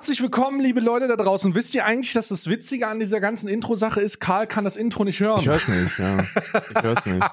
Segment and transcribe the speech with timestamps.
[0.00, 1.54] Herzlich willkommen, liebe Leute da draußen.
[1.54, 5.04] Wisst ihr eigentlich, dass das Witzige an dieser ganzen Intro-Sache ist, Karl kann das Intro
[5.04, 5.40] nicht hören?
[5.40, 6.16] Ich hör's nicht, ja.
[6.22, 7.30] Ich hör's nicht.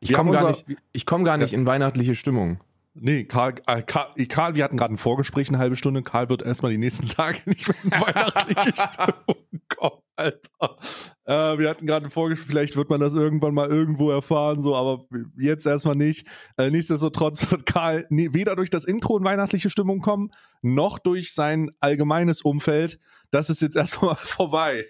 [0.00, 2.58] Ich komme gar unser- nicht, ich komm gar nicht in weihnachtliche Stimmung.
[2.94, 6.02] Nee, Karl, äh, Karl, Karl, wir hatten gerade ein Vorgespräch, eine halbe Stunde.
[6.02, 10.78] Karl wird erstmal die nächsten Tage nicht mehr in weihnachtliche Stimmung kommen, Alter.
[11.24, 15.04] Äh, wir hatten gerade Vorgespräch, vielleicht wird man das irgendwann mal irgendwo erfahren, so, aber
[15.36, 16.26] jetzt erstmal nicht.
[16.56, 20.30] Äh, nichtsdestotrotz wird Karl nie, weder durch das Intro in weihnachtliche Stimmung kommen,
[20.62, 22.98] noch durch sein allgemeines Umfeld.
[23.30, 24.86] Das ist jetzt erstmal vorbei.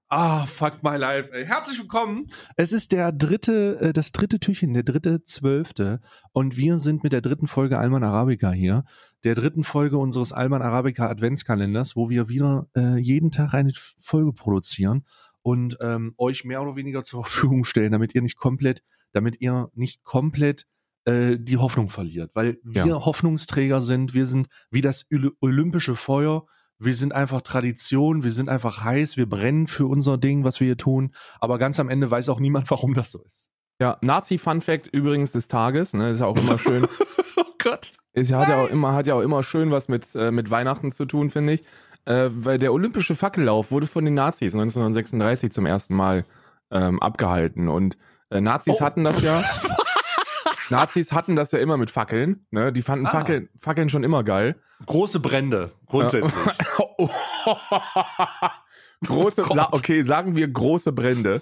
[0.07, 1.31] Ah, fuck my life.
[1.33, 1.45] Ey.
[1.47, 2.27] Herzlich willkommen.
[2.57, 5.99] Es ist der dritte, äh, das dritte Türchen, der dritte zwölfte.
[6.31, 8.85] Und wir sind mit der dritten Folge Alman Arabica hier.
[9.25, 14.31] Der dritten Folge unseres Alman Arabica Adventskalenders, wo wir wieder äh, jeden Tag eine Folge
[14.33, 15.03] produzieren
[15.41, 19.69] und ähm, euch mehr oder weniger zur Verfügung stellen, damit ihr nicht komplett, damit ihr
[19.73, 20.67] nicht komplett
[21.05, 22.31] äh, die Hoffnung verliert.
[22.35, 23.03] Weil wir Ja.
[23.05, 26.45] Hoffnungsträger sind, wir sind wie das Oly- olympische Feuer.
[26.77, 30.65] Wir sind einfach Tradition, wir sind einfach heiß, wir brennen für unser Ding, was wir
[30.67, 31.15] hier tun.
[31.39, 33.49] Aber ganz am Ende weiß auch niemand, warum das so ist.
[33.81, 36.85] Ja, Nazi-Fun-Fact übrigens des Tages, ne, ist ja auch immer schön.
[37.65, 37.91] Gott.
[38.13, 40.91] ist, hat, ja auch immer, hat ja auch immer schön was mit, äh, mit Weihnachten
[40.91, 41.63] zu tun, finde ich.
[42.05, 46.23] Äh, weil der olympische Fackellauf wurde von den Nazis 1936 zum ersten Mal
[46.71, 47.67] ähm, abgehalten.
[47.67, 47.97] Und
[48.29, 48.81] äh, Nazis Oh.
[48.81, 49.43] hatten das ja.
[50.69, 52.45] Nazis hatten das ja immer mit Fackeln.
[52.51, 52.71] Ne?
[52.71, 53.11] Die fanden Ah.
[53.11, 54.55] Fackeln, Fackeln schon immer geil.
[54.85, 56.33] Große Brände, grundsätzlich.
[59.05, 61.41] große, Oh okay, sagen wir große Brände.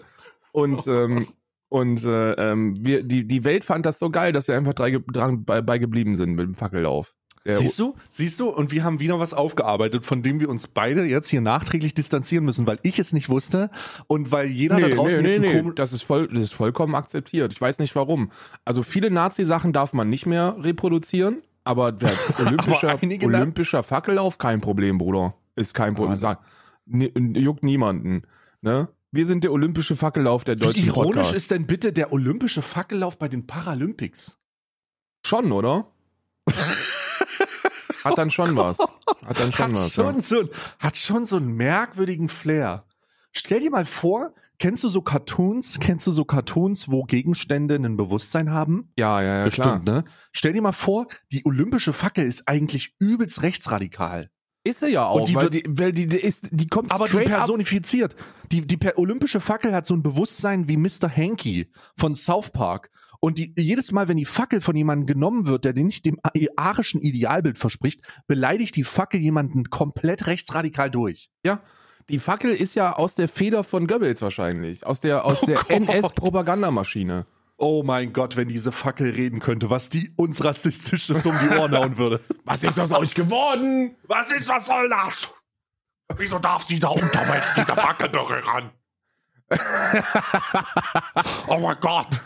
[0.51, 1.27] Und, ähm,
[1.73, 4.99] und äh, ähm, wir, die, die Welt fand das so geil, dass wir einfach drei,
[5.11, 7.15] dran bei, bei geblieben sind mit dem Fackellauf.
[7.45, 7.95] Der, Siehst du?
[8.11, 8.49] Siehst du?
[8.49, 12.45] Und wir haben wieder was aufgearbeitet, von dem wir uns beide jetzt hier nachträglich distanzieren
[12.45, 13.71] müssen, weil ich es nicht wusste
[14.05, 17.51] und weil jeder da draußen jetzt ein komisch- das ist voll, das ist vollkommen akzeptiert.
[17.53, 18.31] Ich weiß nicht warum.
[18.65, 24.61] Also viele Nazi-Sachen darf man nicht mehr reproduzieren, aber der olympische, Aber olympischer Fackellauf kein
[24.61, 25.33] Problem, Bruder.
[25.55, 26.15] Ist kein Problem.
[26.19, 26.39] Sag,
[26.85, 28.21] juckt niemanden.
[28.61, 28.89] Ne?
[29.13, 31.35] Wir sind der olympische Fackellauf der Wie deutschen ironisch Podcast.
[31.35, 34.39] ist denn bitte der olympische Fackellauf bei den Paralympics?
[35.23, 35.91] Schon, oder?
[38.03, 38.79] Hat dann schon was.
[38.79, 39.93] Hat dann schon hat, was.
[39.93, 40.19] schon ja.
[40.19, 42.85] so, ein- hat schon so einen merkwürdigen Flair.
[43.31, 45.79] Stell dir mal vor, kennst du so Cartoons?
[45.79, 48.91] Kennst du so Cartoons, wo Gegenstände ein Bewusstsein haben?
[48.97, 49.79] Ja, ja, ja, klar.
[49.79, 50.05] Bestimmt, ne?
[50.31, 54.31] Stell dir mal vor, die olympische Fackel ist eigentlich übelst rechtsradikal.
[54.65, 57.05] Ist sie ja auch, Und die weil, die, weil die, die, ist, die kommt Aber
[57.05, 57.39] die straight up.
[57.39, 58.15] personifiziert.
[58.51, 61.09] Die, die per olympische Fackel hat so ein Bewusstsein wie Mr.
[61.13, 62.89] Hanky von South Park.
[63.19, 66.19] Und die, jedes Mal, wenn die Fackel von jemandem genommen wird, der den nicht dem
[66.55, 71.29] arischen Idealbild verspricht, beleidigt die Fackel jemanden komplett rechtsradikal durch.
[71.43, 71.61] Ja,
[72.09, 74.85] die Fackel ist ja aus der Feder von Goebbels wahrscheinlich.
[74.85, 75.69] Aus der, aus Oh der.
[75.69, 77.25] NS-Propagandamaschine.
[77.63, 81.73] Oh mein Gott, wenn diese Fackel reden könnte, was die uns rassistisches um die Ohren
[81.73, 82.19] hauen würde.
[82.43, 83.95] Was ist aus euch geworden?
[84.09, 85.29] Was ist, was soll das?
[86.17, 88.69] Wieso darfst du da unter dieser Fackel berühren?
[91.47, 92.19] oh mein Gott.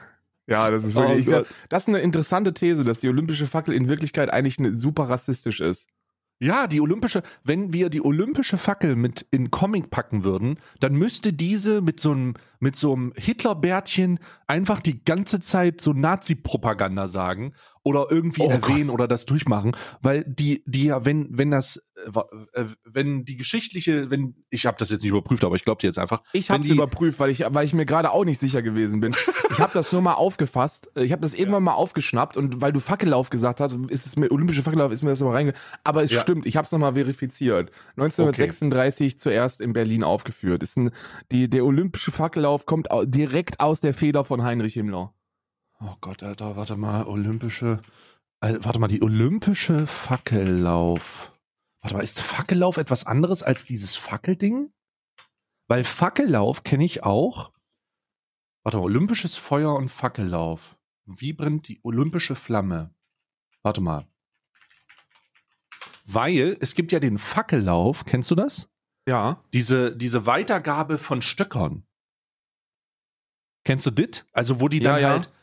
[0.47, 1.27] Ja, das ist Oh wirklich.
[1.27, 1.45] Gott.
[1.69, 5.59] das ist eine interessante These, dass die olympische Fackel in Wirklichkeit eigentlich eine, super rassistisch
[5.59, 5.87] ist.
[6.39, 11.33] Ja, die olympische, wenn wir die olympische Fackel mit in Comic packen würden, dann müsste
[11.33, 17.53] diese mit so einem mit so einem Hitlerbärtchen einfach die ganze Zeit so Nazi-Propaganda sagen
[17.87, 22.61] oder irgendwie Oh erwähnen oder das durchmachen, weil die die ja wenn wenn das äh,
[22.61, 25.87] äh, wenn die geschichtliche, wenn ich habe das jetzt nicht überprüft, aber ich glaube dir
[25.87, 28.61] jetzt einfach, Ich habe es überprüft, weil ich, weil ich mir gerade auch nicht sicher
[28.61, 29.15] gewesen bin.
[29.51, 30.91] Ich habe das nur mal aufgefasst.
[30.95, 34.31] Ich habe das irgendwann mal aufgeschnappt und weil du Fackellauf gesagt hast, ist es mir
[34.31, 35.53] olympische Fackellauf, ist mir das nochmal reinge.
[35.83, 36.21] Aber es Ja.
[36.21, 37.71] stimmt, ich habe es nochmal verifiziert.
[37.95, 40.63] 1936 zuerst in Berlin aufgeführt.
[40.63, 40.91] Ist ein,
[41.31, 45.13] die, der olympische Fackellauf kommt direkt aus der Feder von Heinrich Himmler.
[45.79, 47.81] Oh Gott, Alter, warte mal, olympische,
[48.41, 51.33] äh, warte mal, die olympische Fackellauf.
[51.81, 54.73] Warte mal, ist Fackellauf etwas anderes als dieses Fackelding?
[55.67, 57.51] Weil Fackellauf kenne ich auch.
[58.63, 60.77] Warte mal, olympisches Feuer und Fackellauf.
[61.05, 62.93] Wie brennt die olympische Flamme?
[63.61, 64.07] Warte mal.
[66.05, 68.69] Weil es gibt ja den Fackellauf, kennst du das?
[69.07, 69.43] Ja.
[69.53, 71.85] Diese, diese Weitergabe von Stöckern.
[73.63, 74.25] Kennst du dit?
[74.31, 75.09] Also, wo die Ja, dann ja.
[75.09, 75.33] halt.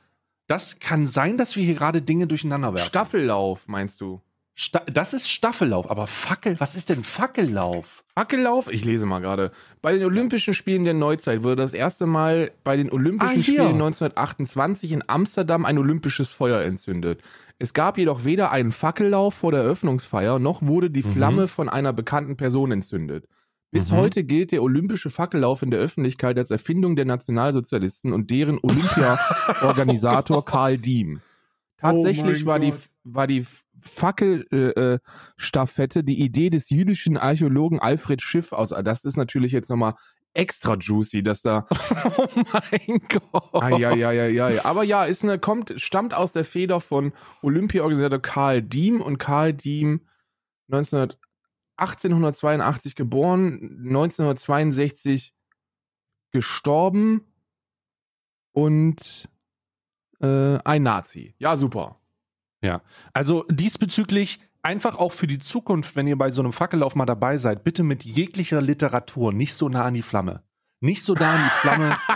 [0.46, 2.87] Das kann sein, dass wir hier gerade Dinge durcheinander werfen.
[2.87, 4.20] Staffellauf, meinst du?
[4.56, 8.05] Sta das ist Staffellauf, aber Fackel, was ist denn Fackellauf?
[8.14, 8.69] Fackellauf?
[8.70, 9.50] Ich lese mal gerade.
[9.82, 13.43] Bei den Olympischen Spielen der Neuzeit wurde das erste Mal bei den Olympischen Ah.
[13.43, 17.20] Spielen 1928 in Amsterdam ein olympisches Feuer entzündet.
[17.58, 21.12] Es gab jedoch weder einen Fackellauf vor der Eröffnungsfeier, noch wurde die Mhm.
[21.12, 23.26] Flamme von einer bekannten Person entzündet.
[23.75, 23.97] Bis Mhm.
[23.97, 30.44] heute gilt der olympische Fackellauf in der Öffentlichkeit als Erfindung der Nationalsozialisten und deren Olympia-Organisator
[30.44, 31.21] Karl Diem.
[31.76, 32.73] Tatsächlich mein war, die,
[33.03, 33.44] war die
[33.81, 38.69] Fackelstaffette äh, Staffette die Idee des jüdischen Archäologen Alfred Schiff aus.
[38.85, 39.94] Das ist natürlich jetzt nochmal
[40.35, 41.67] extra juicy, dass da.
[42.17, 43.62] Oh mein Gott.
[43.62, 44.65] Ah, ja, ja, ja, ja, ja.
[44.65, 47.12] Aber ja, ist eine, kommt, stammt aus der Feder von
[47.43, 50.03] Olympiaorganisator Karl Diem und Karl Diem
[50.69, 51.12] 19,
[51.76, 55.35] 1882 geboren, 1962
[56.31, 57.25] gestorben
[58.53, 59.29] und
[60.21, 61.35] äh, ein Nazi.
[61.38, 62.00] Ja, super.
[63.12, 67.37] Also diesbezüglich einfach auch für die Zukunft, wenn ihr bei so einem Fackellauf mal dabei
[67.37, 70.43] seid, bitte mit jeglicher Literatur nicht so nah an die Flamme.
[70.81, 71.97] Nicht so nah an die Flamme.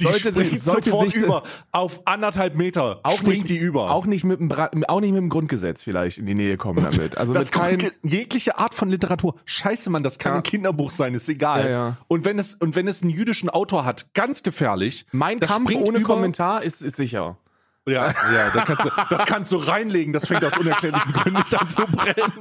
[0.00, 1.42] die Sollte springt sich- sollte sofort sich- über.
[1.72, 3.90] Auf anderthalb Meter Auch springt nicht- die über.
[3.90, 6.82] Auch nicht, mit dem Bra auch nicht mit dem Grundgesetz vielleicht in die Nähe kommen
[6.84, 7.16] damit.
[7.18, 9.34] Also das Grundge- jegliche Art von Literatur.
[9.44, 10.36] Scheiße, Mann, das kann Ja.
[10.38, 11.64] ein Kinderbuch sein, ist egal.
[11.64, 11.96] Ja, ja.
[12.08, 15.06] Und wenn es und wenn es einen jüdischen Autor hat, ganz gefährlich.
[15.12, 17.36] mein das Kampf ohne über- Kommentar ist, ist sicher.
[17.86, 20.14] Ja, ja, das kannst du, das kannst du reinlegen.
[20.14, 22.32] Das fängt aus unerklärlichen Gründen nicht an zu brennen.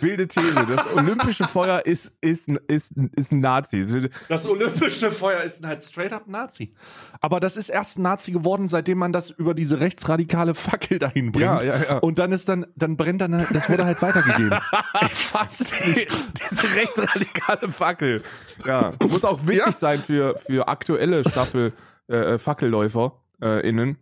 [0.00, 0.54] Wilde These.
[0.68, 3.84] Das olympische Feuer ist, ist, ist, ist ein Nazi.
[4.28, 6.74] Das olympische Feuer ist halt straight up Nazi.
[7.20, 11.32] Aber das ist erst ein Nazi geworden, seitdem man das über diese rechtsradikale Fackel dahin
[11.32, 11.44] bringt.
[11.46, 11.98] Ja, ja, ja.
[11.98, 14.58] Und dann ist dann, dann brennt dann, halt- das wurde halt weitergegeben.
[15.02, 16.08] ich fass es nicht.
[16.50, 18.22] Diese rechtsradikale Fackel.
[18.66, 19.70] Ja, muss auch Ja.
[19.72, 21.72] sein für, für aktuelle Staffel
[22.08, 23.98] äh, Fackelläufer äh, innen,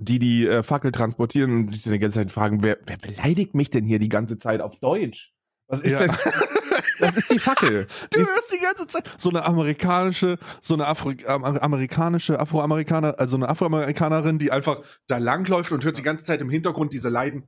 [0.00, 3.70] die die äh, Fackel transportieren und sich die ganze Zeit fragen, wer, wer beleidigt mich
[3.70, 5.32] denn hier die ganze Zeit auf Deutsch?
[5.68, 6.00] Was ist Ja.
[6.00, 6.16] denn?
[6.98, 7.86] Das ist die Fackel.
[7.86, 12.38] Die Du ist, hörst die ganze Zeit so eine amerikanische, so eine Afri am- amerikanische
[12.40, 16.92] Afroamerikaner, also eine Afroamerikanerin, die einfach da langläuft und hört die ganze Zeit im Hintergrund
[16.92, 17.44] diese Leiden.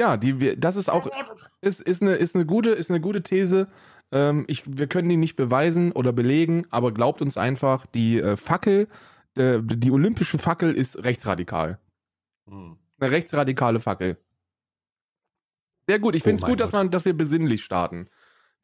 [0.00, 1.08] ja, die, wir- das ist auch
[1.60, 3.68] ist, ist, eine, ist, eine gute, ist eine gute These.
[4.12, 8.36] Ähm, ich, wir können die nicht beweisen oder belegen, aber glaubt uns einfach, die äh,
[8.36, 8.88] Fackel,
[9.36, 11.78] äh, die olympische Fackel ist rechtsradikal.
[12.46, 12.76] Eine
[13.12, 14.18] rechtsradikale Fackel.
[15.88, 16.14] Sehr gut.
[16.14, 18.08] Ich Oh finde es mein gut, dass, man, dass wir besinnlich starten.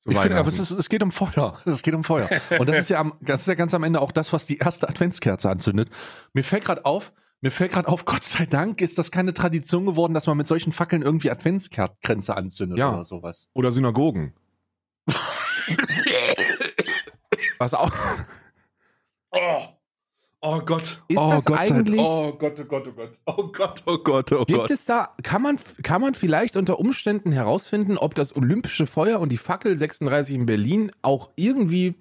[0.09, 1.59] Ich finde, aber es, ist, es geht um Feuer.
[1.65, 2.29] Es geht um Feuer.
[2.59, 4.59] Und das ist ja am, das ist ja ganz am Ende auch das, was die
[4.59, 5.91] erste Adventskerze anzündet.
[6.33, 9.87] Mir fällt gerade auf, mir fällt gerade auf, Gott sei Dank ist das keine Tradition
[9.87, 12.93] geworden, dass man mit solchen Fackeln irgendwie Adventskränze anzündet Ja.
[12.93, 13.49] oder sowas.
[13.55, 14.35] Oder Synagogen.
[17.59, 17.91] Was auch.
[19.33, 19.63] Oh,
[20.41, 21.03] oh Gott.
[21.09, 23.19] Ist oh das Gott eigentlich- Oh Gott, oh Gott, oh Gott.
[23.27, 24.71] Oh Gott, oh Gott, oh Gibt Gott.
[24.71, 29.31] es da, kann man, kann man vielleicht unter Umständen herausfinden, ob das Olympische Feuer und
[29.33, 31.95] die Fackel 36 in Berlin auch irgendwie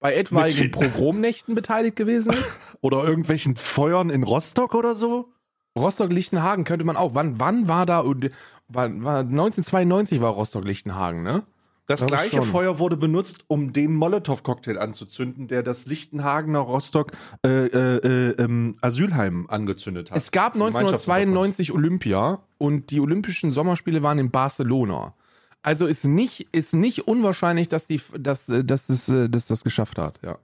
[0.00, 2.56] bei etwaigen Mit- Pogromnächten beteiligt gewesen ist?
[2.80, 5.32] Oder irgendwelchen Feuern in Rostock oder so?
[5.76, 7.14] Rostock-Lichtenhagen könnte man auch.
[7.16, 11.42] Wann, wann war da, war, war 1992 war Rostock-Lichtenhagen, ne?
[11.88, 12.42] Das Glaube gleiche.
[12.42, 18.74] Feuer wurde benutzt, um den Molotow-Cocktail anzuzünden, der das Lichtenhagener Rostock äh, äh, äh, ähm,
[18.82, 20.18] Asylheim angezündet hat.
[20.18, 21.22] Es gab Die Gemeinschaftsprotokoll.
[21.22, 25.14] 1992 Olympia und die Olympischen Sommerspiele waren in Barcelona.
[25.62, 29.64] Also ist nicht, ist nicht unwahrscheinlich, dass, die, dass, äh, dass, das, äh, dass das
[29.64, 30.20] geschafft hat.
[30.22, 30.38] Ja.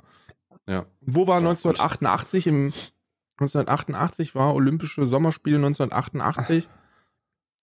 [0.67, 0.87] Ja.
[1.03, 2.47] Wo war Ja, 1988?
[2.47, 2.73] Im
[3.39, 6.71] 1988 war Olympische Sommerspiele 1988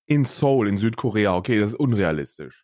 [0.06, 1.36] in Seoul in Südkorea.
[1.36, 2.64] Okay, das ist unrealistisch.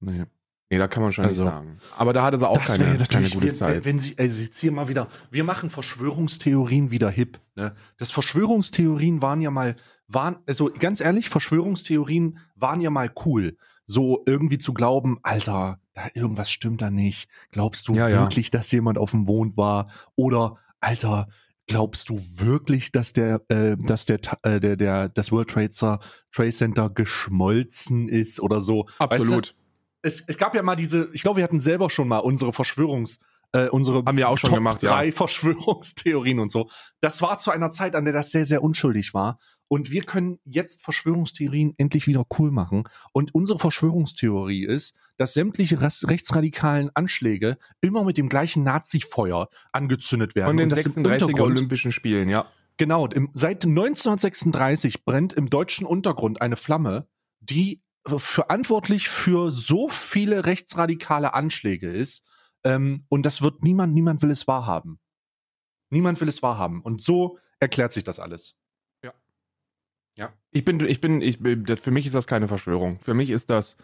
[0.00, 0.24] Nee.
[0.72, 1.78] Nee, da kann man schon Also, nicht sagen.
[1.96, 3.84] Aber da hatte sie auch Das keine, wäre keine gute wenn, Zeit.
[3.84, 7.40] wenn Sie, also jetzt hier mal wieder, wir machen Verschwörungstheorien wieder hip.
[7.56, 7.74] Ne?
[7.96, 9.74] Das Verschwörungstheorien waren ja mal,
[10.06, 13.56] waren, also ganz ehrlich, Verschwörungstheorien waren ja mal cool.
[13.86, 17.28] So irgendwie zu glauben, Alter, da irgendwas stimmt da nicht.
[17.50, 18.20] Glaubst du Ja, ja.
[18.20, 19.90] wirklich, dass jemand auf dem Mond war?
[20.14, 21.26] Oder, Alter,
[21.66, 25.98] glaubst du wirklich, dass der, äh, dass der, äh, der, der, das World Trade Center,
[26.32, 28.84] Trade Center geschmolzen ist oder so?
[28.98, 29.54] Weißt du, Absolut.
[30.02, 33.18] Es, es gab ja mal diese, ich glaube, wir hatten selber schon mal unsere Verschwörungs,
[33.52, 34.90] äh, unsere Haben wir auch schon Top gemacht, ja.
[34.90, 36.70] drei Verschwörungstheorien und so.
[37.00, 39.38] Das war zu einer Zeit, an der das sehr, sehr unschuldig war.
[39.68, 42.88] Und wir können jetzt Verschwörungstheorien endlich wieder cool machen.
[43.12, 50.48] Und unsere Verschwörungstheorie ist, dass sämtliche rechtsradikalen Anschläge immer mit dem gleichen Nazi-Feuer angezündet werden.
[50.48, 52.46] Von den und das im 36er Untergrund- Olympischen Spielen, ja.
[52.78, 57.06] Genau, im, seit 1936 brennt im deutschen Untergrund eine Flamme,
[57.40, 62.24] die verantwortlich für so viele rechtsradikale Anschläge ist.
[62.64, 64.98] Ähm, und das wird niemand, niemand will es wahrhaben.
[65.90, 66.82] Niemand will es wahrhaben.
[66.82, 68.56] Und so erklärt sich das alles.
[70.50, 72.98] Ich bin, ich bin, ich bin, für mich ist das keine Verschwörung.
[73.00, 73.76] Für mich ist das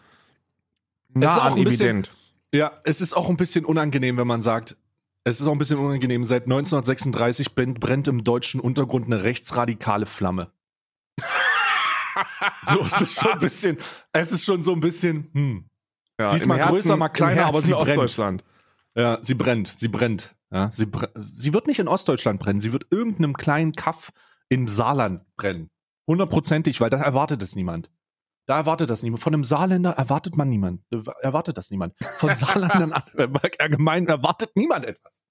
[1.08, 2.10] nah an evident.
[2.52, 4.76] Ja, es ist auch ein bisschen unangenehm, wenn man sagt,
[5.24, 10.06] es ist auch ein bisschen unangenehm, seit 1936 brennt, brennt im deutschen Untergrund eine rechtsradikale
[10.06, 10.52] Flamme.
[12.66, 13.78] so, es ist schon ein bisschen,
[14.12, 15.68] es ist schon so ein bisschen, hm.
[16.18, 18.44] Ja, Sie ist mal größer, mal kleiner, aber Herzen sie brennt.
[18.94, 20.34] Ja, sie brennt, sie brennt.
[20.50, 24.12] Ja, sie, br sie wird nicht in Ostdeutschland brennen, sie wird irgendeinem kleinen Kaff
[24.48, 25.70] im Saarland brennen.
[26.06, 27.90] Hundertprozentig, weil da erwartet es niemand.
[28.46, 29.22] Da erwartet das niemand.
[29.22, 30.82] Von einem Saarländer erwartet man niemand.
[31.20, 31.94] Erwartet das niemand.
[32.18, 35.22] Von Saarländern allgemein erwartet niemand etwas.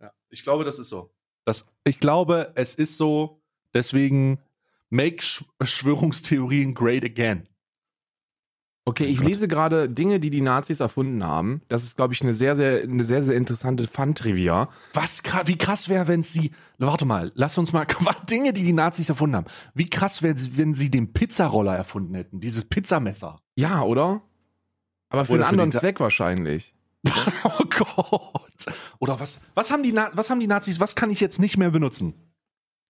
[0.00, 1.14] Ja, ich glaube, das ist so.
[1.46, 3.42] Das, ich glaube, es ist so.
[3.74, 4.38] Deswegen
[4.92, 5.24] make
[5.58, 7.48] Verschwörungstheorien great again.
[8.84, 11.62] Okay, ich lese gerade Dinge, die die Nazis erfunden haben.
[11.68, 14.68] Das ist, glaube ich, eine sehr, sehr, eine sehr, sehr interessante Fun-Trivia.
[14.92, 17.86] Was, wie krass wäre, wenn sie, warte mal, lass uns mal,
[18.30, 19.46] Dinge, die die Nazis erfunden haben.
[19.74, 23.40] Wie krass wäre, wenn sie den Pizzaroller erfunden hätten, dieses Pizzamesser.
[23.54, 24.22] Ja, oder?
[25.10, 26.74] Aber für oder einen anderen Zweck wahrscheinlich.
[27.44, 28.66] oh Gott.
[28.98, 31.70] Oder was, was haben die, was haben die Nazis, was kann ich jetzt nicht mehr
[31.70, 32.14] benutzen?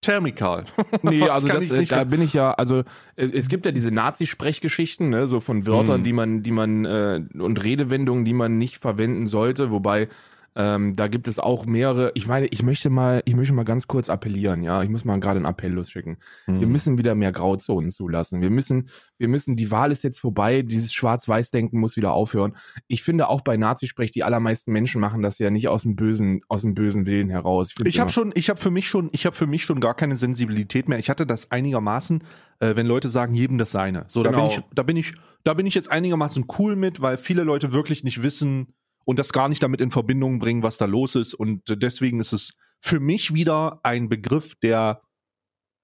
[0.03, 0.65] Thermikal.
[1.03, 2.81] nee, also das, äh, da bin ich ja, also
[3.17, 6.05] äh, es gibt ja diese Nazi-Sprechgeschichten, ne, so von Wörtern, mm.
[6.05, 10.09] die man, die man äh, und Redewendungen, die man nicht verwenden sollte, wobei
[10.55, 12.13] ähm, da gibt es auch mehrere.
[12.15, 14.63] Ich meine, ich möchte mal, ich möchte mal ganz kurz appellieren.
[14.63, 16.19] Ja, ich muss mal gerade einen Appell losschicken.
[16.47, 16.61] Mhm.
[16.61, 18.43] Wir müssen wieder mehr Grauzonen zulassen.
[18.43, 19.57] Wir müssen, wir müssen.
[19.57, 20.63] Die Wahl ist jetzt vorbei.
[20.63, 22.57] Dieses Schwarz-Weiß-Denken muss wieder aufhören.
[22.87, 26.43] Ich finde auch bei Nazisprech die allermeisten Menschen machen das ja nicht aus dem bösen,
[26.49, 27.75] aus dem bösen Willen heraus.
[27.79, 29.95] Ich, ich habe schon, ich habe für mich schon, ich habe für mich schon gar
[29.95, 30.99] keine Sensibilität mehr.
[30.99, 32.25] Ich hatte das einigermaßen,
[32.61, 34.05] äh, wenn Leute sagen, jedem das seine.
[34.09, 34.33] So, genau.
[34.33, 34.67] da bin genau.
[34.69, 35.13] ich, da bin ich,
[35.45, 39.33] da bin ich jetzt einigermaßen cool mit, weil viele Leute wirklich nicht wissen und das
[39.33, 41.35] gar nicht damit in Verbindung bringen, was da los ist.
[41.35, 45.03] Und deswegen ist es für mich wieder ein Begriff, der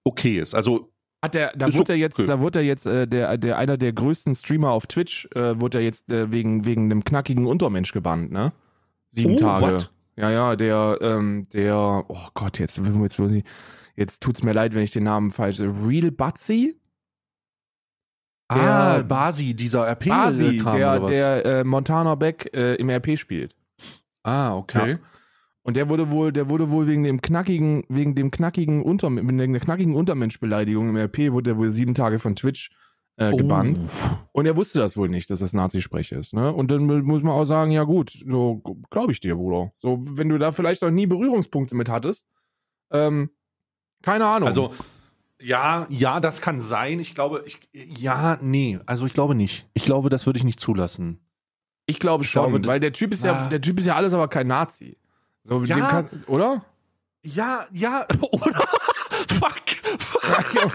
[0.04, 0.54] okay ist.
[0.54, 3.76] Also hat der, da wurde er jetzt, da wurde er jetzt, äh, der, der, einer
[3.76, 7.92] der größten Streamer auf Twitch, äh, wurde er jetzt äh, wegen, wegen einem knackigen Untermensch
[7.92, 8.52] gebannt, ne?
[9.08, 9.66] Sieben oh, Tage.
[9.66, 9.92] What?
[10.16, 13.20] Ja, ja, der, ähm, der, oh Gott, jetzt, jetzt,
[13.96, 16.76] jetzt, tut's mir leid, wenn ich den Namen falsch, Real Butsy?
[18.48, 20.08] Ah, Basi, dieser RP.
[20.08, 23.54] Basi, der, der äh, Montana Beck äh, im RP spielt.
[24.22, 24.92] Ah, okay.
[24.92, 24.98] Ja.
[25.62, 29.36] Und der wurde wohl, der wurde wohl wegen dem knackigen, wegen dem knackigen Unter, wegen
[29.52, 32.70] der knackigen Untermenschbeleidigung im RP wurde er wohl sieben Tage von Twitch
[33.18, 33.78] äh, gebannt.
[33.78, 34.16] Oh.
[34.32, 36.32] Und er wusste das wohl nicht, dass das Nazi-Sprech ist.
[36.32, 36.50] Ne?
[36.52, 39.72] Und dann muss man auch sagen, ja gut, so glaube ich dir, Bruder.
[39.78, 42.26] So, wenn du da vielleicht noch nie Berührungspunkte mit hattest,
[42.90, 43.30] ähm,
[44.02, 44.46] keine Ahnung.
[44.46, 44.72] Also
[45.40, 47.00] ja, ja, das kann sein.
[47.00, 49.66] Ich glaube, ich, ja, nee, also ich glaube nicht.
[49.74, 51.20] Ich glaube, das würde ich nicht zulassen.
[51.86, 53.48] Ich glaube schon, glaube, weil der Typ ist ja, ah.
[53.48, 54.98] der Typ ist ja alles, aber kein Nazi.
[55.44, 56.64] So, ja, kann, oder?
[57.22, 58.64] Ja, ja, oder?
[59.28, 59.54] Fuck.
[59.98, 60.72] Fuck.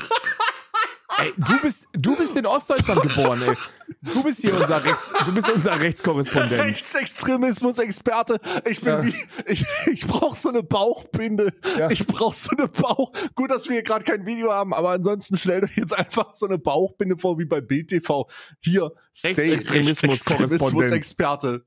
[1.20, 3.56] Ey, du bist, du bist in Ostdeutschland geboren, ey.
[4.02, 6.64] Du bist hier unser Rechts, du bist unser Rechtskorrespondent.
[6.64, 8.40] Rechtsextremismus-Experte.
[8.70, 9.04] Ich bin ja.
[9.04, 11.54] wie, ich, ich brauche so eine Bauchbinde.
[11.78, 11.90] Ja.
[11.90, 13.14] Ich brauche so eine Bauch.
[13.36, 16.48] Gut, dass wir hier gerade kein Video haben, aber ansonsten stellt euch jetzt einfach so
[16.48, 18.28] eine Bauchbinde vor wie bei Bild TV.
[18.60, 18.92] Hier,
[19.24, 21.66] Rechtsextremismus-Experte.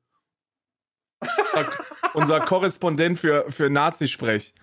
[2.14, 4.54] unser Korrespondent für, für Nazisprech.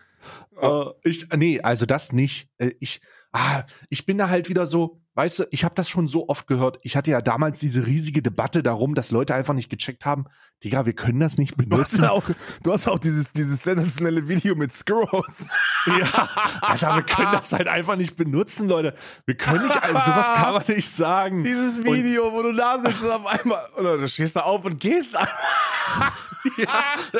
[0.61, 2.49] Uh, ich, nee, also das nicht.
[2.57, 3.01] Äh, ich,
[3.31, 6.47] ah, ich bin da halt wieder so, weißt du, ich habe das schon so oft
[6.47, 6.79] gehört.
[6.81, 10.25] Ich hatte ja damals diese riesige Debatte darum, dass Leute einfach nicht gecheckt haben,
[10.63, 11.97] Digga, wir können das nicht benutzen.
[11.97, 12.23] Du hast auch,
[12.63, 15.47] du hast auch dieses, dieses sensationelle Video mit Skurros.
[15.87, 16.29] ja,
[16.61, 18.95] Alter, wir können das halt einfach nicht benutzen, Leute.
[19.25, 21.43] Wir können nicht, also sowas kann man nicht sagen.
[21.43, 24.63] Dieses Video, und, wo du da sitzt und auf einmal, oder du stehst da auf
[24.63, 25.13] und gehst
[26.57, 26.67] ja,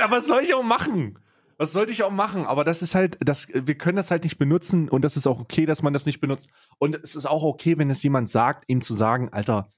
[0.02, 1.20] aber was soll ich auch machen?
[1.64, 2.46] Was sollte ich auch machen?
[2.46, 5.40] Aber das ist halt, das, wir können das halt nicht benutzen und das ist auch
[5.40, 6.50] okay, dass man das nicht benutzt.
[6.78, 9.70] Und es ist auch okay, wenn es jemand sagt, ihm zu sagen, Alter,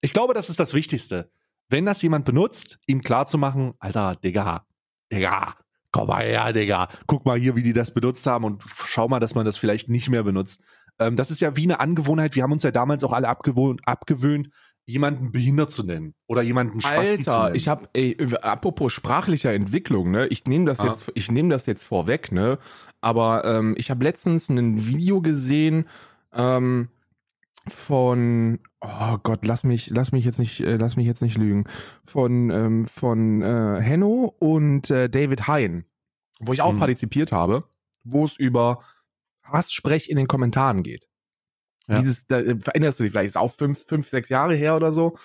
[0.00, 1.30] ich glaube, das ist das Wichtigste.
[1.68, 4.64] Wenn das jemand benutzt, ihm klar zu machen, Alter, Digga,
[5.12, 5.52] Digga,
[5.92, 9.20] komm mal her, Digga, guck mal hier, wie die das benutzt haben und schau mal,
[9.20, 10.62] dass man das vielleicht nicht mehr benutzt.
[10.98, 12.36] Ähm, das ist ja wie eine Angewohnheit.
[12.36, 14.48] Wir haben uns ja damals auch alle abgewöhnt, abgewöhnt
[14.88, 17.54] jemanden behindert zu nennen oder jemanden Spasti Alter, zu nennen.
[17.56, 20.26] ich habe ey apropos sprachlicher Entwicklung, ne?
[20.28, 20.86] Ich nehme das ah.
[20.86, 22.58] jetzt ich nehme das jetzt vorweg, ne?
[23.02, 25.86] Aber ähm, ich habe letztens ein Video gesehen
[26.32, 26.88] ähm,
[27.68, 31.64] von oh Gott, lass mich lass mich jetzt nicht äh, lass mich jetzt nicht lügen.
[32.06, 35.84] Von ähm, von äh, Henno und äh, David Hein,
[36.40, 36.78] wo ich auch hm.
[36.78, 37.64] partizipiert habe,
[38.04, 38.80] wo es über
[39.42, 41.07] Hasssprech in den Kommentaren geht.
[41.88, 41.98] Ja.
[42.00, 44.92] Dieses, da äh, erinnerst du dich vielleicht, ist auch fünf, fünf, sechs Jahre her oder
[44.92, 45.16] so.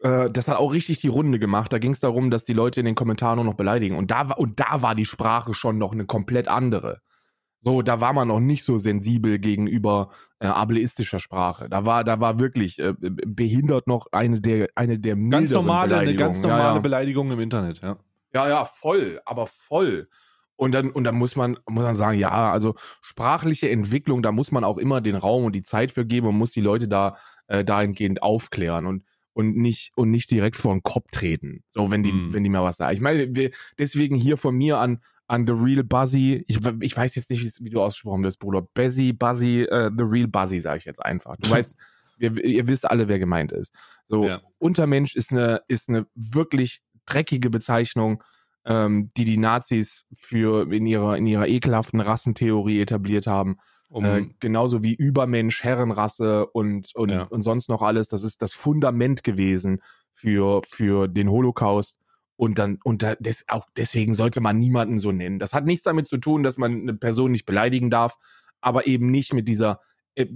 [0.00, 1.72] Äh, das hat auch richtig die Runde gemacht.
[1.72, 3.96] Da ging es darum, dass die Leute in den Kommentaren nur noch beleidigen.
[3.96, 7.00] Und da, und da war die Sprache schon noch eine komplett andere.
[7.60, 11.68] So, da war man noch nicht so sensibel gegenüber äh, ableistischer Sprache.
[11.68, 16.16] Da war, da war wirklich äh, behindert noch eine der, eine der ganz normale, eine
[16.16, 16.80] ganz normale ja, ja.
[16.80, 17.80] Beleidigung im Internet.
[17.80, 17.98] Ja.
[18.34, 20.08] Ja, ja, voll, aber voll.
[20.62, 24.52] Und dann, und dann muss man, muss man sagen, ja, also sprachliche Entwicklung, da muss
[24.52, 27.16] man auch immer den Raum und die Zeit für geben und muss die Leute da
[27.48, 28.86] äh, dahingehend aufklären.
[28.86, 29.04] Und,
[29.34, 31.64] und nicht und nicht direkt vor den Kopf treten.
[31.68, 32.32] So, wenn die, Mhm.
[32.32, 32.94] wenn die mal was sagen.
[32.94, 36.44] Ich meine, wir, deswegen hier von mir an an The Real Buzzy.
[36.46, 38.60] Ich, ich weiß jetzt nicht, wie- du ausgesprochen wirst, Bruder.
[38.74, 41.36] Bezzy, Buzzy, äh, The Real Buzzy, sage ich jetzt einfach.
[41.38, 41.74] Du weißt,
[42.18, 43.72] wir, ihr wisst alle, wer gemeint ist.
[44.06, 44.42] So, Ja.
[44.58, 48.22] Untermensch ist eine, ist eine wirklich dreckige Bezeichnung,
[48.64, 53.56] ähm, die die Nazis für in ihrer, in ihrer ekelhaften Rassentheorie etabliert haben.
[53.88, 57.24] Um, Äh, genauso wie Übermensch, Herrenrasse und, und, Ja.
[57.24, 58.08] und sonst noch alles.
[58.08, 59.82] Das ist das Fundament gewesen
[60.14, 61.98] für, für den Holocaust.
[62.36, 65.38] Und dann, und da, des, auch deswegen sollte man niemanden so nennen.
[65.38, 68.16] Das hat nichts damit zu tun, dass man eine Person nicht beleidigen darf,
[68.62, 69.80] aber eben nicht mit dieser,
[70.14, 70.26] äh,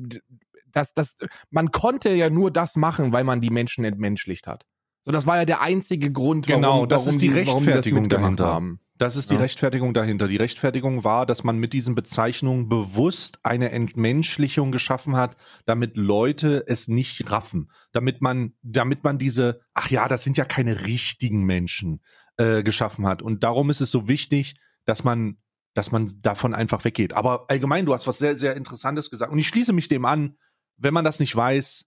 [0.70, 1.16] das, das,
[1.50, 4.66] man konnte ja nur das machen, weil man die Menschen entmenschlicht hat.
[5.06, 8.02] So, das war ja der einzige Grund, warum, Genau, das warum ist die das Rechtfertigung
[8.02, 8.46] mitgemacht dahinter.
[8.46, 8.80] Haben.
[8.98, 9.40] Das ist die Ja.
[9.40, 10.26] Rechtfertigung dahinter.
[10.26, 16.64] Die Rechtfertigung war, dass man mit diesen Bezeichnungen bewusst eine Entmenschlichung geschaffen hat, damit Leute
[16.66, 21.44] es nicht raffen, damit man, damit man diese, ach ja, das sind ja keine richtigen
[21.44, 22.02] Menschen
[22.36, 23.22] äh, geschaffen hat.
[23.22, 25.36] Und darum ist es so wichtig, dass man,
[25.74, 27.12] dass man davon einfach weggeht.
[27.12, 29.30] Aber allgemein, du hast was sehr, sehr Interessantes gesagt.
[29.30, 30.36] Und ich schließe mich dem an,
[30.78, 31.84] wenn man das nicht weiß,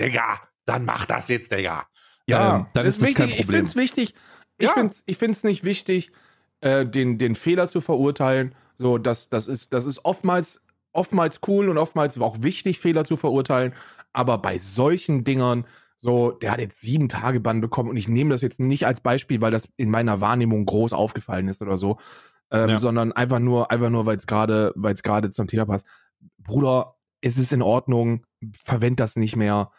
[0.00, 1.84] Digga, dann mach das jetzt, Digga.
[2.28, 3.16] Ähm, dann ist das wichtig.
[3.16, 3.56] kein Ich Problem.
[3.66, 4.14] finde es wichtig.
[4.58, 4.72] Ich Ja.
[4.74, 6.12] finde es ich find's nicht wichtig,
[6.60, 8.54] äh, den, den Fehler zu verurteilen.
[8.76, 10.60] So, das, das, ist, das ist oftmals,
[10.92, 13.74] oftmals cool und oftmals auch wichtig, Fehler zu verurteilen.
[14.12, 15.64] Aber bei solchen Dingern,
[15.98, 19.00] so, der hat jetzt sieben Tage Bann bekommen und ich nehme das jetzt nicht als
[19.00, 21.98] Beispiel, weil das in meiner Wahrnehmung groß aufgefallen ist oder so,
[22.50, 22.78] ähm, Ja.
[22.78, 25.86] sondern einfach nur, einfach nur, weil es gerade, weil es gerade zum Thema passt.
[26.38, 29.70] Bruder, es ist in Ordnung, verwend das nicht mehr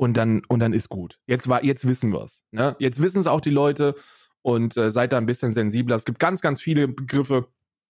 [0.00, 1.18] und dann und dann ist gut.
[1.26, 2.74] Jetzt war jetzt wissen wir's, ne?
[2.78, 3.94] Jetzt wissen es auch die Leute
[4.40, 5.94] und äh, seid da ein bisschen sensibler.
[5.94, 7.48] Es gibt ganz ganz viele Begriffe,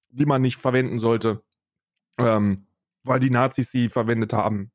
[0.08, 1.40] die man nicht verwenden sollte,
[2.18, 2.66] ähm,
[3.04, 4.72] weil die Nazis sie verwendet haben.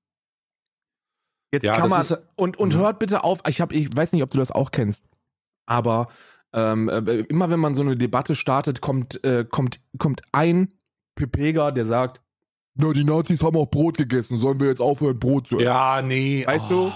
[1.52, 2.80] Jetzt Ja, kann man ist- und und Mhm.
[2.80, 3.42] hört bitte auf.
[3.50, 5.04] Ich habe ich weiß nicht, ob du das auch kennst,
[5.66, 6.08] aber
[6.54, 10.74] ähm, äh, immer wenn man so eine Debatte startet, kommt äh, kommt kommt ein
[11.16, 12.22] Pepeger, der sagt,
[12.76, 15.66] na die Nazis haben auch Brot gegessen, sollen wir jetzt aufhören Brot zu essen?
[15.66, 16.46] Ja, nee.
[16.48, 16.88] Weißt oh.
[16.88, 16.94] du?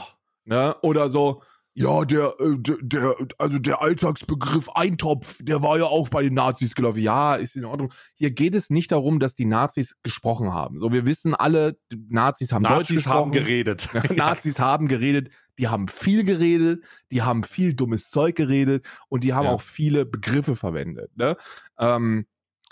[0.50, 0.76] Ne?
[0.82, 1.44] Oder so,
[1.76, 6.34] ja, der, äh, der, der, also der Alltagsbegriff Eintopf, der war ja auch bei den
[6.34, 7.00] Nazis gelaufen.
[7.00, 7.94] Ja, ist in Ordnung.
[8.16, 10.80] Hier geht es nicht darum, dass die Nazis gesprochen haben.
[10.80, 11.78] So, wir wissen alle,
[12.10, 13.18] Nazis haben Deutsch Nazis gesprochen.
[13.18, 13.90] haben geredet.
[14.16, 19.34] Nazis haben geredet, die haben viel geredet, die haben viel dummes Zeug geredet und die
[19.34, 19.52] haben Ja.
[19.52, 21.16] auch viele Begriffe verwendet.
[21.16, 21.38] Ne?
[21.78, 22.26] Ähm,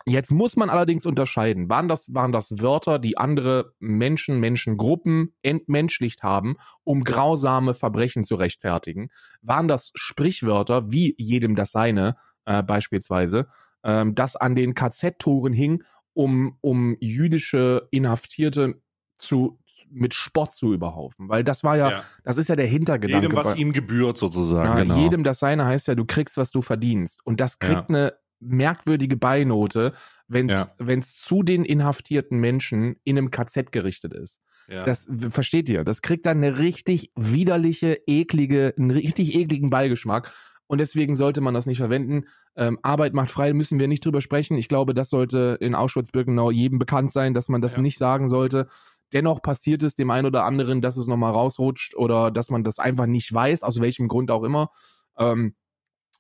[0.07, 1.69] jetzt muss man allerdings unterscheiden.
[1.69, 8.35] Waren das, waren das Wörter, die andere Menschen, Menschengruppen entmenschlicht haben, um grausame Verbrechen zu
[8.35, 9.09] rechtfertigen?
[9.41, 12.15] Waren das Sprichwörter, wie jedem das seine,
[12.45, 13.47] äh, beispielsweise,
[13.83, 18.81] ähm, das an den KZ-Toren hing, um, um jüdische Inhaftierte
[19.15, 22.03] zu mit Spott zu überhaufen, weil das war ja, Ja.
[22.25, 23.25] das ist ja der Hintergedanke.
[23.27, 24.67] Jedem, was ihm gebührt, sozusagen.
[24.67, 24.97] ja, genau.
[24.97, 27.21] Jedem das seine heißt ja, du kriegst, was du verdienst.
[27.23, 27.95] Und das kriegt Ja.
[27.95, 29.93] eine merkwürdige Beinote,
[30.27, 31.03] wenn es Ja.
[31.03, 34.41] zu den inhaftierten Menschen in einem KZ gerichtet ist.
[34.69, 34.83] ja.
[34.83, 35.83] Das versteht ihr?
[35.85, 40.33] Das kriegt dann eine richtig widerliche, eklige, einen richtig ekligen Beigeschmack.
[40.69, 42.25] Und deswegen sollte man das nicht verwenden.
[42.57, 44.57] Ähm, Arbeit macht frei, müssen wir nicht drüber sprechen.
[44.57, 47.81] Ich glaube, das sollte in Auschwitz-Birkenau jedem bekannt sein, dass man das Ja.
[47.81, 48.67] nicht sagen sollte.
[49.13, 52.79] Dennoch passiert es dem einen oder anderen, dass es nochmal rausrutscht oder dass man das
[52.79, 54.69] einfach nicht weiß, aus welchem Grund auch immer.
[55.17, 55.55] Ähm,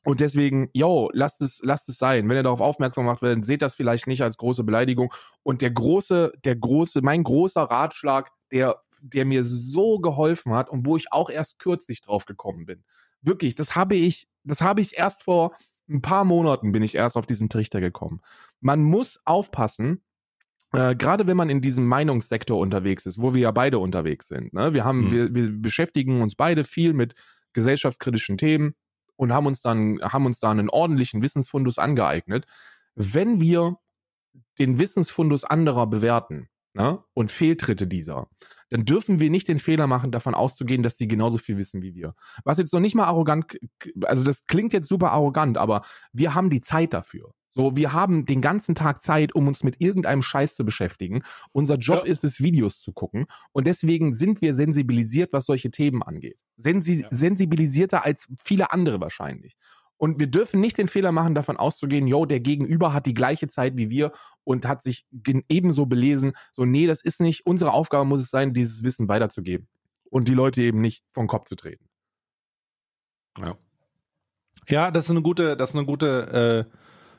[0.07, 2.29] und deswegen, yo, lasst es, lasst es sein.
[2.29, 5.13] Wenn ihr darauf aufmerksam macht werdet, seht das vielleicht nicht als große Beleidigung.
[5.43, 10.85] Und der große, der große, mein großer Ratschlag, der, der mir so geholfen hat und
[10.85, 12.85] wo ich auch erst kürzlich drauf gekommen bin.
[13.21, 15.57] Wirklich, das habe ich, das habe ich erst vor
[15.89, 18.21] ein paar Monaten bin ich erst auf diesen Trichter gekommen.
[18.61, 20.03] Man muss aufpassen,
[20.71, 24.53] äh, gerade wenn man in diesem Meinungssektor unterwegs ist, wo wir ja beide unterwegs sind.
[24.53, 24.73] Ne?
[24.73, 25.11] Wir haben, Mhm.
[25.11, 27.13] wir, wir beschäftigen uns beide viel mit
[27.51, 28.73] gesellschaftskritischen Themen
[29.17, 32.45] und haben uns dann, haben uns da einen ordentlichen Wissensfundus angeeignet.
[32.95, 33.77] Wenn wir
[34.59, 38.29] den Wissensfundus anderer bewerten ne, und Fehltritte dieser,
[38.69, 41.95] dann dürfen wir nicht den Fehler machen, davon auszugehen, dass die genauso viel wissen wie
[41.95, 42.15] wir.
[42.43, 43.57] Was jetzt noch nicht mal arrogant,
[44.03, 45.81] also das klingt jetzt super arrogant, aber
[46.13, 47.33] wir haben die Zeit dafür.
[47.57, 51.23] So, wir haben den ganzen Tag Zeit, um uns mit irgendeinem Scheiß zu beschäftigen.
[51.53, 52.11] Unser Job Ja.
[52.11, 53.25] ist es, Videos zu gucken.
[53.51, 56.37] Und deswegen sind wir sensibilisiert, was solche Themen angeht.
[56.55, 57.07] Sensi Ja.
[57.09, 59.57] Sensibilisierter als viele andere wahrscheinlich.
[59.97, 63.47] Und wir dürfen nicht den Fehler machen, davon auszugehen, yo, der Gegenüber hat die gleiche
[63.47, 64.11] Zeit wie wir
[64.43, 65.07] und hat sich
[65.49, 66.33] ebenso belesen.
[66.53, 69.67] So, nee, das ist nicht, unsere Aufgabe muss es sein, dieses Wissen weiterzugeben.
[70.11, 71.85] Und die Leute eben nicht vom Kopf zu treten.
[74.69, 76.77] Ja, das ist eine gute, das ist eine gute, äh,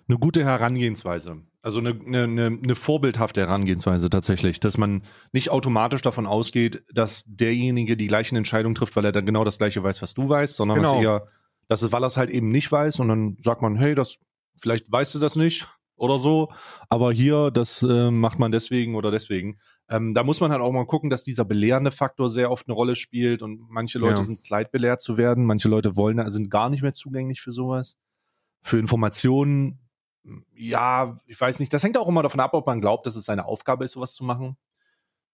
[0.08, 1.42] eine gute Herangehensweise.
[1.60, 7.96] Also eine, eine, eine vorbildhafte Herangehensweise tatsächlich, dass man nicht automatisch davon ausgeht, dass derjenige
[7.96, 10.78] die gleichen Entscheidungen trifft, weil er dann genau das gleiche weiß, was du weißt, sondern
[10.78, 10.94] genau.
[10.94, 11.26] dass eher,
[11.68, 14.18] dass es, weil er es halt eben nicht weiß und dann sagt man, hey, das,
[14.56, 16.50] vielleicht weißt du das nicht oder so,
[16.88, 19.58] aber hier, das äh, macht man deswegen oder deswegen.
[19.90, 22.74] Ähm, da muss man halt auch mal gucken, dass dieser belehrende Faktor sehr oft eine
[22.74, 24.22] Rolle spielt und manche Leute ja.
[24.22, 27.52] sind es leid, belehrt zu werden, manche Leute wollen, sind gar nicht mehr zugänglich für
[27.52, 27.98] sowas.
[28.62, 29.80] Für Informationen,
[30.54, 33.24] ja, ich weiß nicht, das hängt auch immer davon ab, ob man glaubt, dass es
[33.24, 34.56] seine Aufgabe ist, sowas zu machen.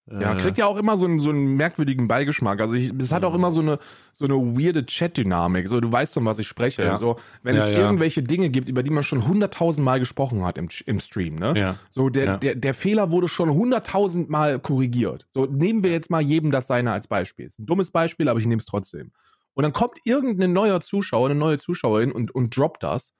[0.06, 0.40] Ja, äh.
[0.40, 2.60] kriegt ja auch immer so einen, so einen merkwürdigen Beigeschmack.
[2.60, 3.36] Also es hat auch mhm.
[3.36, 3.78] immer so eine,
[4.12, 5.66] so eine weirde Chat-Dynamik.
[5.66, 6.82] So, du weißt von was ich spreche.
[6.82, 6.98] Ja.
[6.98, 10.58] So, wenn ja, es irgendwelche Dinge gibt, über die man schon hunderttausend Mal gesprochen hat
[10.58, 11.54] im, im Stream, ne?
[11.56, 11.76] Ja.
[11.90, 15.26] So, der, der, der Fehler wurde schon hunderttausend Mal korrigiert.
[15.30, 17.46] So, nehmen wir jetzt mal jedem das seine als Beispiel.
[17.46, 19.10] Ist ein dummes Beispiel, aber ich nehme es trotzdem.
[19.54, 23.14] Und dann kommt irgendein neuer Zuschauer, eine neue Zuschauerin und, und droppt das.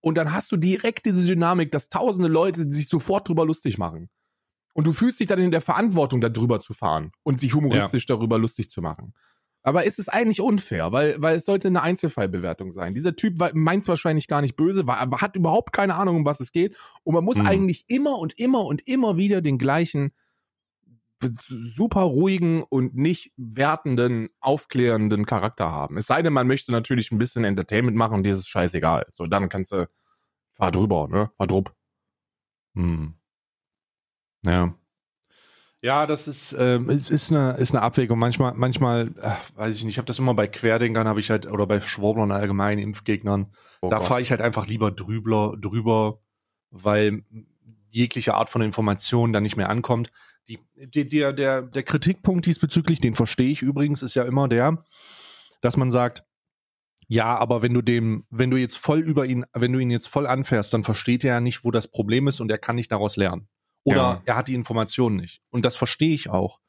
[0.00, 4.08] Und dann hast du direkt diese Dynamik, dass tausende Leute sich sofort drüber lustig machen.
[4.72, 8.16] Und du fühlst dich dann in der Verantwortung, darüber zu fahren und sich humoristisch ja.
[8.16, 9.14] darüber lustig zu machen.
[9.62, 12.94] Aber ist es eigentlich unfair, weil, weil es sollte eine Einzelfallbewertung sein.
[12.94, 16.40] Dieser Typ meint es wahrscheinlich gar nicht böse, war, hat überhaupt keine Ahnung, um was
[16.40, 16.76] es geht.
[17.02, 17.46] Und man muss mhm.
[17.46, 20.12] eigentlich immer und immer und immer wieder den gleichen
[21.38, 25.98] super ruhigen und nicht wertenden, aufklärenden Charakter haben.
[25.98, 29.06] Es sei denn, man möchte natürlich ein bisschen Entertainment machen und dieses scheißegal.
[29.10, 29.88] So, dann kannst du,
[30.54, 31.30] fahr drüber, ne?
[31.36, 31.74] Fahr drupp.
[32.74, 33.14] Hm.
[34.46, 34.74] Ja.
[35.82, 38.18] Ja, das ist, ähm, es ist eine, ist eine Abwägung.
[38.18, 41.46] Manchmal, manchmal, ach, weiß ich nicht, ich habe das immer bei Querdenkern, habe ich halt,
[41.46, 43.46] oder bei Schworblern allgemein, Impfgegnern,
[43.80, 46.20] oh da fahre ich halt einfach lieber drüber, drüber,
[46.70, 47.24] weil
[47.88, 50.12] jegliche Art von Information dann nicht mehr ankommt.
[50.48, 54.84] Die, die, der, der, der Kritikpunkt diesbezüglich, den verstehe ich übrigens, ist ja immer der,
[55.60, 56.24] dass man sagt,
[57.06, 60.06] ja, aber wenn du dem, wenn du jetzt voll über ihn, wenn du ihn jetzt
[60.06, 62.92] voll anfährst, dann versteht er ja nicht, wo das Problem ist und er kann nicht
[62.92, 63.48] daraus lernen.
[63.82, 64.22] Oder ja.
[64.26, 65.42] er hat die Informationen nicht.
[65.50, 66.60] Und das verstehe ich auch.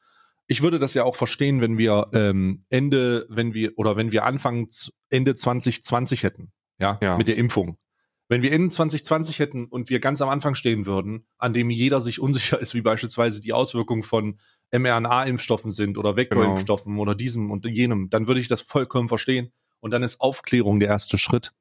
[0.48, 4.24] Ich würde das ja auch verstehen, wenn wir ähm, Ende, wenn wir, oder wenn wir
[4.24, 4.68] Anfang
[5.10, 7.78] Ende 2020 hätten, ja, ja, mit der Impfung.
[8.32, 12.00] Wenn wir Ende 2020 hätten und wir ganz am Anfang stehen würden, an dem jeder
[12.00, 14.38] sich unsicher ist, wie beispielsweise die Auswirkungen von
[14.74, 17.02] mRNA-Impfstoffen sind oder Vektorimpfstoffen genau.
[17.02, 19.52] oder diesem und jenem, dann würde ich das vollkommen verstehen.
[19.80, 21.52] Und dann ist Aufklärung der erste Schritt.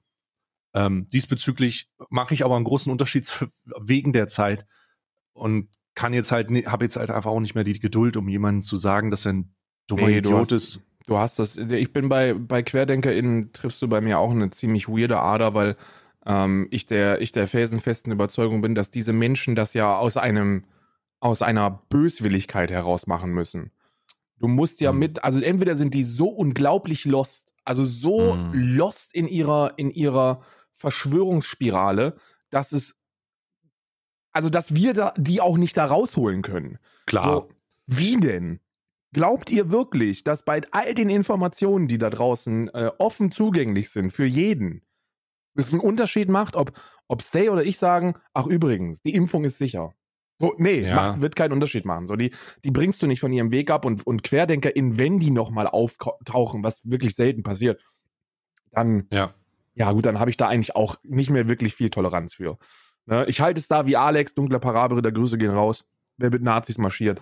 [0.73, 3.45] Ähm, diesbezüglich mache ich aber einen großen Unterschied
[3.81, 4.65] wegen der Zeit
[5.33, 8.61] und kann jetzt halt, habe jetzt halt einfach auch nicht mehr die Geduld, um jemanden
[8.61, 9.53] zu sagen, dass er ein
[9.87, 10.79] dummer nee, Idiot ist.
[11.05, 14.87] Du hast das, ich bin bei, bei QuerdenkerInnen, triffst du bei mir auch eine ziemlich
[14.87, 15.75] weirde Ader, weil
[16.25, 20.65] ähm, ich, der, ich der felsenfesten Überzeugung bin, dass diese Menschen das ja aus einem,
[21.19, 23.71] aus einer Böswilligkeit heraus machen müssen.
[24.37, 24.99] Du musst ja mhm.
[24.99, 28.51] mit, also entweder sind die so unglaublich lost, also so mhm.
[28.53, 30.41] lost in ihrer, in ihrer
[30.73, 32.15] Verschwörungsspirale,
[32.49, 32.97] dass es
[34.33, 36.77] also dass wir da, die auch nicht da rausholen können.
[37.05, 37.25] Klar.
[37.25, 37.49] So,
[37.87, 38.59] wie denn?
[39.13, 44.11] Glaubt ihr wirklich, dass bei all den Informationen, die da draußen äh, offen zugänglich sind
[44.11, 44.83] für jeden,
[45.55, 46.71] es einen Unterschied macht, ob,
[47.07, 49.93] ob Stay oder ich sagen, ach übrigens, die Impfung ist sicher.
[50.39, 50.95] So, nee, ja.
[50.95, 52.07] macht, wird keinen Unterschied machen.
[52.07, 52.33] So, die,
[52.63, 56.63] die bringst du nicht von ihrem Weg ab und, und QuerdenkerInnen, wenn die nochmal auftauchen,
[56.63, 57.79] was wirklich selten passiert,
[58.71, 59.35] dann, ja,
[59.75, 62.57] ja gut, dann habe ich da eigentlich auch nicht mehr wirklich viel Toleranz für.
[63.05, 63.25] Ne?
[63.27, 65.85] Ich halte es da wie Alex, dunkler Parabelritter, Grüße gehen raus.
[66.17, 67.21] Wer mit Nazis marschiert,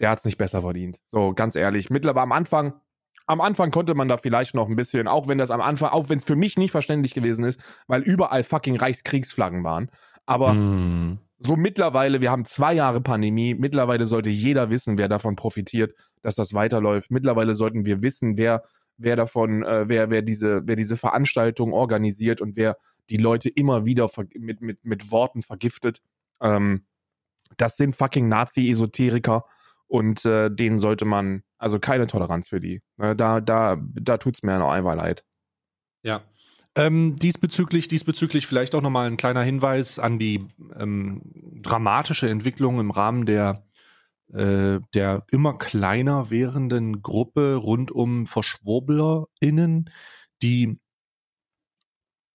[0.00, 1.00] der hat es nicht besser verdient.
[1.06, 1.90] So, ganz ehrlich.
[1.90, 2.74] Mittlerweile am Anfang,
[3.28, 6.08] am Anfang konnte man da vielleicht noch ein bisschen, auch wenn das am Anfang, auch
[6.08, 9.90] wenn es für mich nicht verständlich gewesen ist, weil überall fucking Reichskriegsflaggen waren.
[10.24, 11.18] Aber mm.
[11.38, 16.36] so mittlerweile, wir haben zwei Jahre Pandemie, mittlerweile sollte jeder wissen, wer davon profitiert, dass
[16.36, 17.10] das weiterläuft.
[17.10, 18.62] Mittlerweile sollten wir wissen, wer,
[18.96, 22.78] wer davon, äh, wer, wer diese, wer diese Veranstaltung organisiert und wer
[23.10, 26.00] die Leute immer wieder mit, mit, mit Worten vergiftet.
[26.40, 26.86] Ähm,
[27.58, 29.44] das sind fucking Nazi-Esoteriker
[29.88, 32.80] und äh, denen sollte man, also keine Toleranz für die.
[32.98, 35.24] Äh, da da, da tut es mir noch einmal leid.
[36.02, 36.22] Ja.
[36.76, 40.46] Ähm, diesbezüglich, diesbezüglich vielleicht auch nochmal ein kleiner Hinweis an die
[40.76, 41.22] ähm,
[41.62, 43.64] dramatische Entwicklung im Rahmen der,
[44.32, 49.90] äh, der immer kleiner werdenden Gruppe rund um VerschwurblerInnen,
[50.42, 50.78] die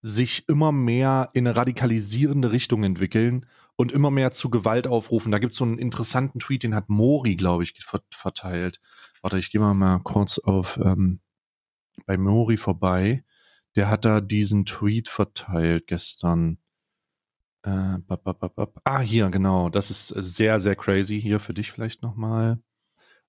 [0.01, 5.31] sich immer mehr in eine radikalisierende Richtung entwickeln und immer mehr zu Gewalt aufrufen.
[5.31, 7.73] Da gibt es so einen interessanten Tweet, den hat Mori, glaube ich,
[8.11, 8.79] verteilt.
[9.21, 11.21] Warte, ich gehe mal, kurz auf ähm,
[12.05, 13.23] bei Mori vorbei.
[13.75, 16.59] Der hat da diesen Tweet verteilt gestern.
[17.63, 17.97] Äh,
[18.83, 19.69] ah, hier, genau.
[19.69, 21.19] Das ist sehr, sehr crazy.
[21.19, 22.59] Hier für dich vielleicht nochmal.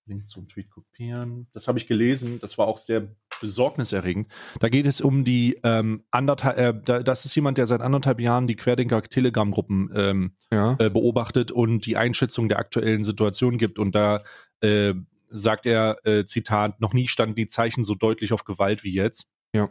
[0.06, 1.46] Link zum Tweet kopieren.
[1.52, 2.38] Das habe ich gelesen.
[2.40, 3.08] Das war auch sehr
[3.40, 4.28] besorgniserregend.
[4.60, 8.20] Da geht es um die ähm, anderthalb, äh, da, das ist jemand, der seit anderthalb
[8.20, 10.76] Jahren die Querdenker-Telegram-Gruppen ähm, ja.
[10.78, 13.78] äh, beobachtet und die Einschätzung der aktuellen Situation gibt.
[13.78, 14.22] Und da
[14.60, 14.94] äh,
[15.30, 19.26] sagt er, äh, Zitat, noch nie standen die Zeichen so deutlich auf Gewalt wie jetzt.
[19.54, 19.70] Ja.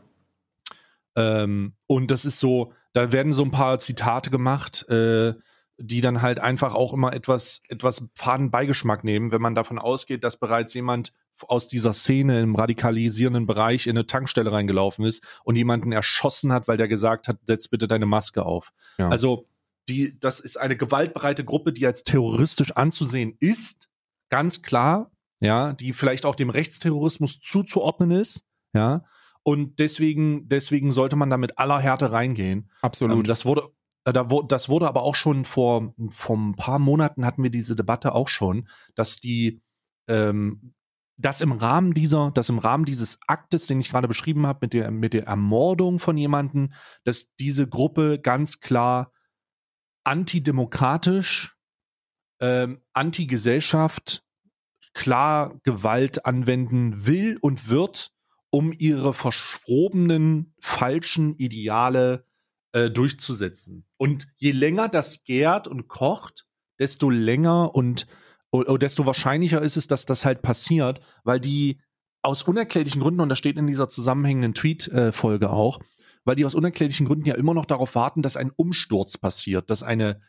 [1.15, 5.33] Ähm, und das ist so, da werden so ein paar Zitate gemacht, äh,
[5.77, 10.23] die dann halt einfach auch immer etwas, etwas faden Beigeschmack nehmen, wenn man davon ausgeht,
[10.23, 11.13] dass bereits jemand
[11.47, 16.67] aus dieser Szene im radikalisierenden Bereich in eine Tankstelle reingelaufen ist und jemanden erschossen hat,
[16.67, 18.71] weil der gesagt hat, setz bitte deine Maske auf.
[18.97, 19.09] Ja.
[19.09, 19.47] Also
[19.89, 23.89] die, das ist eine gewaltbereite Gruppe, die als terroristisch anzusehen ist,
[24.29, 29.03] ganz klar, ja, die vielleicht auch dem Rechtsterrorismus zuzuordnen ist, ja,
[29.43, 32.69] und deswegen, deswegen sollte man da mit aller Härte reingehen.
[32.81, 33.17] Absolut.
[33.17, 33.69] Ähm, das wurde,
[34.05, 34.13] äh,
[34.47, 38.27] das wurde aber auch schon vor, vor ein paar Monaten hatten wir diese Debatte auch
[38.27, 39.61] schon, dass die,
[40.07, 40.73] ähm,
[41.17, 44.73] dass im Rahmen dieser, dass im Rahmen dieses Aktes, den ich gerade beschrieben habe, mit
[44.73, 49.11] der, mit der Ermordung von jemanden, dass diese Gruppe ganz klar
[50.03, 51.55] antidemokratisch,
[52.41, 54.23] ähm, antigesellschaft,
[54.93, 58.11] klar Gewalt anwenden will und wird,
[58.49, 62.25] um ihre verschrobenen, falschen Ideale
[62.73, 63.85] äh, durchzusetzen.
[64.03, 66.45] Und je länger das gärt und kocht,
[66.77, 68.05] desto länger und
[68.51, 71.79] desto wahrscheinlicher ist es, dass das halt passiert, weil die
[72.21, 75.79] aus unerklärlichen Gründen, und das steht in dieser zusammenhängenden Tweet-Folge auch,
[76.25, 79.83] weil die aus unerklärlichen Gründen ja immer noch darauf warten, dass ein Umsturz passiert, dass
[79.83, 80.19] eine,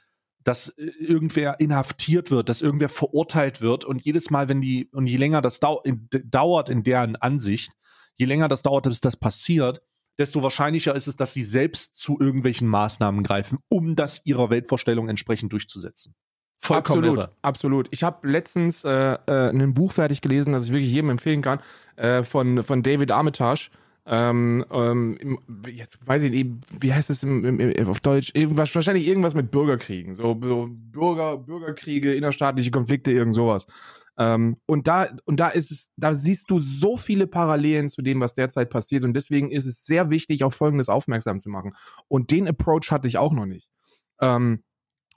[0.44, 3.84] dass äh, irgendwer inhaftiert wird, dass irgendwer verurteilt wird.
[3.84, 7.72] Und jedes Mal, wenn die, und je länger das dauert in deren Ansicht,
[8.14, 9.82] je länger das dauert, bis das passiert,
[10.18, 15.08] desto wahrscheinlicher ist es, dass sie selbst zu irgendwelchen Maßnahmen greifen, um das ihrer Weltvorstellung
[15.08, 16.14] entsprechend durchzusetzen.
[16.60, 17.30] Vollkommen absolut, irre.
[17.42, 17.88] absolut.
[17.90, 21.60] Ich habe letztens äh, äh, ein Buch fertig gelesen, das ich wirklich jedem empfehlen kann,
[21.96, 23.70] äh, von, von David Armitage.
[24.06, 26.50] Ähm, ähm, jetzt weiß ich nicht,
[26.80, 28.30] wie heißt es im, im, auf Deutsch?
[28.34, 30.14] Irgendwas, wahrscheinlich irgendwas mit Bürgerkriegen.
[30.14, 33.66] So, so Bürger, Bürgerkriege, innerstaatliche Konflikte, irgend sowas.
[34.18, 38.20] Ähm, und da, und da ist es, da siehst du so viele Parallelen zu dem,
[38.20, 39.04] was derzeit passiert.
[39.04, 41.74] Und deswegen ist es sehr wichtig, auf Folgendes aufmerksam zu machen.
[42.08, 43.70] Und den Approach hatte ich auch noch nicht.
[44.20, 44.62] Ähm,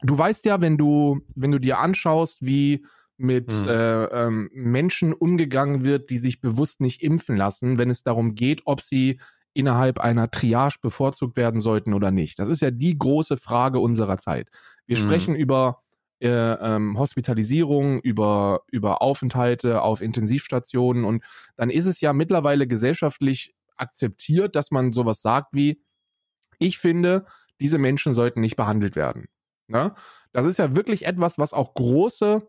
[0.02, 2.86] du weißt ja, wenn du, wenn du dir anschaust, wie
[3.18, 3.68] mit mhm.
[3.68, 8.62] äh, ähm, Menschen umgegangen wird, die sich bewusst nicht impfen lassen, wenn es darum geht,
[8.66, 9.20] ob sie
[9.54, 12.38] innerhalb einer Triage bevorzugt werden sollten oder nicht.
[12.38, 14.50] Das ist ja die große Frage unserer Zeit.
[14.86, 15.02] Wir mhm.
[15.02, 15.82] sprechen über
[16.20, 21.06] äh, ähm, Hospitalisierung, über, über Aufenthalte auf Intensivstationen.
[21.06, 21.24] Und
[21.56, 25.82] dann ist es ja mittlerweile gesellschaftlich akzeptiert, dass man sowas sagt wie,
[26.60, 27.26] ich finde,
[27.60, 29.28] diese Menschen sollten nicht behandelt werden.
[29.68, 29.96] Ja?
[30.32, 32.48] Das ist ja wirklich etwas, was auch große,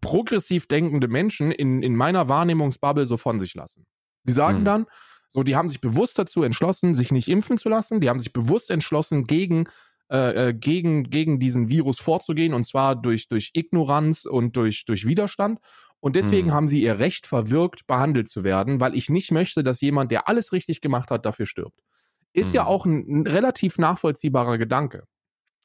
[0.00, 3.86] progressiv denkende Menschen in, in meiner Wahrnehmungsbubble so von sich lassen.
[4.24, 4.64] Die sagen hm.
[4.64, 4.86] dann,
[5.28, 8.00] so, die haben sich bewusst dazu entschlossen, sich nicht impfen zu lassen.
[8.00, 9.68] Die haben sich bewusst entschlossen, gegen
[10.08, 15.04] äh, äh, gegen, gegen diesen Virus vorzugehen, und zwar durch, durch Ignoranz und durch, durch
[15.04, 15.58] Widerstand.
[15.98, 16.54] Und deswegen hm.
[16.54, 20.28] haben sie ihr Recht verwirkt, behandelt zu werden, weil ich nicht möchte, dass jemand, der
[20.28, 21.80] alles richtig gemacht hat, dafür stirbt.
[22.32, 22.54] Ist hm.
[22.54, 25.04] ja auch ein, ein relativ nachvollziehbarer Gedanke.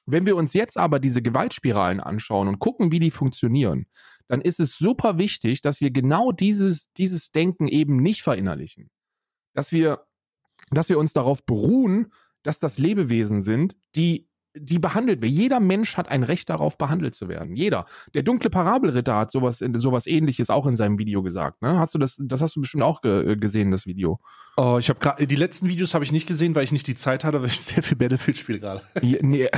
[0.07, 3.85] Wenn wir uns jetzt aber diese Gewaltspiralen anschauen und gucken, wie die funktionieren,
[4.27, 8.89] dann ist es super wichtig, dass wir genau dieses, dieses Denken eben nicht verinnerlichen.
[9.53, 10.07] Dass wir,
[10.71, 15.31] dass wir uns darauf beruhen, dass das Lebewesen sind, die die behandelt wird.
[15.31, 17.55] Jeder Mensch hat ein Recht darauf, behandelt zu werden.
[17.55, 17.85] Jeder.
[18.13, 21.61] Der dunkle Parabelritter hat sowas, sowas ähnliches auch in seinem Video gesagt.
[21.61, 21.79] Ne?
[21.79, 24.19] Hast du das, das hast du bestimmt auch ge gesehen, das Video.
[24.57, 26.95] Oh, ich habe gerade, die letzten Videos habe ich nicht gesehen, weil ich nicht die
[26.95, 28.81] Zeit hatte, weil ich sehr viel Battlefield spiele gerade.
[29.01, 29.49] Ja, nee.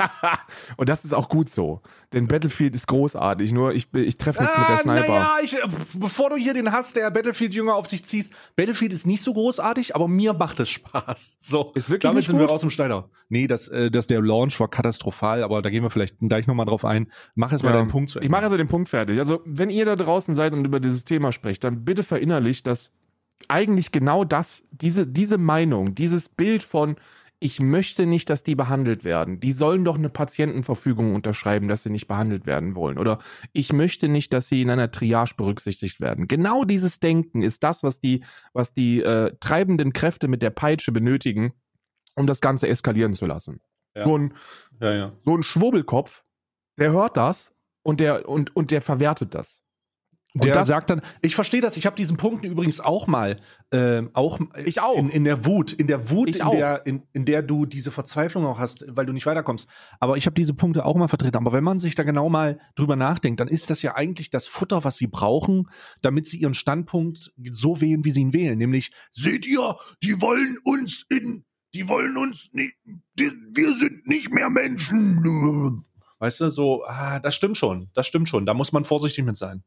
[0.76, 1.82] Und das ist auch gut so.
[2.12, 3.52] Denn Battlefield ist großartig.
[3.52, 5.08] Nur ich, ich treffe nichts ah, mit der ah, Sniper.
[5.08, 5.56] Naja, ich,
[5.94, 9.94] bevor du hier den Hass der Battlefield-Jünger auf dich ziehst, Battlefield ist nicht so großartig,
[9.94, 11.38] aber mir macht es Spaß.
[11.40, 12.46] So, ist wirklich damit sind gut?
[12.46, 13.08] wir raus dem Steiner.
[13.28, 16.46] Nee, das, äh, das der der Launch war katastrophal, aber da gehen wir vielleicht gleich
[16.46, 17.10] nochmal drauf ein.
[17.34, 17.76] Mach jetzt mal ja.
[17.76, 18.26] deinen Punkt zu Ende.
[18.26, 19.18] Ich mache also den Punkt fertig.
[19.18, 22.92] Also, wenn ihr da draußen seid und über dieses Thema sprecht, dann bitte verinnerlicht, dass
[23.48, 26.96] eigentlich genau das, diese, diese Meinung, dieses Bild von,
[27.42, 29.40] ich möchte nicht, dass die behandelt werden.
[29.40, 32.98] Die sollen doch eine Patientenverfügung unterschreiben, dass sie nicht behandelt werden wollen.
[32.98, 33.18] Oder
[33.54, 36.28] ich möchte nicht, dass sie in einer Triage berücksichtigt werden.
[36.28, 40.92] Genau dieses Denken ist das, was die, was die äh, treibenden Kräfte mit der Peitsche
[40.92, 41.54] benötigen,
[42.14, 43.60] um das Ganze eskalieren zu lassen.
[43.96, 44.04] Ja.
[44.04, 44.34] So, ein,
[44.78, 45.12] ja, ja.
[45.22, 46.24] so ein Schwurbelkopf,
[46.78, 49.62] der hört das und der, und, und der verwertet das.
[50.34, 53.36] Der das, sagt dann, ich verstehe das, ich habe diesen Punkt übrigens auch mal,
[53.72, 54.96] äh, auch, ich auch.
[54.96, 58.46] In, in, der Wut, in der Wut, in der, in, in der du diese Verzweiflung
[58.46, 59.68] auch hast, weil du nicht weiterkommst.
[59.98, 61.36] Aber ich habe diese Punkte auch mal vertreten.
[61.36, 64.46] Aber wenn man sich da genau mal drüber nachdenkt, dann ist das ja eigentlich das
[64.46, 65.68] Futter, was sie brauchen,
[66.00, 68.56] damit sie ihren Standpunkt so wählen, wie sie ihn wählen.
[68.56, 72.74] Nämlich, seht ihr, die wollen uns in, die wollen uns nicht,
[73.14, 75.82] die, wir sind nicht mehr Menschen.
[76.18, 78.46] Weißt du, so, ah, das stimmt schon, das stimmt schon.
[78.46, 79.64] Da muss man vorsichtig mit sein.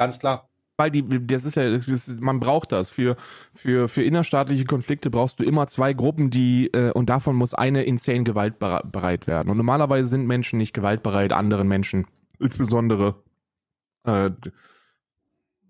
[0.00, 0.48] Ganz klar.
[0.78, 2.90] Weil die, das ist ja, das ist, man braucht das.
[2.90, 3.16] Für,
[3.54, 7.82] für, für innerstaatliche Konflikte brauchst du immer zwei Gruppen, die, äh, und davon muss eine
[7.82, 9.50] insane gewaltbereit werden.
[9.50, 12.06] Und normalerweise sind Menschen nicht gewaltbereit, anderen Menschen,
[12.38, 13.22] insbesondere,
[14.04, 14.30] äh,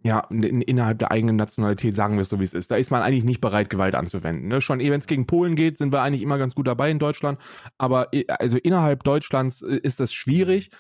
[0.04, 2.70] ja, in, innerhalb der eigenen Nationalität, sagen wir es so, wie es ist.
[2.70, 4.46] Da ist man eigentlich nicht bereit, Gewalt anzuwenden.
[4.46, 4.60] Ne?
[4.60, 7.00] Schon eh, wenn es gegen Polen geht, sind wir eigentlich immer ganz gut dabei in
[7.00, 7.40] Deutschland.
[7.78, 10.70] Aber äh, also innerhalb Deutschlands äh, ist das schwierig.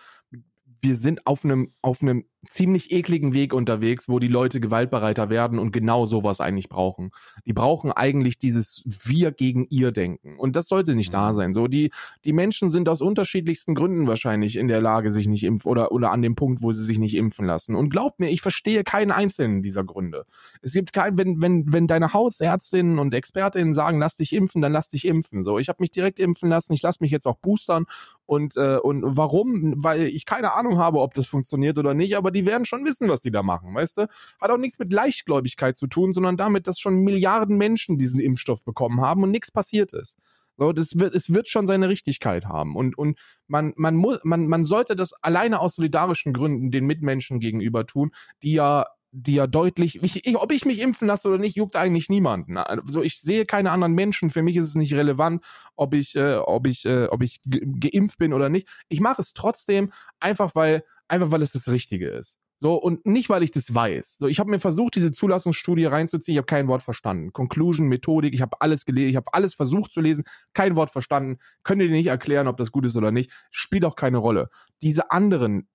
[0.82, 5.58] Wir sind auf einem, auf einem ziemlich ekligen Weg unterwegs, wo die Leute gewaltbereiter werden
[5.58, 7.10] und genau sowas eigentlich brauchen.
[7.44, 10.38] Die brauchen eigentlich dieses Wir gegen ihr Denken.
[10.38, 11.34] Und das sollte nicht da mhm.
[11.34, 11.54] sein.
[11.54, 11.90] So, die,
[12.24, 16.12] die Menschen sind aus unterschiedlichsten Gründen wahrscheinlich in der Lage, sich nicht impfen oder, oder
[16.12, 17.74] an dem Punkt, wo sie sich nicht impfen lassen.
[17.74, 20.24] Und glaubt mir, ich verstehe keinen einzelnen dieser Gründe.
[20.62, 24.72] Es gibt keinen, wenn, wenn, wenn deine Hausärztinnen und Expertinnen sagen, lass dich impfen, dann
[24.72, 25.42] lass dich impfen.
[25.42, 27.84] So, ich habe mich direkt impfen lassen, ich lasse mich jetzt auch boostern.
[28.24, 29.74] Und, äh, und warum?
[29.76, 32.84] Weil ich keine Ahnung habe, ob das funktioniert oder nicht, aber aber die werden schon
[32.84, 34.08] wissen, was die da machen, weißt du?
[34.40, 38.62] Hat auch nichts mit Leichtgläubigkeit zu tun, sondern damit, dass schon Milliarden Menschen diesen Impfstoff
[38.62, 40.16] bekommen haben und nichts passiert ist.
[40.56, 42.76] So, das wird, es wird schon seine Richtigkeit haben.
[42.76, 47.40] Und, und man, man, muss, man, man sollte das alleine aus solidarischen Gründen den Mitmenschen
[47.40, 48.12] gegenüber tun,
[48.42, 51.74] die ja die ja deutlich, ich, ich, ob ich mich impfen lasse oder nicht, juckt
[51.74, 52.56] eigentlich niemanden.
[52.56, 54.30] Also ich sehe keine anderen Menschen.
[54.30, 55.42] Für mich ist es nicht relevant,
[55.74, 58.68] ob ich, äh, ob ich, äh, ob ich geimpft bin oder nicht.
[58.88, 62.38] Ich mache es trotzdem einfach, weil einfach weil es das Richtige ist.
[62.62, 64.16] So, und nicht, weil ich das weiß.
[64.18, 67.32] So, ich habe mir versucht, diese Zulassungsstudie reinzuziehen, ich habe kein Wort verstanden.
[67.32, 71.38] Conclusion, Methodik, ich habe alles gelesen, ich habe alles versucht zu lesen, kein Wort verstanden.
[71.62, 73.32] Könnt ihr dir nicht erklären, ob das gut ist oder nicht.
[73.50, 74.50] Spielt auch keine Rolle.
[74.82, 75.68] Diese anderen,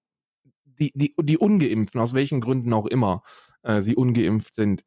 [0.63, 3.23] die, die, die Ungeimpften, aus welchen Gründen auch immer
[3.63, 4.83] äh, sie ungeimpft sind,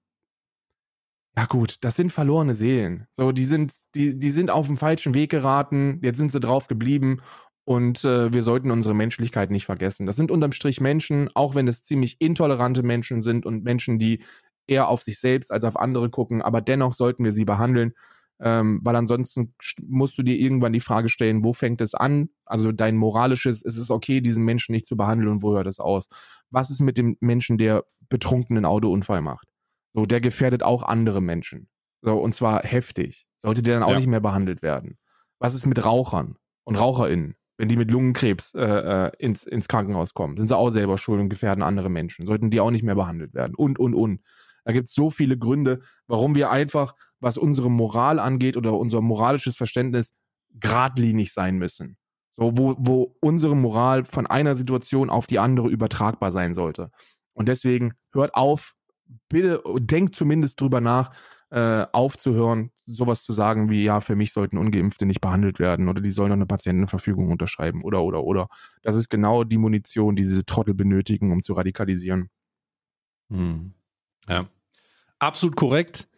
[1.36, 3.06] ja gut, das sind verlorene Seelen.
[3.12, 6.66] So, die sind, die, die sind auf dem falschen Weg geraten, jetzt sind sie drauf
[6.66, 7.20] geblieben
[7.68, 10.06] und äh, wir sollten unsere Menschlichkeit nicht vergessen.
[10.06, 14.24] Das sind unterm Strich Menschen, auch wenn es ziemlich intolerante Menschen sind und Menschen, die
[14.66, 17.92] eher auf sich selbst als auf andere gucken, aber dennoch sollten wir sie behandeln,
[18.40, 19.54] ähm, weil ansonsten
[19.86, 22.30] musst du dir irgendwann die Frage stellen, wo fängt es an?
[22.46, 25.78] Also dein moralisches, ist es okay, diesen Menschen nicht zu behandeln und wo hört es
[25.78, 26.08] aus?
[26.48, 29.46] Was ist mit dem Menschen, der betrunkenen Autounfall macht?
[29.92, 31.68] So, der gefährdet auch andere Menschen.
[32.00, 33.26] So, und zwar heftig.
[33.40, 33.98] Sollte der dann auch ja.
[33.98, 34.96] nicht mehr behandelt werden?
[35.38, 37.34] Was ist mit Rauchern und RaucherInnen?
[37.58, 41.20] Wenn die mit Lungenkrebs äh, äh, ins, ins Krankenhaus kommen, sind sie auch selber schuld
[41.20, 42.24] und gefährden andere Menschen.
[42.24, 43.54] Sollten die auch nicht mehr behandelt werden.
[43.54, 44.20] Und, und, und.
[44.64, 49.00] Da gibt es so viele Gründe, warum wir einfach, was unsere Moral angeht oder unser
[49.00, 50.14] moralisches Verständnis,
[50.54, 51.96] geradlinig sein müssen.
[52.36, 56.92] So, wo, wo unsere Moral von einer Situation auf die andere übertragbar sein sollte.
[57.32, 58.74] Und deswegen hört auf,
[59.28, 61.10] bitte denkt zumindest drüber nach,
[61.50, 66.00] äh, aufzuhören, sowas zu sagen wie, ja, für mich sollten Ungeimpfte nicht behandelt werden oder
[66.00, 68.48] die sollen noch eine Patientenverfügung unterschreiben oder, oder, oder.
[68.82, 72.30] Das ist genau die Munition, die diese Trottel benötigen, um zu radikalisieren.
[73.30, 73.72] Hm.
[74.28, 74.48] Ja.
[75.18, 76.08] Absolut korrekt.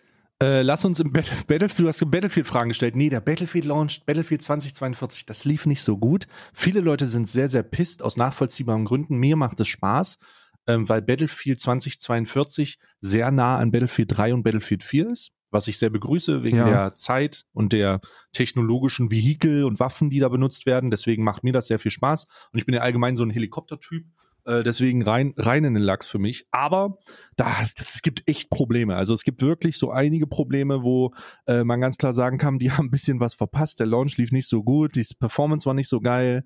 [0.42, 2.96] Äh, lass uns im Battle Battlefield, du hast Battlefield-Fragen gestellt.
[2.96, 6.26] Nee, der Battlefield Launch, Battlefield 2042, das lief nicht so gut.
[6.54, 9.18] Viele Leute sind sehr, sehr pisst aus nachvollziehbaren Gründen.
[9.18, 10.18] Mir macht es Spaß
[10.66, 15.78] ähm, weil Battlefield 2042 sehr nah an Battlefield 3 und Battlefield 4 ist, was ich
[15.78, 16.68] sehr begrüße wegen ja.
[16.68, 18.00] der Zeit und der
[18.32, 20.90] technologischen Vehikel und Waffen, die da benutzt werden.
[20.90, 22.26] Deswegen macht mir das sehr viel Spaß.
[22.52, 24.04] Und ich bin ja allgemein so ein Helikoptertyp.
[24.44, 26.46] Äh, deswegen rein, rein in den Lachs für mich.
[26.50, 26.98] Aber
[27.36, 28.96] da, es gibt echt Probleme.
[28.96, 31.12] Also es gibt wirklich so einige Probleme, wo
[31.46, 33.80] äh, man ganz klar sagen kann, die haben ein bisschen was verpasst.
[33.80, 36.44] Der Launch lief nicht so gut, die Performance war nicht so geil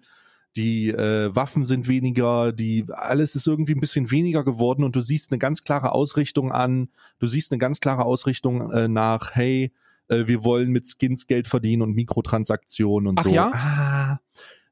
[0.57, 5.01] die äh, Waffen sind weniger, die alles ist irgendwie ein bisschen weniger geworden und du
[5.01, 6.89] siehst eine ganz klare Ausrichtung an,
[7.19, 9.73] du siehst eine ganz klare Ausrichtung äh, nach, hey,
[10.09, 13.31] äh, wir wollen mit Skins Geld verdienen und Mikrotransaktionen und Ach so.
[13.31, 13.51] Ja?
[13.53, 14.19] Ah,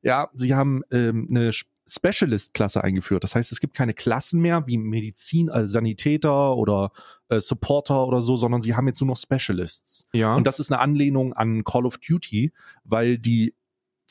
[0.03, 1.53] ja, sie haben ähm, eine
[1.87, 3.25] Specialist-Klasse eingeführt.
[3.25, 6.93] Das heißt, es gibt keine Klassen mehr wie Medizin, also Sanitäter oder
[7.29, 10.07] äh, Supporter oder so, sondern sie haben jetzt nur noch Specialists.
[10.13, 10.37] Ja.
[10.37, 12.53] Und das ist eine Anlehnung an Call of Duty,
[12.85, 13.55] weil die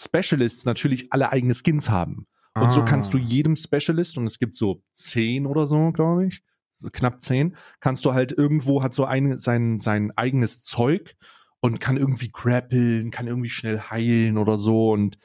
[0.03, 2.27] Specialists natürlich alle eigene Skins haben.
[2.53, 2.71] Und ah.
[2.71, 3.21] so kannst du ah.
[3.21, 6.43] jedem Specialist, und es gibt so zehn oder so, glaube ich,
[6.75, 11.15] so knapp zehn, kannst du halt irgendwo, hat so ein, sein, sein eigenes Zeug
[11.59, 14.91] und kann irgendwie grappeln, kann irgendwie schnell heilen oder so.
[14.91, 15.17] Und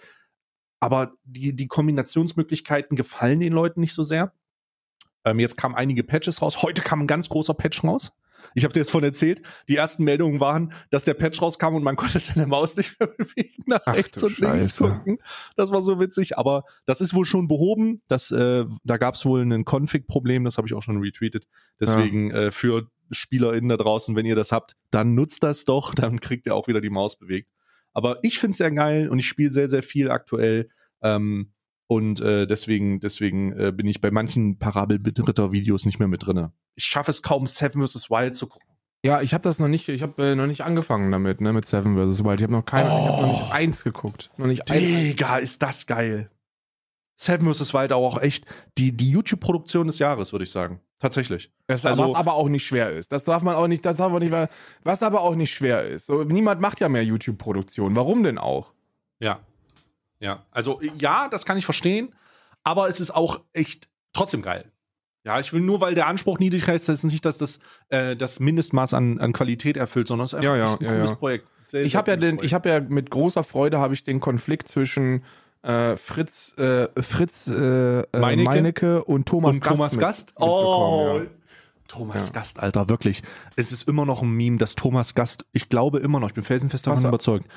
[0.79, 4.33] aber die, die Kombinationsmöglichkeiten gefallen den Leuten nicht so sehr.
[5.25, 6.63] Ähm, jetzt kamen einige Patches raus.
[6.63, 8.13] Heute kam ein ganz großer Patch raus.
[8.57, 11.85] Ich habe dir jetzt von erzählt, die ersten Meldungen waren, dass der Patch rauskam und
[11.85, 14.85] man konnte seine Maus nicht mehr bewegen, nach Ach, rechts und links Scheiße.
[14.85, 15.19] gucken.
[15.57, 18.01] Das war so witzig, aber das ist wohl schon behoben.
[18.09, 21.47] Das, äh, da gab es wohl ein Config-Problem, das habe ich auch schon retweetet.
[21.79, 26.19] Deswegen äh, für SpielerInnen da draußen, wenn ihr das habt, dann nutzt das doch, dann
[26.19, 27.51] kriegt ihr auch wieder die Maus bewegt.
[27.93, 30.71] Aber ich finde es sehr geil und ich spiele sehr, sehr viel aktuell.
[31.03, 31.53] Ähm,
[31.89, 36.53] und äh, deswegen, deswegen äh, bin ich bei manchen Parabel-Ritter-Videos nicht mehr mit drinne.
[36.75, 38.11] Ich schaffe es kaum, Seven vs.
[38.11, 38.67] Wild zu gucken.
[39.05, 41.67] Ja, ich habe das noch nicht, ich habe äh, noch nicht angefangen damit, ne, mit
[41.67, 42.25] Seven vs.
[42.25, 42.41] Wild.
[42.41, 44.31] Ich habe noch keine, ich habe noch nicht eins geguckt.
[44.37, 46.31] Noch nicht ein, Digga, ist das geil.
[47.15, 47.73] Seven vs.
[47.73, 48.45] Wild auch echt
[48.79, 50.81] die, die YouTube-Produktion des Jahres, würde ich sagen.
[50.99, 51.51] Tatsächlich.
[51.67, 53.13] Das, Also- was aber auch nicht schwer ist.
[53.13, 54.35] Das darf man auch nicht, das darf man nicht,
[54.83, 56.07] was aber auch nicht schwer ist.
[56.07, 57.95] So, niemand macht ja mehr YouTube-Produktion.
[57.97, 58.73] Warum denn auch?
[59.21, 59.41] Ja.
[60.21, 60.45] Ja.
[60.51, 62.15] Also, ja, das kann ich verstehen,
[62.65, 64.71] aber es ist auch echt trotzdem geil.
[65.25, 67.59] Ja, ich will nur, weil der Anspruch niedrig heißt, das ist nicht, dass das
[67.89, 70.93] äh, das Mindestmaß an, an Qualität erfüllt, sondern es ist einfach Ja, ja, ein ja,
[70.93, 71.17] cooles ja.
[71.17, 71.49] Projekt.
[71.63, 72.45] Sehr, Ich habe ja den, Projekt.
[72.45, 75.25] ich habe ja mit großer Freude habe ich den Konflikt zwischen
[75.63, 78.45] äh, Fritz, äh, Fritz äh, äh, Meinecke?
[78.49, 79.75] Meinecke und Thomas und Gast.
[79.77, 80.33] Thomas mit- Gast?
[80.37, 81.27] Oh, ja.
[81.89, 82.35] Thomas Ja.
[82.35, 83.23] Gast, Alter, wirklich.
[83.57, 86.45] Es ist immer noch ein Meme, dass Thomas Gast, ich glaube immer noch, ich bin
[86.45, 87.49] felsenfest davon Was- überzeugt,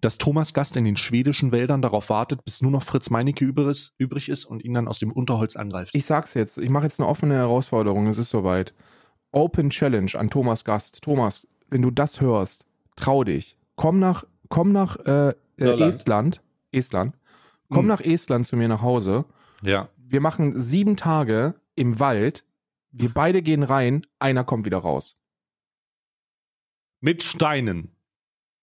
[0.00, 4.28] dass Thomas Gast in den schwedischen Wäldern darauf wartet, bis nur noch Fritz Meinecke übrig
[4.28, 5.94] ist, und ihn dann aus dem Unterholz angreift.
[5.94, 8.74] Ich sag's jetzt, ich mache jetzt eine offene Herausforderung, es ist soweit.
[9.32, 11.02] Open Challenge an Thomas Gast.
[11.02, 12.64] Thomas, wenn du das hörst,
[12.96, 13.56] trau dich.
[13.76, 15.82] Komm nach, komm nach äh, äh.
[15.88, 16.42] Estland.
[16.72, 17.14] Estland.
[17.68, 17.86] Komm Hm.
[17.88, 19.24] nach Estland zu mir nach Hause.
[19.62, 19.88] ja.
[20.10, 22.46] Wir machen sieben Tage im Wald.
[22.92, 25.16] Wir beide gehen rein, einer kommt wieder raus.
[27.00, 27.94] Mit Steinen.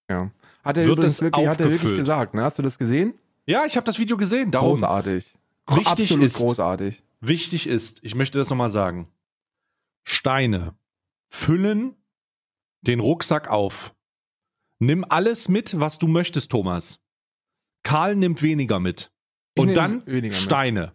[0.10, 0.32] Ja.
[0.64, 2.44] Hat er Wird übrigens wirklich, hat er wirklich gesagt, ne?
[2.44, 3.14] Hast du das gesehen?
[3.46, 4.52] Ja, ich habe das Video gesehen.
[4.52, 5.38] Darum Großartig.
[5.68, 7.04] Wichtig Absolut ist- großartig.
[7.22, 9.08] wichtig ist, ich möchte das nochmal sagen.
[10.04, 10.76] Steine
[11.30, 11.96] füllen
[12.82, 13.96] den Rucksack auf.
[14.80, 17.00] Nimm alles mit, was du möchtest, Thomas.
[17.84, 19.12] Karl nimmt weniger mit.
[19.56, 20.44] Ich Und dann weniger mit.
[20.44, 20.92] Steine.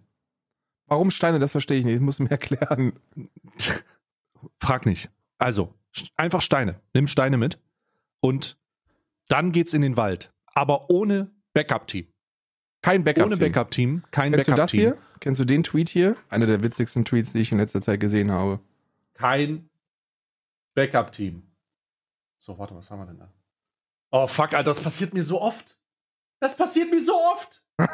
[0.87, 1.39] Warum Steine?
[1.39, 1.97] Das verstehe ich nicht.
[1.97, 2.93] Das musst du mir erklären.
[4.59, 5.11] Frag nicht.
[5.39, 5.75] Also,
[6.17, 6.81] einfach Steine.
[6.95, 7.59] Nimm Steine mit.
[8.21, 8.59] Und
[9.31, 10.33] dann geht's in den Wald.
[10.47, 12.07] Aber ohne Backup-Team.
[12.83, 13.27] Kein Backup.
[13.27, 14.05] Ohne Backup-Team.
[14.11, 14.81] Kein Kennst du das Backup-Team.
[14.81, 14.99] hier?
[15.21, 16.17] Kennst du den Tweet hier?
[16.29, 18.61] Einer der witzigsten Tweets, die ich in letzter Zeit gesehen habe.
[19.15, 19.69] Kein
[20.75, 21.43] Backup-Team.
[22.39, 23.31] So, warte, was haben wir denn da?
[24.11, 25.79] Oh, fuck, Alter, das passiert mir so oft.
[26.41, 27.63] Das passiert mir so oft.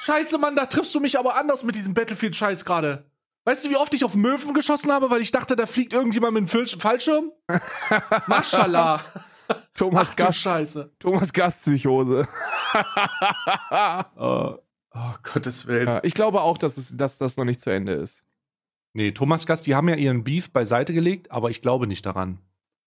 [0.00, 3.08] Scheiße, Mann, da triffst du mich aber anders mit diesem Battlefield-Scheiß gerade.
[3.44, 6.34] Weißt du, wie oft ich auf Möwen geschossen habe, weil ich dachte, da fliegt irgendjemand
[6.34, 7.30] mit einem Fallschirm?
[8.26, 9.04] Maschallah.
[9.74, 10.92] Thomas Ach Gast, Scheiße.
[10.98, 12.26] Thomas Gast Psychose.
[14.16, 14.54] Oh,
[14.94, 15.86] oh, Gottes Willen.
[15.88, 18.24] Ja, ich glaube auch, dass, es, dass das noch nicht zu Ende ist.
[18.92, 22.38] Nee, Thomas Gast, die haben ja ihren Beef beiseite gelegt, aber ich glaube nicht daran.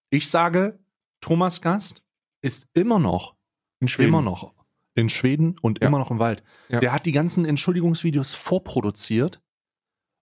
[0.09, 0.79] Ich sage,
[1.21, 2.03] Thomas Gast
[2.41, 3.35] ist immer noch
[3.79, 4.53] In Immer noch
[4.97, 5.87] in Schweden und Ja.
[5.87, 6.43] immer noch im Wald.
[6.69, 6.79] Ja.
[6.79, 9.41] Der hat die ganzen Entschuldigungsvideos vorproduziert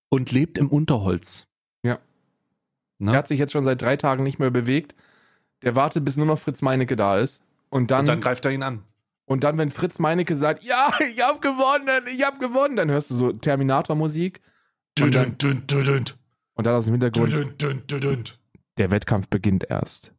[0.09, 1.47] und lebt im Unterholz.
[1.83, 1.99] Ja.
[2.99, 3.13] Ne?
[3.13, 4.93] Er hat sich jetzt schon seit drei Tagen nicht mehr bewegt.
[5.63, 7.41] Der wartet, bis nur noch Fritz Meinecke da ist.
[7.69, 8.83] Und dann, und dann greift er ihn an.
[9.25, 13.09] und dann, wenn Fritz Meinecke sagt, ja, ich hab gewonnen, ich hab gewonnen, dann hörst
[13.09, 14.41] du so Terminator-Musik.
[15.01, 15.35] Und dann,
[16.53, 17.33] und dann aus dem Hintergrund,
[18.77, 20.13] der Wettkampf beginnt erst.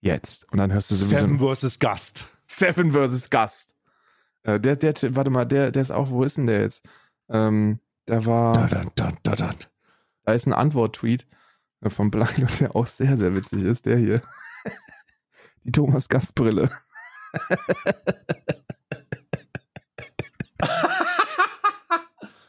[0.00, 0.50] Jetzt.
[0.52, 2.26] Und dann hörst du sowieso Seven versus Gast.
[2.46, 3.74] Seven versus Gast.
[4.42, 6.84] Äh, der, der, warte mal, der, der ist auch, wo ist denn der jetzt?
[7.28, 9.54] Ähm, da war, Da, da, da, da, da.
[10.24, 11.26] da ist ein Antwort-Tweet
[11.82, 14.22] äh, von Blacklot, der auch sehr, sehr witzig ist, der hier.
[15.64, 16.70] Die Thomas Gast-Brille.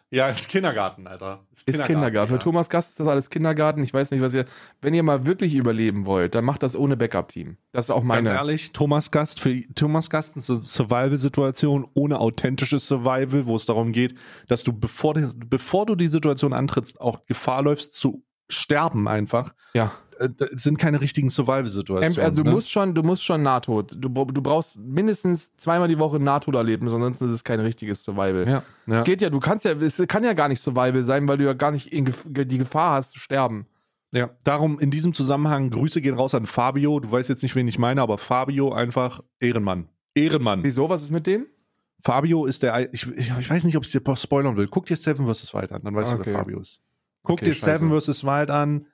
[0.10, 1.46] Ja, ist Kindergarten, Alter.
[1.52, 2.30] Ist Kindergarten.
[2.30, 2.40] Für ja.
[2.40, 3.84] Thomas Gast ist das alles Kindergarten.
[3.84, 4.46] Ich weiß nicht, was ihr.
[4.80, 7.58] Wenn ihr mal wirklich überleben wollt, dann macht das ohne Backup-Team.
[7.74, 8.30] Das ist auch Ganz meine.
[8.30, 13.92] ehrlich, Thomas Gast, für Thomas Gast ist eine Survival-Situation ohne authentisches Survival, wo es darum
[13.92, 14.16] geht,
[14.48, 15.14] dass du, bevor,
[15.46, 19.54] bevor du die Situation antrittst, auch Gefahr läufst zu sterben einfach.
[19.74, 19.92] Ja.
[20.20, 22.20] Äh, sind keine richtigen Survival-Situationen.
[22.20, 22.52] Also, du, ne?
[22.52, 23.92] musst schon, du musst schon Nahtod.
[23.96, 28.48] Du, du brauchst mindestens zweimal die Woche ein Nahtoderlebnis, ansonsten ist es kein richtiges Survival.
[28.48, 29.00] Ja, ja.
[29.00, 31.46] Es geht ja, du kannst ja, es kann ja gar nicht Survival sein, weil du
[31.46, 33.68] ja gar nicht in die Gefahr hast zu sterben.
[34.12, 34.30] ja.
[34.44, 37.00] Darum in diesem Zusammenhang, Grüße gehen raus an Fabio.
[37.00, 39.90] Du weißt jetzt nicht, wen ich meine, aber Fabio einfach Ehrenmann.
[40.16, 40.64] Ehrenmann.
[40.64, 40.90] Wieso?
[40.90, 41.46] Was ist mit dem?
[42.02, 44.68] Fabio ist der, ich, ich weiß nicht, ob ich es dir spoilern will.
[44.68, 45.54] Guck dir Seven vs.
[45.54, 46.32] Wild an, dann weißt du, Okay.
[46.32, 46.80] wer Fabio ist.
[47.24, 47.80] Guck Okay, dir scheiße.
[47.80, 48.24] Seven vs.
[48.24, 48.86] Wild an,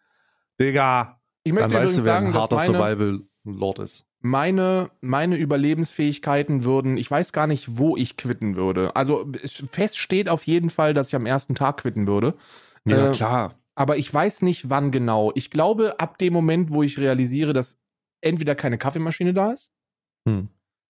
[0.59, 1.19] Digga.
[1.43, 4.05] Ich möchte Dann weißt übrigens du, wer sagen, ein dass harter meine, Survival-Lord ist.
[4.21, 8.95] meine, meine Überlebensfähigkeiten würden, ich weiß gar nicht, wo ich quitten würde.
[8.95, 12.35] Also es fest steht auf jeden Fall, dass ich am ersten Tag quitten würde.
[12.87, 13.59] Ja, Äh, klar.
[13.75, 15.31] Aber ich weiß nicht, wann genau.
[15.35, 17.77] Ich glaube, ab dem Moment, wo ich realisiere, dass
[18.21, 19.71] entweder keine Kaffeemaschine da ist,
[20.27, 20.47] Hm.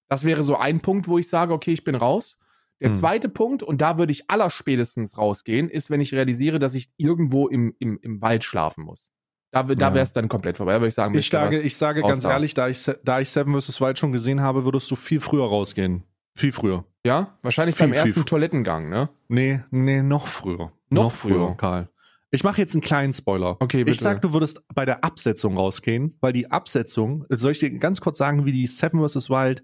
[0.10, 2.38] das wäre so ein Punkt, wo ich sage, okay, ich bin raus.
[2.82, 2.96] Der Hm.
[2.96, 7.48] zweite Punkt, und da würde ich allerspätestens rausgehen, ist, wenn ich realisiere, dass ich irgendwo
[7.48, 9.12] im, im, im Wald schlafen muss.
[9.54, 9.94] Da, da Ja.
[9.94, 10.74] wäre es dann komplett vorbei.
[10.74, 13.80] Würde ich sagen, Ich sage, ich sage ganz ehrlich, da ich, da ich Seven vs.
[13.80, 16.04] Wild schon gesehen habe, würdest du viel früher rausgehen.
[16.36, 16.84] Viel früher.
[17.06, 19.10] ja, wahrscheinlich viel, beim ersten fr- Toilettengang, ne?
[19.28, 20.72] Nee, nee, noch früher.
[20.90, 21.56] Noch früher.
[21.56, 21.90] Karl.
[22.32, 23.58] Ich mache jetzt einen kleinen Spoiler.
[23.60, 23.92] Okay, bitte.
[23.92, 28.02] Ich sag, du würdest bei der Absetzung rausgehen, weil die Absetzung, soll ich dir ganz
[28.02, 29.30] kurz sagen, wie die Seven vs.
[29.30, 29.64] Wild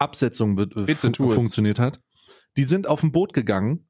[0.00, 2.00] Absetzung äh, Bitte fun funktioniert hat?
[2.56, 3.86] Die sind auf ein Boot gegangen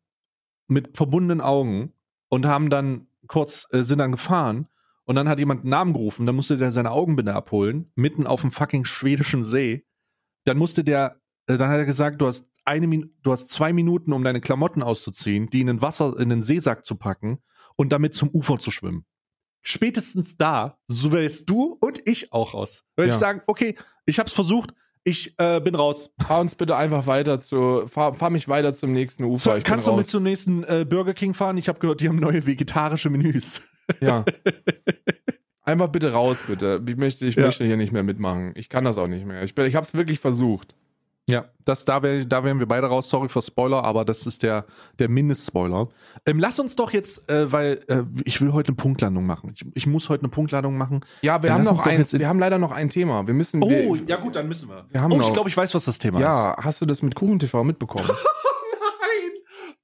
[0.66, 1.94] mit verbundenen Augen
[2.28, 4.68] und haben dann kurz, äh, sind dann gefahren
[5.08, 8.42] und dann hat jemand einen Namen gerufen, dann musste der seine Augenbinde abholen, mitten auf
[8.42, 9.86] dem fucking schwedischen See.
[10.44, 13.72] Dann musste der, äh, dann hat er gesagt, du hast eine Min du hast zwei
[13.72, 17.38] Minuten, um deine Klamotten auszuziehen, die in den Wasser, in den Seesack zu packen
[17.76, 19.06] und damit zum Ufer zu schwimmen.
[19.62, 22.84] Spätestens da, so wärst du und ich auch raus.
[22.94, 23.14] Würde Ja.
[23.14, 26.10] ich sagen, okay, ich hab's versucht, ich äh, bin raus.
[26.20, 29.56] Fahr uns bitte einfach weiter zu, fahr, fahr mich weiter zum nächsten Ufer.
[29.56, 31.56] So, kannst du mit zum nächsten äh, Burger King fahren?
[31.56, 33.62] Ich habe gehört, die haben neue vegetarische Menüs.
[34.00, 34.24] Ja.
[35.64, 36.82] Einfach bitte raus, bitte.
[36.88, 37.44] Ich möchte, ich Ja.
[37.46, 38.52] möchte hier nicht mehr mitmachen.
[38.54, 39.42] Ich kann das auch nicht mehr.
[39.42, 40.74] Ich, bin- ich habe es wirklich versucht.
[41.28, 43.10] Ja, das, da, wär, da wären wir beide raus.
[43.10, 44.64] Sorry für Spoiler, aber das ist der,
[44.98, 45.88] der Mindestspoiler.
[46.24, 49.52] Ähm, lass uns doch jetzt, äh, weil äh, ich will heute eine Punktlandung machen.
[49.54, 51.00] Ich, ich muss heute eine Punktlandung machen.
[51.20, 53.26] Ja, wir Ja, haben noch ein, wir haben leider noch ein Thema.
[53.26, 53.62] Wir müssen.
[53.62, 54.86] Oh, wir, ja gut, dann müssen wir.
[54.88, 56.22] Wir haben oh, ich noch- glaube, ich weiß, was das Thema ist.
[56.24, 58.08] ja, hast du das mit KuchenTV mitbekommen?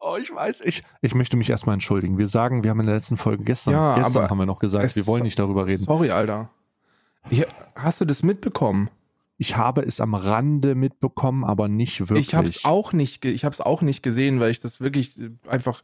[0.07, 2.19] Oh, ich weiß, ich, ich möchte mich erstmal entschuldigen.
[2.19, 4.85] Wir sagen, wir haben in der letzten Folge gestern, Ja, gestern haben wir noch gesagt,
[4.85, 5.85] es- wir wollen nicht darüber reden.
[5.85, 6.51] Sorry, Alter.
[7.31, 8.91] Ich, hast du das mitbekommen?
[9.39, 12.29] Ich habe es am Rande mitbekommen, aber nicht wirklich.
[12.29, 15.19] Ich habe es auch nicht, ich habe es auch nicht gesehen, weil ich das wirklich
[15.19, 15.83] äh, einfach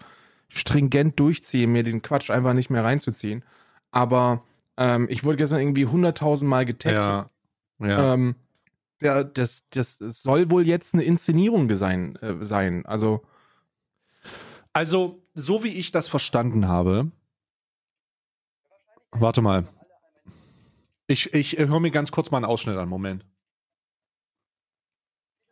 [0.49, 3.43] stringent durchziehe, mir den Quatsch einfach nicht mehr reinzuziehen.
[3.91, 4.43] Aber
[4.77, 6.95] ähm, ich wurde gestern irgendwie hunderttausend Mal getaggt.
[6.97, 7.31] Ja.
[7.79, 8.15] ja.
[8.15, 8.35] Ähm,
[9.01, 12.17] der, das, das soll wohl jetzt eine Inszenierung sein.
[12.17, 12.85] Äh, sein.
[12.85, 13.23] Also
[14.81, 17.13] Also, so wie ich das verstanden habe.
[19.11, 19.69] Warte mal.
[21.07, 22.89] Ich, ich äh, höre mir ganz kurz mal einen Ausschnitt an.
[22.89, 23.27] Moment.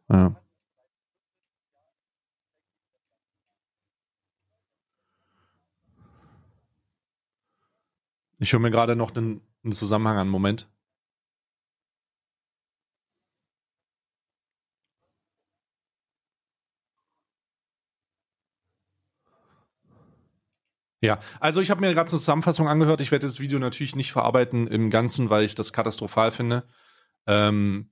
[0.08, 0.34] Ja.
[8.38, 10.28] Ich höre mir gerade noch den, einen Zusammenhang an.
[10.30, 10.70] Moment.
[21.00, 23.00] Ja, also ich habe mir gerade eine Zusammenfassung angehört.
[23.00, 26.64] Ich werde das Video natürlich nicht verarbeiten im Ganzen, weil ich das katastrophal finde.
[27.26, 27.90] Ähm,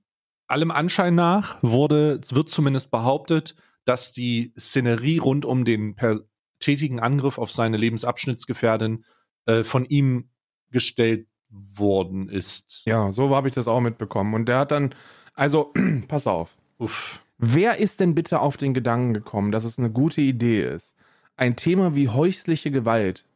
[0.48, 3.54] allem Anschein nach wurde, wird zumindest behauptet,
[3.84, 6.20] dass die Szenerie rund um den per
[6.58, 9.04] tätigen Angriff auf seine Lebensabschnittsgefährdin
[9.46, 10.30] äh, von ihm
[10.70, 12.82] gestellt worden ist.
[12.86, 14.34] ja, so habe ich das auch mitbekommen.
[14.34, 14.94] Und der hat dann,
[15.34, 15.72] also
[16.08, 16.56] pass auf.
[16.78, 17.22] Uff.
[17.38, 20.96] Wer ist denn bitte auf den Gedanken gekommen, dass es eine gute Idee ist,
[21.36, 23.26] ein Thema wie häusliche Gewalt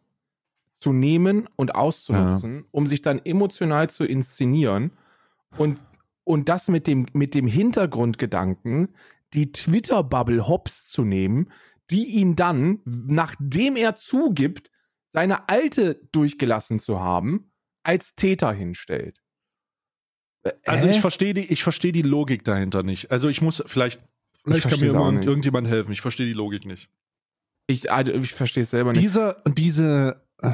[0.78, 4.92] zu nehmen und auszunutzen, um sich dann emotional zu inszenieren
[5.58, 5.80] und,
[6.24, 8.88] und das mit dem, mit dem Hintergrundgedanken,
[9.34, 11.50] die Twitter-Bubble hops zu nehmen,
[11.90, 14.70] die ihn dann, nachdem er zugibt,
[15.08, 19.20] seine alte durchgelassen zu haben, als Täter hinstellt.
[20.42, 20.92] Äh, Also hä?
[20.92, 23.10] ich verstehe die, ich verstehe die Logik dahinter nicht.
[23.10, 24.02] Also ich muss vielleicht,
[24.44, 25.92] vielleicht kann mir irgendjemand helfen.
[25.92, 26.88] Ich verstehe die Logik nicht.
[27.70, 29.02] Ich, also ich verstehe es selber nicht.
[29.02, 30.52] Diese, diese, äh,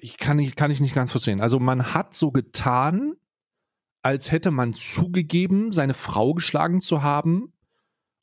[0.00, 1.40] ich kann nicht, kann ich nicht ganz verstehen.
[1.40, 3.14] Also man hat so getan,
[4.02, 7.52] als hätte man zugegeben, seine Frau geschlagen zu haben,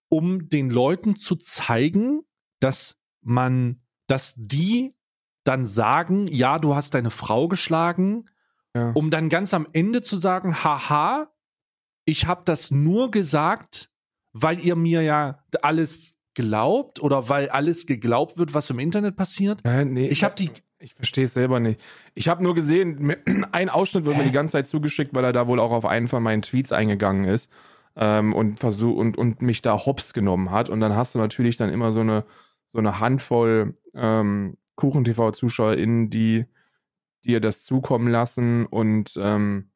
[0.09, 2.21] um den Leuten zu zeigen,
[2.59, 4.95] dass man, dass die
[5.43, 8.25] dann sagen, ja, du hast deine Frau geschlagen,
[8.75, 8.91] Ja.
[8.91, 11.31] um dann ganz am Ende zu sagen, haha,
[12.05, 13.91] ich habe das nur gesagt,
[14.33, 19.61] weil ihr mir ja alles glaubt oder weil alles geglaubt wird, was im Internet passiert.
[19.65, 21.81] Ja, nee, Ich habe die Ich verstehe es selber nicht.
[22.13, 23.15] Ich habe nur gesehen,
[23.51, 26.07] ein Ausschnitt wird mir die ganze Zeit zugeschickt, weil er da wohl auch auf einen
[26.07, 27.51] von meinen Tweets eingegangen ist
[27.95, 30.69] ähm, und, versuch, und, und mich da hops genommen hat.
[30.69, 32.25] Und dann hast du natürlich dann immer so eine,
[32.67, 36.45] so eine Handvoll ähm, Kuchen-TV-ZuschauerInnen, die
[37.23, 39.69] dir das zukommen lassen und ähm,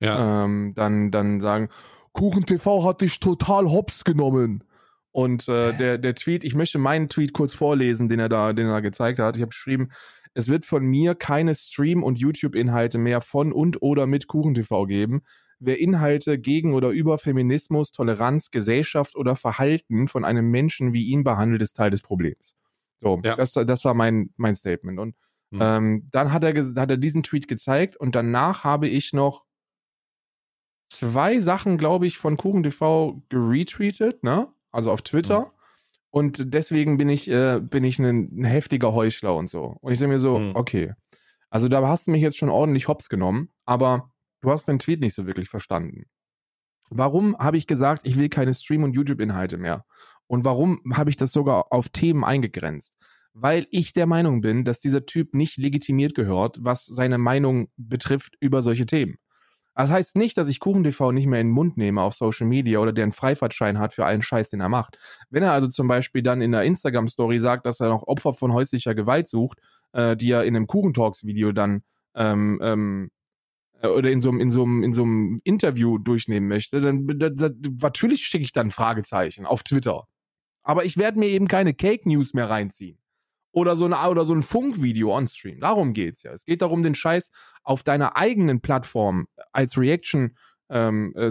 [0.00, 0.44] ja.
[0.44, 1.68] ähm, dann, dann sagen,
[2.12, 4.64] Kuchen-TV hat dich total hops genommen.
[5.12, 8.66] Und äh, der, der Tweet, ich möchte meinen Tweet kurz vorlesen, den er da, den
[8.66, 9.36] er da gezeigt hat.
[9.36, 9.90] Ich habe geschrieben,
[10.34, 15.22] es wird von mir keine Stream- und YouTube-Inhalte mehr von und oder mit KuchenTV geben.
[15.60, 21.22] Wer Inhalte gegen oder über Feminismus, Toleranz, Gesellschaft oder Verhalten von einem Menschen wie ihn
[21.22, 22.54] behandelt, ist Teil des Problems.
[23.00, 23.36] So, Ja.
[23.36, 24.98] das, das war mein, mein Statement.
[24.98, 25.14] Und
[25.52, 25.58] Mhm.
[25.60, 29.44] Ähm, dann hat er, hat er diesen Tweet gezeigt und danach habe ich noch
[30.90, 34.48] zwei Sachen, glaube ich, von KuchenTV geretweetet, ne?
[34.72, 35.40] Also auf Twitter.
[35.40, 35.46] Mhm.
[36.10, 39.76] Und deswegen bin ich, äh, bin ich ein, ein, heftiger Heuchler und so.
[39.80, 40.52] Und ich denke mir so, mhm.
[40.54, 40.92] okay.
[41.48, 44.10] Also da hast du mich jetzt schon ordentlich hops genommen, aber
[44.40, 46.04] du hast den Tweet nicht so wirklich verstanden.
[46.90, 49.86] Warum habe ich gesagt, ich will keine Stream- und YouTube-Inhalte mehr?
[50.26, 52.94] Und warum habe ich das sogar auf Themen eingegrenzt?
[53.32, 58.36] Weil ich der Meinung bin, dass dieser Typ nicht legitimiert gehört, was seine Meinung betrifft
[58.40, 59.16] über solche Themen.
[59.74, 62.78] Das heißt nicht, dass ich KuchenTV nicht mehr in den Mund nehme auf Social Media
[62.78, 64.98] oder der einen Freifahrtschein hat für allen Scheiß, den er macht.
[65.30, 68.52] Wenn er also zum Beispiel dann in der Instagram-Story sagt, dass er noch Opfer von
[68.52, 69.58] häuslicher Gewalt sucht,
[69.92, 71.82] äh, die er in einem Kuchentalks-Video dann
[72.14, 73.10] ähm, ähm,
[73.80, 77.06] äh, oder in so einem in so einem in so einem Interview durchnehmen möchte, dann
[77.06, 77.50] da, da,
[77.80, 80.06] natürlich schicke ich dann Fragezeichen auf Twitter.
[80.62, 83.01] Aber ich werde mir eben keine Cake News mehr reinziehen
[83.52, 85.60] oder so, eine, oder so ein Funkvideo on Stream.
[85.60, 86.32] Darum geht's ja.
[86.32, 87.30] Es geht darum, den Scheiß
[87.62, 90.34] auf deiner eigenen Plattform als Reaction-Streamer
[90.70, 91.30] ähm, äh,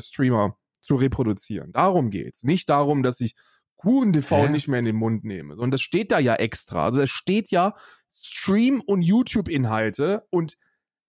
[0.82, 1.72] zu reproduzieren.
[1.72, 2.44] Darum geht's.
[2.44, 3.36] Nicht darum, dass ich
[3.76, 5.56] Kuchen TV nicht mehr in den Mund nehme.
[5.56, 6.86] Und das steht da ja extra.
[6.86, 7.74] Also es steht ja
[8.12, 10.58] Stream- und YouTube-Inhalte und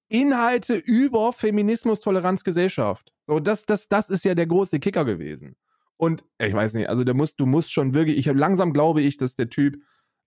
[0.09, 3.13] Inhalte über Feminismus, Toleranz, Gesellschaft.
[3.27, 5.57] So, das, das, das ist ja der große Kicker gewesen.
[5.97, 9.03] Und ich weiß nicht, also der muss, du musst schon wirklich, ich habe langsam glaube
[9.03, 9.77] ich, dass der Typ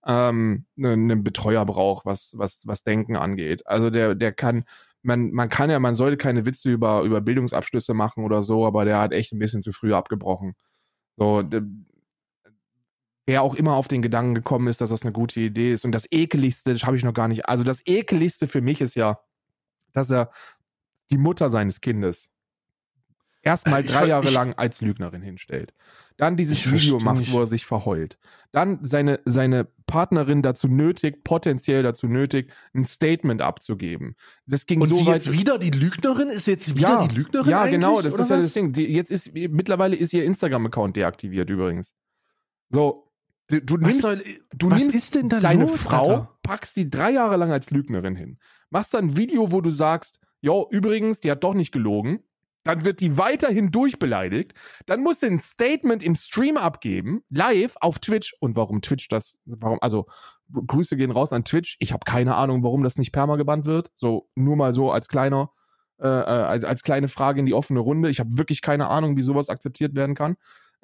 [0.05, 3.65] ähm, einen ne Betreuer braucht, was, was, was Denken angeht.
[3.67, 4.65] Also der, der kann,
[5.01, 8.85] man, man kann ja, man sollte keine Witze über, über Bildungsabschlüsse machen oder so, aber
[8.85, 10.55] der hat echt ein bisschen zu früh abgebrochen.
[11.17, 11.63] So, der,
[13.25, 15.85] wer auch immer auf den Gedanken gekommen ist, dass das eine gute Idee ist.
[15.85, 18.95] Und das ekeligste, das habe ich noch gar nicht, also das ekeligste für mich ist
[18.95, 19.19] ja,
[19.93, 20.29] dass er
[21.09, 22.31] die Mutter seines Kindes
[23.45, 25.73] erstmal drei Jahre ich, lang als Lügnerin hinstellt.
[26.17, 27.31] Dann dieses Video macht, nicht.
[27.31, 28.17] wo er sich verheult.
[28.51, 34.15] Dann seine, seine Partnerin dazu nötigt, potenziell dazu nötigt, ein Statement abzugeben.
[34.45, 35.15] Das ging Und so sie weit.
[35.15, 36.29] jetzt wieder die Lügnerin?
[36.29, 37.49] Ist jetzt wieder ja, die Lügnerin?
[37.49, 38.29] Ja, genau, das ist was?
[38.29, 38.73] ja das Ding.
[38.73, 41.93] Die, jetzt ist, mittlerweile ist ihr Instagram-Account deaktiviert übrigens.
[42.69, 43.11] So,
[43.47, 44.23] du, du nimmst, soll,
[44.55, 46.37] du nimmst deine los, Frau, Alter?
[46.41, 48.39] packst sie drei Jahre lang als Lügnerin hin.
[48.69, 52.23] Machst dann ein Video, wo du sagst, jo, übrigens, die hat doch nicht gelogen
[52.66, 54.53] dann wird die weiterhin durchbeleidigt,
[54.88, 58.36] dann muss sie ein Statement im Stream abgeben, live auf Twitch.
[58.39, 60.07] Und warum Twitch das, warum, also
[60.51, 61.78] Grüße gehen raus an Twitch.
[61.80, 63.91] Ich habe keine Ahnung, warum das nicht perma gebannt wird.
[63.97, 65.51] So, nur mal so als kleiner,
[65.99, 68.09] äh, äh als, als kleine Frage in die offene Runde.
[68.09, 70.36] Ich habe wirklich keine Ahnung, wie sowas akzeptiert werden kann.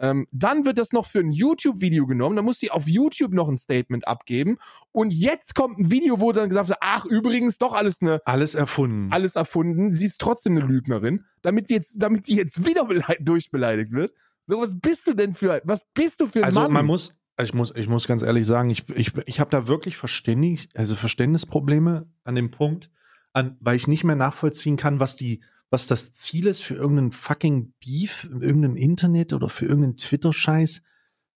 [0.01, 2.35] Ähm, dann wird das noch für ein YouTube-Video genommen.
[2.35, 4.57] Dann muss die auf YouTube noch ein Statement abgeben.
[4.91, 8.19] Und jetzt kommt ein Video, wo dann gesagt wird, ach, übrigens doch alles eine...
[8.25, 9.11] Alles erfunden.
[9.11, 9.93] Alles erfunden.
[9.93, 11.25] Sie ist trotzdem eine Lügnerin.
[11.43, 12.87] Damit die jetzt, damit die jetzt wieder
[13.19, 14.11] durchbeleidigt wird.
[14.47, 16.73] So, was bist du denn für, was bist du für ein also, Mann?
[16.73, 19.97] man muss, ich muss, ich muss ganz ehrlich sagen, ich, ich, ich habe da wirklich
[19.97, 22.89] Verständnis, also Verständnisprobleme an dem Punkt,
[23.33, 27.13] an, weil ich nicht mehr nachvollziehen kann, was die, was das Ziel ist für irgendeinen
[27.13, 30.83] fucking Beef in irgendeinem Internet oder für irgendeinen Twitter-Scheiß.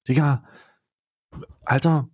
[0.08, 0.44] Digga,
[1.64, 2.10] Alter,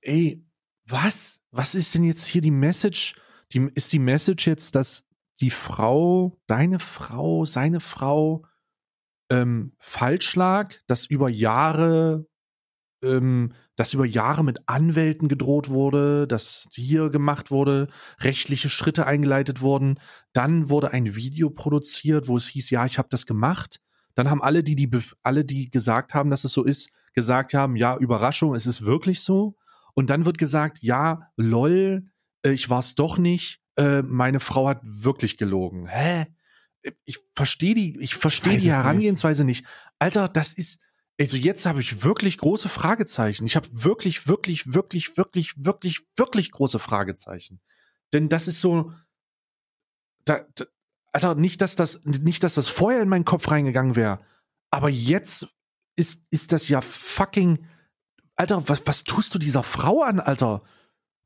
[0.00, 0.42] ey,
[0.86, 1.42] was?
[1.50, 3.14] Was ist denn jetzt hier die Message?
[3.52, 5.04] Die, ist die Message jetzt, dass
[5.40, 8.46] die Frau, deine Frau, seine Frau
[9.30, 12.26] ähm, falsch lag, dass über Jahre
[13.02, 17.88] ähm, dass über Jahre mit Anwälten gedroht wurde, dass hier gemacht wurde,
[18.20, 19.98] rechtliche Schritte eingeleitet wurden.
[20.32, 23.80] Dann wurde ein Video produziert, wo es hieß, ja, ich habe das gemacht.
[24.14, 24.88] Dann haben alle, die, die
[25.22, 29.20] alle, die gesagt haben, dass es so ist, gesagt haben, ja, Überraschung, es ist wirklich
[29.20, 29.56] so.
[29.94, 32.04] Und dann wird gesagt, ja, lol,
[32.42, 33.60] äh, ich war es doch nicht.
[33.76, 35.86] Äh, meine Frau hat wirklich gelogen.
[35.86, 36.26] Hä?
[37.04, 39.62] Ich verstehe die, ich verstehe die Herangehensweise nicht.
[39.62, 39.72] nicht.
[39.98, 40.80] Alter, das ist,
[41.20, 43.46] also jetzt habe ich wirklich große Fragezeichen.
[43.46, 47.60] Ich habe wirklich, wirklich, wirklich, wirklich, wirklich, wirklich große Fragezeichen.
[48.12, 48.92] Denn das ist so,
[50.24, 50.64] da, da,
[51.12, 54.20] Alter, nicht, dass das, nicht, dass das vorher in meinen Kopf reingegangen wäre,
[54.70, 55.48] aber jetzt
[55.96, 57.66] ist, ist das ja fucking,
[58.34, 60.62] Alter, was, was tust du dieser Frau an, Alter?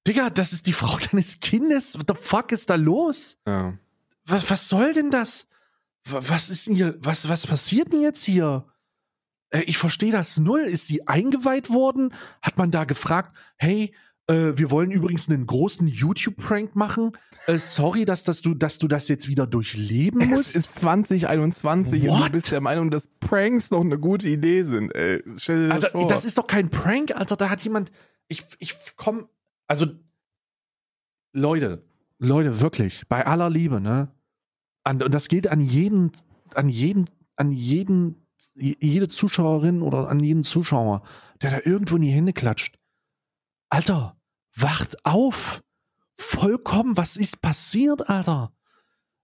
[0.07, 1.99] Digga, das ist die Frau deines Kindes.
[1.99, 3.39] What the fuck ist da los?
[3.47, 3.79] Ja.
[4.27, 5.49] Was, was soll denn das?
[6.05, 8.67] Was ist denn hier, was, was passiert denn jetzt hier?
[9.51, 10.61] Äh, ich verstehe das null.
[10.61, 12.15] Ist sie eingeweiht worden?
[12.43, 13.95] Hat man da gefragt, hey,
[14.29, 17.13] äh, wir wollen übrigens einen großen YouTube-Prank machen.
[17.47, 20.51] Äh, sorry, dass, dass, du, dass du das jetzt wieder durchleben musst.
[20.51, 22.11] Es ist 2021 What?
[22.11, 24.95] und du bist der Meinung, dass Pranks noch eine gute Idee sind.
[24.95, 26.09] Ey, stell dir das Alter, vor.
[26.09, 27.37] Das ist doch kein Prank, Alter.
[27.37, 27.91] Da hat jemand.
[28.29, 29.29] Ich, ich komm.
[29.67, 29.87] Also,
[31.33, 31.83] Leute,
[32.19, 34.13] Leute, wirklich, bei aller Liebe, ne?
[34.85, 36.13] An, und das geht an jeden,
[36.55, 41.03] an jeden, an jeden jede Zuschauerin oder an jeden Zuschauer,
[41.43, 42.79] der da irgendwo in die Hände klatscht.
[43.71, 44.17] Alter,
[44.55, 45.63] wacht auf!
[46.19, 48.53] vollkommen, was ist passiert, Alter?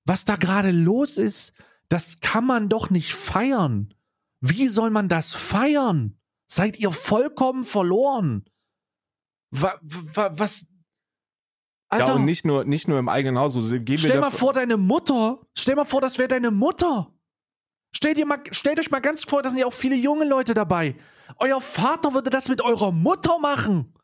[0.04, 1.52] Was da gerade los ist,
[1.88, 3.92] das kann man doch nicht feiern.
[4.40, 6.18] Wie soll man das feiern?
[6.46, 8.44] Seid ihr vollkommen verloren?
[9.50, 10.66] Wa, wa, was?
[11.88, 13.56] Alter, ja, und nicht nur, nicht nur im eigenen Haus.
[13.56, 15.40] Also stell mal vor, deine Mutter.
[15.54, 17.13] Stell mal vor, das wäre deine Mutter.
[17.96, 20.54] Stell dir mal, stellt euch mal ganz vor, da sind ja auch viele junge Leute
[20.54, 20.96] dabei.
[21.38, 23.94] Euer Vater würde das mit eurer Mutter machen.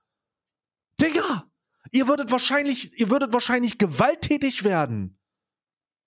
[1.01, 1.51] Digga,
[1.91, 5.19] ihr würdet wahrscheinlich, ihr würdet wahrscheinlich gewalttätig werden.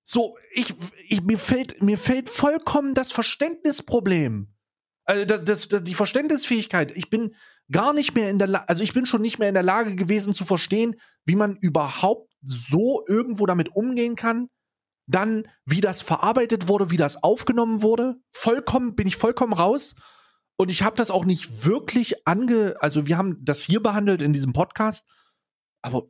[0.03, 0.73] So, ich,
[1.07, 4.53] ich mir fällt, mir fällt vollkommen das Verständnisproblem.
[5.05, 6.95] Also das, das, das, die Verständnisfähigkeit.
[6.95, 7.35] Ich bin
[7.71, 9.95] gar nicht mehr in der Lage, also ich bin schon nicht mehr in der Lage
[9.95, 14.49] gewesen zu verstehen, wie man überhaupt so irgendwo damit umgehen kann.
[15.05, 18.15] Dann, wie das verarbeitet wurde, wie das aufgenommen wurde.
[18.31, 19.95] Vollkommen, bin ich vollkommen raus.
[20.55, 24.33] Und ich habe das auch nicht wirklich ange, also wir haben das hier behandelt in
[24.33, 25.05] diesem Podcast,
[25.81, 26.03] aber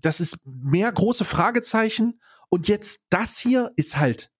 [0.00, 2.20] das ist mehr große Fragezeichen.
[2.48, 4.32] Und jetzt das hier ist halt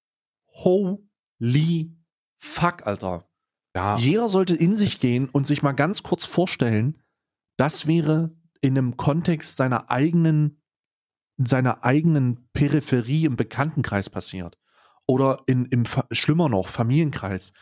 [0.48, 1.96] holy
[2.38, 3.28] fuck, Alter.
[3.74, 3.96] Ja.
[3.98, 7.02] Jeder sollte in sich das gehen und sich mal ganz kurz vorstellen,
[7.56, 10.59] das wäre in einem Kontext seiner eigenen,
[11.46, 14.58] seiner eigenen Peripherie im Bekanntenkreis passiert.
[15.06, 17.52] Oder in, im, schlimmer noch, Familienkreis.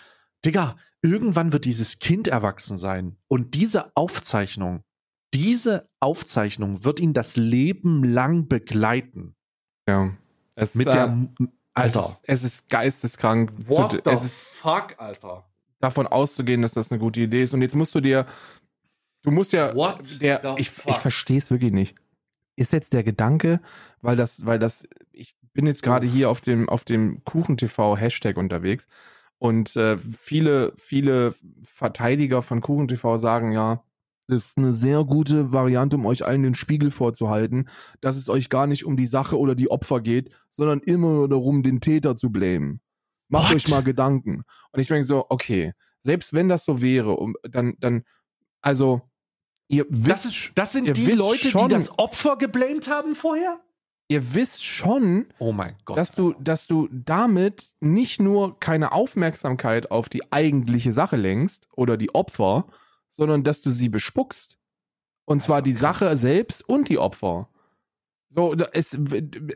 [0.45, 3.17] Digga, irgendwann wird dieses Kind erwachsen sein.
[3.29, 4.85] Und diese Aufzeichnung,
[5.35, 9.35] diese Aufzeichnung wird ihn das Leben lang begleiten.
[9.87, 10.13] Ja.
[10.55, 12.01] Es Mit der, äh, Alter.
[12.01, 13.53] Es ist, es ist geisteskrank.
[13.69, 15.49] What zu, the es ist fuck, Alter
[15.81, 17.55] davon auszugehen, dass das eine gute Idee ist.
[17.55, 18.27] Und jetzt musst du dir,
[19.23, 21.97] du musst ja, What der, ich, ich verstehe es wirklich nicht.
[22.59, 23.61] Ist jetzt der Gedanke,
[24.03, 28.37] weil das, weil das, ich bin jetzt gerade hier auf dem, auf dem KuchenTV Hashtag
[28.37, 28.89] unterwegs
[29.39, 33.85] und äh, viele, viele Verteidiger von KuchenTV sagen ja,
[34.27, 37.69] das ist eine sehr gute Variante, um euch allen den Spiegel vorzuhalten,
[38.01, 41.29] dass es euch gar nicht um die Sache oder die Opfer geht, sondern immer nur
[41.29, 42.81] darum, den Täter zu blamen.
[43.29, 43.57] Macht What?
[43.57, 44.43] euch mal Gedanken.
[44.73, 47.17] Und ich denke so, okay, selbst wenn das so wäre,
[47.49, 48.03] dann, dann,
[48.61, 49.03] also,
[49.69, 53.61] ihr wisst, das, ist, das sind die Leute, schon, die das Opfer geblamed haben vorher?
[54.11, 59.91] Ihr wisst schon, oh mein Gott, dass du, dass du damit nicht nur keine Aufmerksamkeit
[59.91, 62.67] auf die eigentliche Sache lenkst oder die Opfer,
[63.11, 64.59] sondern dass du sie bespuckst.
[65.27, 65.99] Und zwar die krass.
[65.99, 67.51] Sache selbst und die Opfer.
[68.31, 68.99] So, es,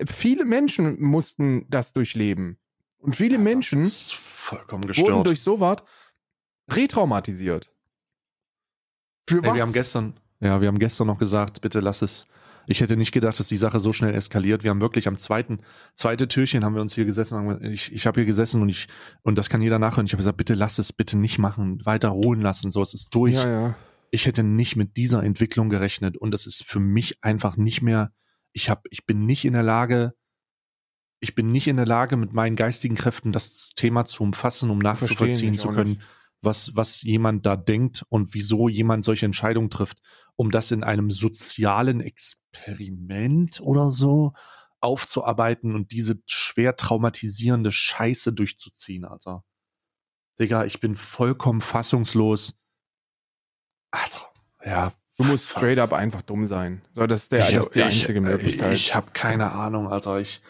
[0.07, 2.59] viele Menschen mussten das durchleben.
[2.99, 5.79] Und viele Alter, Menschen wurden durch sowas
[6.71, 7.72] retraumatisiert.
[9.29, 9.55] Für was?
[9.55, 12.27] wir haben gestern, ja, wir haben gestern noch gesagt, bitte lass es.
[12.67, 14.63] Ich hätte nicht gedacht, dass die Sache so schnell eskaliert.
[14.63, 15.59] Wir haben wirklich am zweiten,
[15.95, 17.61] zweite Türchen haben wir uns hier gesessen.
[17.65, 18.87] Ich, ich habe hier gesessen und ich,
[19.23, 20.07] und das kann jeder nachhören.
[20.07, 22.71] Ich habe gesagt, bitte lass es, bitte nicht machen, weiter ruhen lassen.
[22.71, 23.35] So, es ist durch.
[23.35, 23.75] Ja, ja.
[24.11, 28.13] Ich hätte nicht mit dieser Entwicklung gerechnet und es ist für mich einfach nicht mehr,
[28.53, 30.13] ich habe, ich bin nicht in der Lage,
[31.19, 34.79] ich bin nicht in der Lage, mit meinen geistigen Kräften das Thema zu umfassen, um
[34.79, 36.03] nachzuvollziehen zu können,
[36.43, 40.01] was, was jemand da denkt und wieso jemand solche Entscheidungen trifft,
[40.37, 44.33] um das in einem sozialen Experiment oder so
[44.81, 49.45] aufzuarbeiten und diese schwer traumatisierende Scheiße durchzuziehen, Alter.
[50.41, 52.59] Digga, ich bin vollkommen fassungslos.
[53.93, 54.27] Alter,
[54.65, 54.93] ja.
[55.19, 56.83] Du musst straight up einfach dumm sein.
[56.95, 58.73] So, das ist, der, ich, das ist die einzige ich, Möglichkeit.
[58.75, 60.19] Ich, ich habe keine Ahnung, Alter.
[60.19, 60.41] Ich,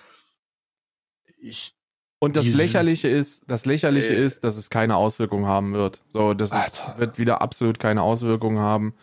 [1.39, 1.77] ich.
[2.23, 6.05] Und das Lächerliche ist, das Lächerliche äh, ist, dass es keine Auswirkungen haben wird.
[6.11, 8.95] So, das ist, wird wieder absolut keine Auswirkungen haben.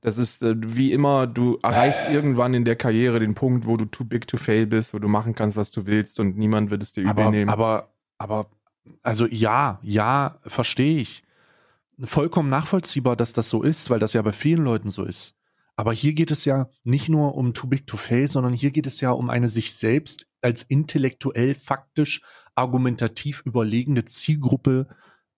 [0.00, 2.14] Das ist äh, wie immer, du erreichst äh.
[2.14, 5.08] irgendwann in der Karriere den Punkt, wo du too big to fail bist, wo du
[5.08, 7.50] machen kannst, was du willst und niemand wird es dir aber, übernehmen.
[7.50, 8.46] Aber, aber,
[9.02, 11.24] also ja, ja, verstehe ich.
[12.04, 15.34] Vollkommen nachvollziehbar, dass das so ist, weil das ja bei vielen Leuten so ist.
[15.78, 18.88] Aber hier geht es ja nicht nur um too big to fail, sondern hier geht
[18.88, 22.20] es ja um eine sich selbst als intellektuell, faktisch,
[22.56, 24.88] argumentativ überlegene Zielgruppe,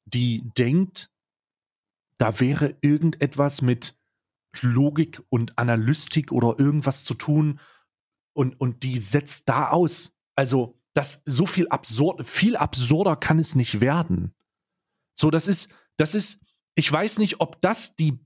[0.07, 1.11] die denkt,
[2.17, 3.99] da wäre irgendetwas mit
[4.63, 7.61] Logik und Analystik oder irgendwas zu tun
[8.33, 10.17] und, und die setzt da aus.
[10.37, 14.35] Also, das so viel absurd, viel absurder kann es nicht werden.
[15.15, 15.69] So, das ist,
[15.99, 16.40] das ist,
[16.75, 18.19] ich weiß nicht, ob das die,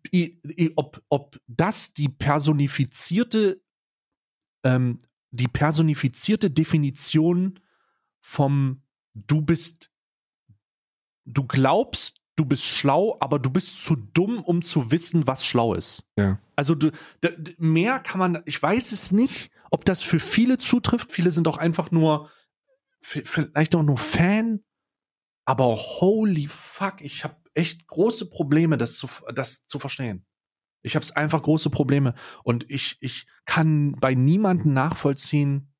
[0.77, 3.63] ob, ob das die personifizierte
[4.65, 4.99] ähm,
[5.35, 7.61] die personifizierte Definition
[8.21, 8.83] vom
[9.15, 9.91] du bist,
[11.25, 15.75] du glaubst, du bist schlau, aber du bist zu dumm, um zu wissen, was schlau
[15.75, 16.05] ist.
[16.17, 16.39] Ja.
[16.57, 16.91] Also du,
[17.59, 21.13] mehr kann man, ich weiß es nicht, ob das für viele zutrifft.
[21.13, 22.31] Viele sind auch einfach nur,
[23.01, 24.61] vielleicht auch nur Fan.
[25.45, 30.27] Aber holy fuck, ich habe echt große Probleme, das zu, das zu verstehen.
[30.83, 35.73] Ich habe einfach große Probleme und ich ich kann bei niemanden nachvollziehen,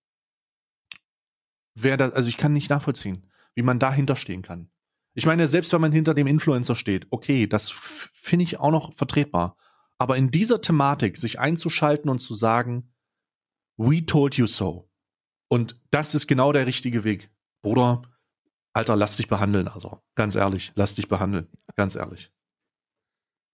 [1.75, 4.71] wer da, also ich kann nicht nachvollziehen, wie man dahinter stehen kann.
[5.15, 8.95] Ich meine, selbst wenn man hinter dem Influencer steht, okay, das finde ich auch noch
[8.95, 9.57] vertretbar.
[9.99, 12.93] Aber in dieser Thematik sich einzuschalten und zu sagen,
[13.77, 14.91] we told you so.
[15.49, 17.31] Und das ist genau der richtige Weg.
[17.63, 18.03] Bruder,
[18.75, 20.01] Alter, lass dich behandeln, also.
[20.17, 21.47] Ganz ehrlich, lass dich behandeln.
[21.77, 22.31] Ganz ehrlich.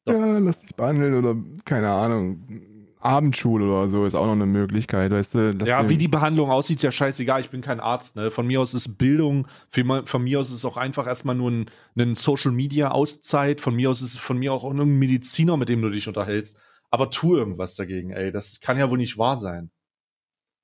[0.07, 0.13] So.
[0.13, 2.47] Ja, lass dich behandeln oder keine Ahnung.
[3.01, 5.57] Abendschule oder so ist auch noch eine Möglichkeit, weißt du?
[5.65, 7.41] Ja, wie die Behandlung aussieht, ist ja scheißegal.
[7.41, 8.31] Ich bin kein Arzt, ne?
[8.31, 11.71] Von mir aus ist Bildung, von mir aus ist es auch einfach erstmal nur ein,
[11.99, 13.61] ein Social Media Auszeit.
[13.61, 16.59] Von mir aus ist es von mir auch irgendein Mediziner, mit dem du dich unterhältst.
[16.91, 18.31] Aber tu irgendwas dagegen, ey.
[18.31, 19.71] Das kann ja wohl nicht wahr sein.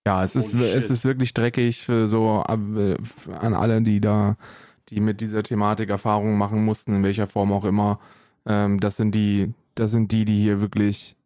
[0.07, 2.96] Ja, es ist, es ist wirklich dreckig für so äh,
[3.40, 4.36] an alle, die da,
[4.88, 7.98] die mit dieser Thematik Erfahrungen machen mussten, in welcher Form auch immer.
[8.46, 11.16] Ähm, das sind die, das sind die, die hier wirklich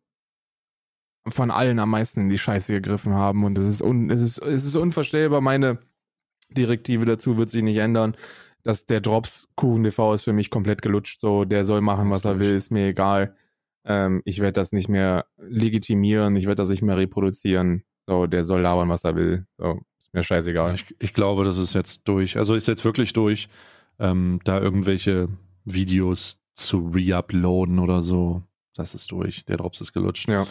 [1.29, 3.45] von allen am meisten in die Scheiße gegriffen haben.
[3.45, 5.43] Und es ist, un, es ist, es ist unvorstellbar.
[5.43, 5.79] Meine
[6.49, 8.17] Direktive dazu wird sich nicht ändern.
[8.63, 11.21] Dass der Drops Kuchen TV ist für mich komplett gelutscht.
[11.21, 13.37] So, der soll machen, was er will, ist mir egal.
[13.85, 17.85] Ähm, ich werde das nicht mehr legitimieren, ich werde das nicht mehr reproduzieren.
[18.11, 19.47] So, der soll labern, was er will.
[19.57, 20.75] So, ist mir scheißegal.
[20.75, 22.37] Ich, ich glaube, das ist jetzt durch.
[22.37, 23.49] Also ist jetzt wirklich durch,
[24.01, 25.29] ähm, da irgendwelche
[25.65, 28.43] Videos zu reuploaden oder so.
[28.75, 29.45] Das ist durch.
[29.45, 30.29] Der Drops ist gelutscht.
[30.29, 30.45] Ja.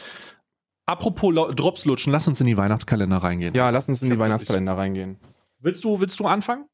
[0.86, 3.54] Apropos Drops lutschen, lass uns in die Weihnachtskalender reingehen.
[3.54, 5.18] Ja, lass uns in die Weihnachtskalender reingehen.
[5.60, 6.66] Willst du, willst du anfangen?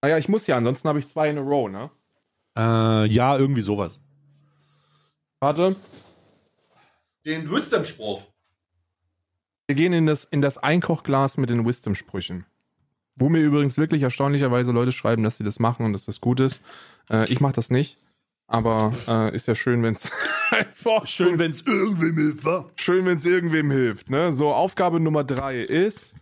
[0.00, 1.90] Naja, ah ich muss ja, ansonsten habe ich zwei in a row, ne?
[2.56, 3.98] Äh, ja, irgendwie sowas.
[5.40, 5.74] Warte.
[7.24, 8.22] Den Wisdom-Spruch.
[9.68, 12.46] Wir gehen in das, in das Einkochglas mit den Wisdom-Sprüchen.
[13.16, 16.40] Wo mir übrigens wirklich erstaunlicherweise Leute schreiben, dass sie das machen und dass das gut
[16.40, 16.62] ist.
[17.10, 17.98] Äh, ich mache das nicht.
[18.46, 20.10] Aber äh, ist ja schön, wenn es
[21.04, 22.64] schön, wenn es irgendwem hilft, wa?
[22.76, 24.08] Schön, wenn es irgendwem hilft.
[24.08, 24.32] Ne?
[24.32, 26.14] So, Aufgabe Nummer drei ist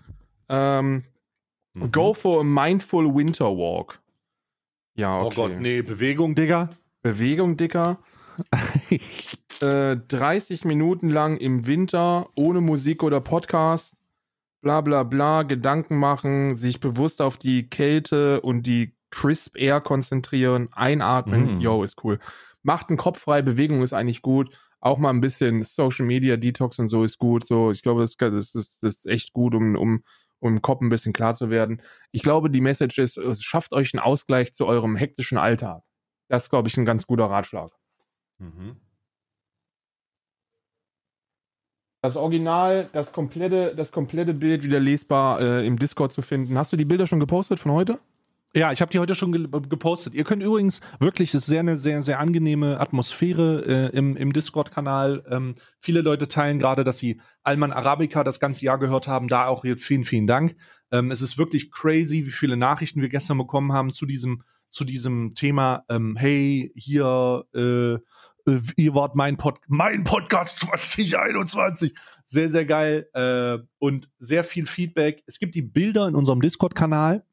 [0.49, 1.05] ähm,
[1.75, 1.93] mhm.
[1.93, 4.01] Go for a mindful winter walk.
[4.97, 5.27] Ja, okay.
[5.27, 6.71] Oh Gott, nee, Bewegung, Digga.
[7.03, 7.99] Bewegung, Digga.
[9.61, 13.97] äh, 30 Minuten lang im Winter ohne Musik oder Podcast,
[14.63, 20.69] bla bla bla, Gedanken machen, sich bewusst auf die Kälte und die Crisp Air konzentrieren,
[20.73, 21.61] einatmen, mm.
[21.61, 22.19] yo, ist cool.
[22.63, 24.51] Macht einen Kopf frei, Bewegung ist eigentlich gut.
[24.81, 27.47] Auch mal ein bisschen Social Media Detox und so ist gut.
[27.47, 30.03] So, ich glaube, das, das, ist, das ist echt gut, um, um,
[30.41, 31.81] um im Kopf ein bisschen klar zu werden.
[32.13, 35.83] Ich glaube, die Message ist, schafft euch einen Ausgleich zu eurem hektischen Alltag.
[36.29, 37.71] Das ist, glaube ich, ein ganz guter Ratschlag.
[38.39, 38.77] Mhm.
[42.03, 46.57] Das Original, das komplette, das komplette Bild wieder lesbar äh, im Discord zu finden.
[46.57, 47.99] Hast du die Bilder schon gepostet von heute?
[48.55, 50.15] Ja, ich habe die heute schon ge gepostet.
[50.15, 54.33] Ihr könnt übrigens wirklich, es ist sehr eine sehr, sehr angenehme Atmosphäre äh, im, im
[54.33, 55.25] Discord-Kanal.
[55.29, 59.29] Ähm, viele Leute teilen gerade, dass sie Alman Arabica das ganze Jahr gehört haben.
[59.29, 60.57] Da auch hier vielen, vielen Dank.
[60.91, 64.85] Ähm, es ist wirklich crazy, wie viele Nachrichten wir gestern bekommen haben zu diesem, zu
[64.85, 65.85] diesem Thema.
[65.91, 67.99] Ähm, hey, hier, äh,
[68.47, 71.95] äh, ihr wart mein, Pod mein Podcast 2021.
[72.25, 75.23] Sehr, sehr geil äh, und sehr viel Feedback.
[75.27, 77.25] Es gibt die Bilder in unserem Discord-Kanal.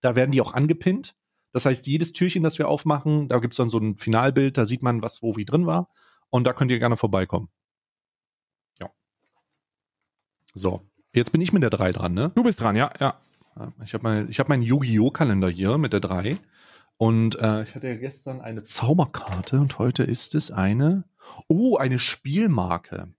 [0.00, 1.16] Da werden die auch angepinnt.
[1.52, 4.82] Das heißt, jedes Türchen, das wir aufmachen, da gibt's dann so ein Finalbild, da sieht
[4.82, 5.88] man, was wo wie drin war.
[6.30, 7.48] Und da könnt ihr gerne vorbeikommen.
[8.80, 8.90] Ja.
[10.54, 10.82] So,
[11.12, 12.32] jetzt bin ich mit der 3 dran, ne?
[12.34, 13.20] Du bist dran, ja, ja.
[13.84, 15.10] Ich habe mein, hab meinen Yu-Gi-Oh!
[15.10, 16.38] Kalender hier mit der 3.
[17.02, 21.02] Und äh, ich hatte ja gestern eine Zauberkarte und heute ist es eine,
[21.48, 23.12] oh, eine Spielmarke.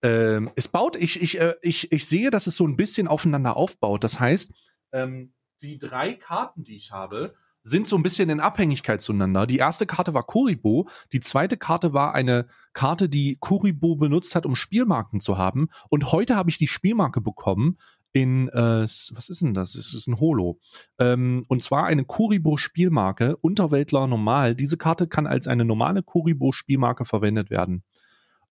[0.00, 3.54] Ähm, es baut, ich, ich, äh, ich, ich sehe, dass es so ein bisschen aufeinander
[3.54, 4.02] aufbaut.
[4.02, 4.54] Das heißt,
[4.92, 9.46] ähm, die drei Karten, die ich habe, sind so ein bisschen in Abhängigkeit zueinander.
[9.46, 14.46] Die erste Karte war Kuribo, die zweite Karte war eine Karte, die Kuribo benutzt hat,
[14.46, 15.68] um Spielmarken zu haben.
[15.90, 17.76] Und heute habe ich die Spielmarke bekommen
[18.12, 19.74] in, äh, was ist denn das?
[19.74, 20.58] Es ist ein Holo.
[20.98, 24.54] Ähm, und zwar eine Kuribo-Spielmarke, Unterweltler normal.
[24.54, 27.84] Diese Karte kann als eine normale Kuribo-Spielmarke verwendet werden.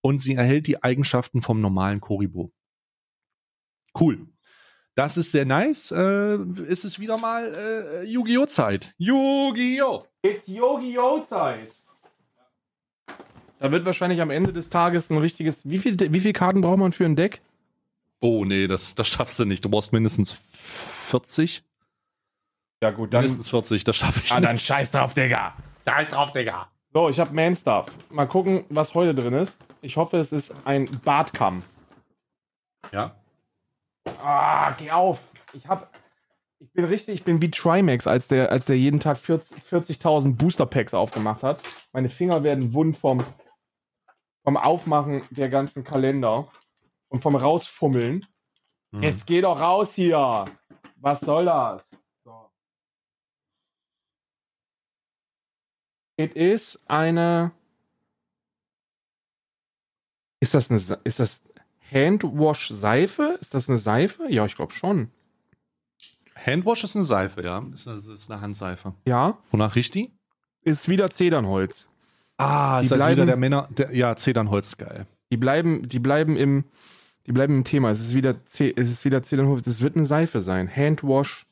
[0.02, 2.52] Und sie erhält die Eigenschaften vom normalen Kuribo.
[4.00, 4.28] Cool.
[4.96, 5.92] Das ist sehr nice.
[5.92, 6.38] Äh,
[6.68, 8.46] ist es wieder mal äh, Yu-Gi-Oh!
[8.46, 8.94] Zeit.
[8.98, 10.06] Yu-Gi-Oh!
[10.24, 11.24] It's Yu-Gi-Oh!
[11.24, 11.72] Zeit.
[13.60, 15.68] Da wird wahrscheinlich am Ende des Tages ein richtiges.
[15.68, 17.42] Wie, viel, wie viele Karten braucht man für ein Deck?
[18.20, 19.64] Oh, nee, das, das schaffst du nicht.
[19.64, 21.64] Du brauchst mindestens 40.
[22.82, 23.22] Ja, gut, dann.
[23.22, 24.46] Mindestens 40, das schaffe ich ah, nicht.
[24.46, 25.56] Ah, dann scheiß drauf, Digga.
[25.88, 26.68] Scheiß drauf, Digga.
[26.94, 27.88] So, ich habe Man-Stuff.
[28.10, 29.60] Mal gucken, was heute drin ist.
[29.82, 31.64] Ich hoffe, es ist ein Bartkamm.
[32.92, 33.16] Ja.
[34.22, 35.20] Ah, geh auf.
[35.54, 35.94] Ich hab.
[36.60, 40.38] Ich bin richtig, ich bin wie Trimax, als der, als der jeden Tag 40.000 40
[40.38, 41.60] Booster Packs aufgemacht hat.
[41.94, 43.24] Meine Finger werden wund vom,
[44.44, 46.48] vom Aufmachen der ganzen Kalender
[47.10, 48.26] und vom Rausfummeln.
[48.94, 49.04] Hm.
[49.04, 50.46] Jetzt geh doch raus hier.
[50.98, 51.90] Was soll das?
[52.24, 52.50] So.
[56.18, 57.52] Es ist eine.
[60.40, 61.42] Ist das eine ist das
[61.92, 63.38] Handwash Seife?
[63.42, 64.28] Ist das eine Seife?
[64.30, 65.12] Ja, ich glaube schon.
[66.36, 67.60] Handwash ist eine Seife, ja.
[67.74, 68.94] Ist eine, ist eine Handseife.
[69.06, 70.12] Ja, Wonach riecht die?
[70.62, 71.88] ist wieder Zedernholz.
[72.38, 73.68] Ah, Die ist also wieder bleiben- der Männer.
[73.72, 75.08] Der, ja, Zedernholz ist geil.
[75.32, 76.66] Die bleiben, die bleiben im,
[77.28, 77.92] die bleiben im Thema.
[77.92, 79.68] Es ist wieder, Ce- es ist wieder Zedernholz.
[79.68, 80.68] Es wird eine Seife sein.
[80.74, 81.46] Handwash.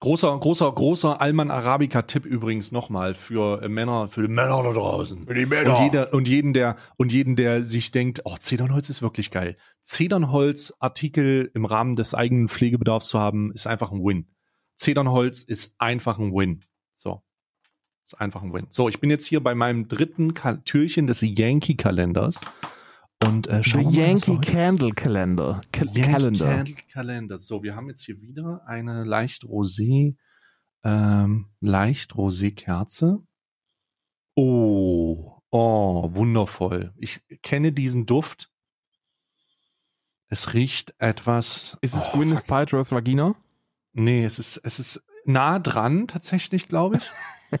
[0.00, 5.24] Großer, großer, großer Alman Arabica-Tipp übrigens nochmal für äh, Männer, für die Männer da draußen.
[5.34, 9.30] die Und, jeder, und, jeden, der, und jeden, der sich denkt, oh, Zedernholz ist wirklich
[9.30, 9.56] geil.
[9.82, 14.28] Zedernholz-Artikel im Rahmen des eigenen Pflegebedarfs zu haben, ist einfach ein Win.
[14.74, 16.62] Zedernholz ist einfach ein Win.
[16.92, 17.22] So.
[18.04, 18.66] Ist einfach ein Win.
[18.68, 22.42] So, ich bin jetzt hier bei meinem dritten Ka Türchen des Yankee-Kalenders.
[23.24, 25.60] Und äh, schauen mal, was wir heute- Candle Calendar.
[25.74, 27.38] Yankee Candle Calendar.
[27.38, 30.16] So, wir haben jetzt hier wieder eine leicht rosé,
[30.84, 33.22] ähm, leicht rosé Kerze.
[34.34, 36.92] Oh, oh, wundervoll.
[36.98, 38.50] Ich kenne diesen Duft.
[40.28, 41.78] Es riecht etwas.
[41.80, 42.46] Ist es oh, Gwyneth.
[42.46, 43.34] Paltrow's Vagina?
[43.92, 47.60] Nee, es ist, es ist nah dran, tatsächlich, glaube ich.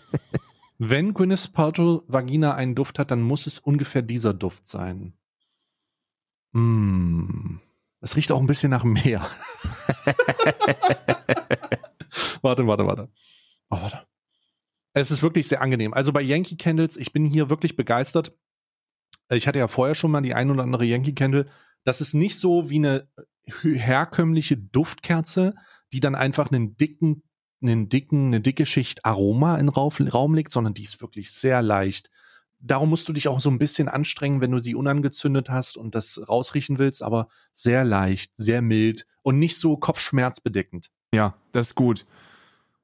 [0.78, 5.14] Wenn Gwyneth Paltrow Vagina einen Duft hat, dann muss es ungefähr dieser Duft sein.
[6.52, 7.58] Mm.
[8.00, 9.28] Es riecht auch ein bisschen nach Meer.
[12.42, 13.08] warte, warte, warte.
[13.70, 14.06] Oh, warte.
[14.92, 15.92] Es ist wirklich sehr angenehm.
[15.92, 18.32] Also bei Yankee Candles, ich bin hier wirklich begeistert.
[19.28, 21.50] Ich hatte ja vorher schon mal die ein oder andere Yankee Candle.
[21.84, 23.08] Das ist nicht so wie eine
[23.62, 25.54] herkömmliche Duftkerze,
[25.92, 27.22] die dann einfach einen dicken,
[27.62, 31.62] einen dicken, eine dicke Schicht Aroma in Rauf, Raum legt, sondern die ist wirklich sehr
[31.62, 32.10] leicht.
[32.66, 35.94] Darum musst du dich auch so ein bisschen anstrengen, wenn du sie unangezündet hast und
[35.94, 40.90] das rausriechen willst, aber sehr leicht, sehr mild und nicht so kopfschmerzbedeckend.
[41.14, 42.06] Ja, das ist gut.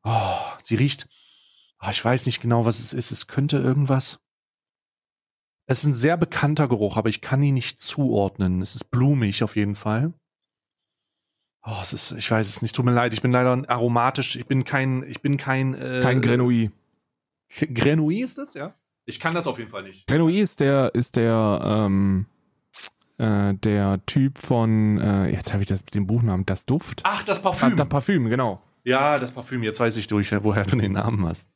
[0.04, 1.08] Oh, sie riecht,
[1.80, 3.10] oh, ich weiß nicht genau, was es ist.
[3.10, 4.20] Es könnte irgendwas.
[5.66, 8.62] Es ist ein sehr bekannter Geruch, aber ich kann ihn nicht zuordnen.
[8.62, 10.12] Es ist blumig auf jeden Fall.
[11.64, 12.74] Oh, es ist, ich weiß es nicht.
[12.74, 14.36] Tut mir leid, ich bin leider aromatisch.
[14.36, 15.74] Ich bin kein, ich bin kein.
[15.74, 16.72] Äh, Kein Grenouille.
[17.72, 18.74] Grenouille ist das, ja?
[19.04, 20.06] Ich kann das auf jeden Fall nicht.
[20.06, 22.26] Grenouille ist der, ist der, ähm,
[23.18, 27.00] äh, der Typ von, äh, jetzt habe ich das mit dem Buchnamen, das Duft.
[27.04, 27.76] Ach, das Ah, Parfüm.
[27.76, 28.62] das Parfüm, genau.
[28.84, 29.62] ja, das Parfüm.
[29.62, 31.48] Jetzt weiß ich durch, woher du den Namen hast.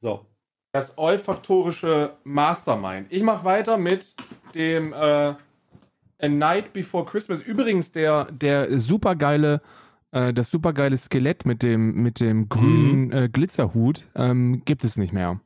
[0.00, 0.24] So.
[0.72, 3.06] Das olfaktorische Mastermind.
[3.10, 4.14] Ich mache weiter mit
[4.54, 7.40] dem äh, A Night Before Christmas.
[7.40, 9.62] Übrigens der, der supergeile,
[10.12, 15.12] äh, das supergeile Skelett mit dem, mit dem grünen äh, Glitzerhut ähm, gibt es nicht
[15.12, 15.40] mehr.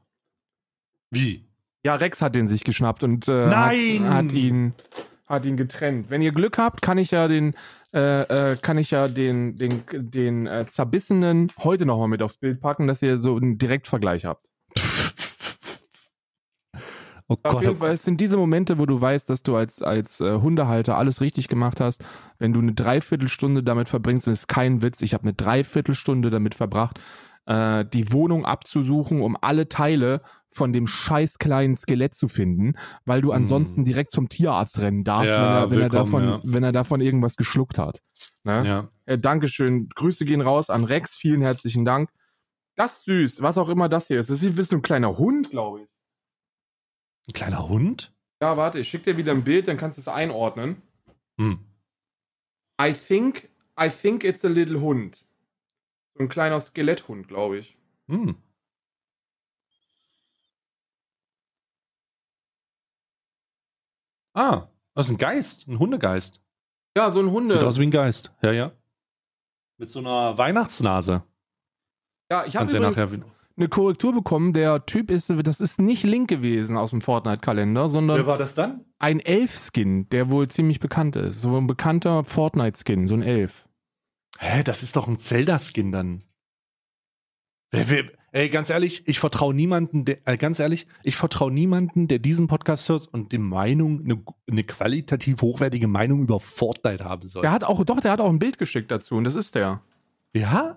[1.12, 1.44] Wie?
[1.84, 4.04] Ja, Rex hat den sich geschnappt und äh, Nein!
[4.04, 4.72] Hat, hat ihn
[5.26, 6.10] hat ihn getrennt.
[6.10, 7.54] Wenn ihr Glück habt, kann ich ja den
[7.94, 12.38] äh, äh, kann ich ja den den den äh, zerbissenen heute noch mal mit aufs
[12.38, 14.46] Bild packen, dass ihr so einen Direktvergleich habt.
[17.28, 17.62] Oh Auf Gott.
[17.62, 20.98] jeden Fall, es sind diese Momente, wo du weißt, dass du als, als äh, Hundehalter
[20.98, 22.04] alles richtig gemacht hast.
[22.38, 26.54] Wenn du eine Dreiviertelstunde damit verbringst, das ist kein Witz, ich habe eine Dreiviertelstunde damit
[26.54, 27.00] verbracht,
[27.46, 32.74] äh, die Wohnung abzusuchen, um alle Teile von dem scheiß kleinen Skelett zu finden,
[33.04, 35.42] weil du ansonsten direkt zum Tierarzt rennen darfst, Hm.
[35.42, 36.40] Ja, wenn, er, wenn, er davon, ja.
[36.44, 38.00] wenn er davon irgendwas geschluckt hat.
[38.44, 38.66] Ne?
[38.66, 38.88] Ja.
[39.06, 39.88] Äh, Dankeschön.
[39.94, 41.14] Grüße gehen raus an Rex.
[41.14, 42.10] Vielen herzlichen Dank.
[42.74, 44.30] Das ist süß, was auch immer das hier ist.
[44.30, 45.88] Das ist so ein kleiner Hund, glaube ich.
[47.28, 48.12] Ein kleiner Hund?
[48.40, 50.82] Ja, warte, ich schicke dir wieder ein Bild, dann kannst du es einordnen.
[51.38, 51.60] Hm.
[52.80, 53.48] I think,
[53.80, 55.24] I think it's a little Hund.
[56.14, 57.76] So ein kleiner Skeletthund, glaube ich.
[58.08, 58.36] Hm.
[64.34, 66.40] Ah, das ist ein Geist, ein Hundegeist.
[66.96, 67.54] Ja, so ein Hunde.
[67.54, 68.32] Sieht aus wie ein Geist.
[68.42, 68.72] Ja, ja.
[69.78, 71.22] Mit so einer Weihnachtsnase.
[72.30, 73.08] ja, ich habe ja nachher.
[73.56, 74.52] eine Korrektur bekommen.
[74.52, 78.84] Der Typ ist, das ist nicht Link gewesen aus dem Fortnite-Kalender, sondern war das dann?
[78.98, 81.40] ein Elf-Skin, der wohl ziemlich bekannt ist.
[81.42, 83.66] So ein bekannter Fortnite-Skin, so ein Elf.
[84.44, 86.24] Hä, das ist doch ein Zelda-Skin dann.
[88.32, 92.48] Ey, ganz ehrlich, ich vertraue niemanden, der, äh, ganz ehrlich, ich vertraue niemanden, der diesen
[92.48, 94.20] Podcast hört und die Meinung, eine,
[94.50, 97.42] eine qualitativ hochwertige Meinung über Fortnite haben soll.
[97.42, 99.80] Der hat auch, doch, der hat auch ein Bild geschickt dazu und das ist der.
[100.34, 100.76] Ja?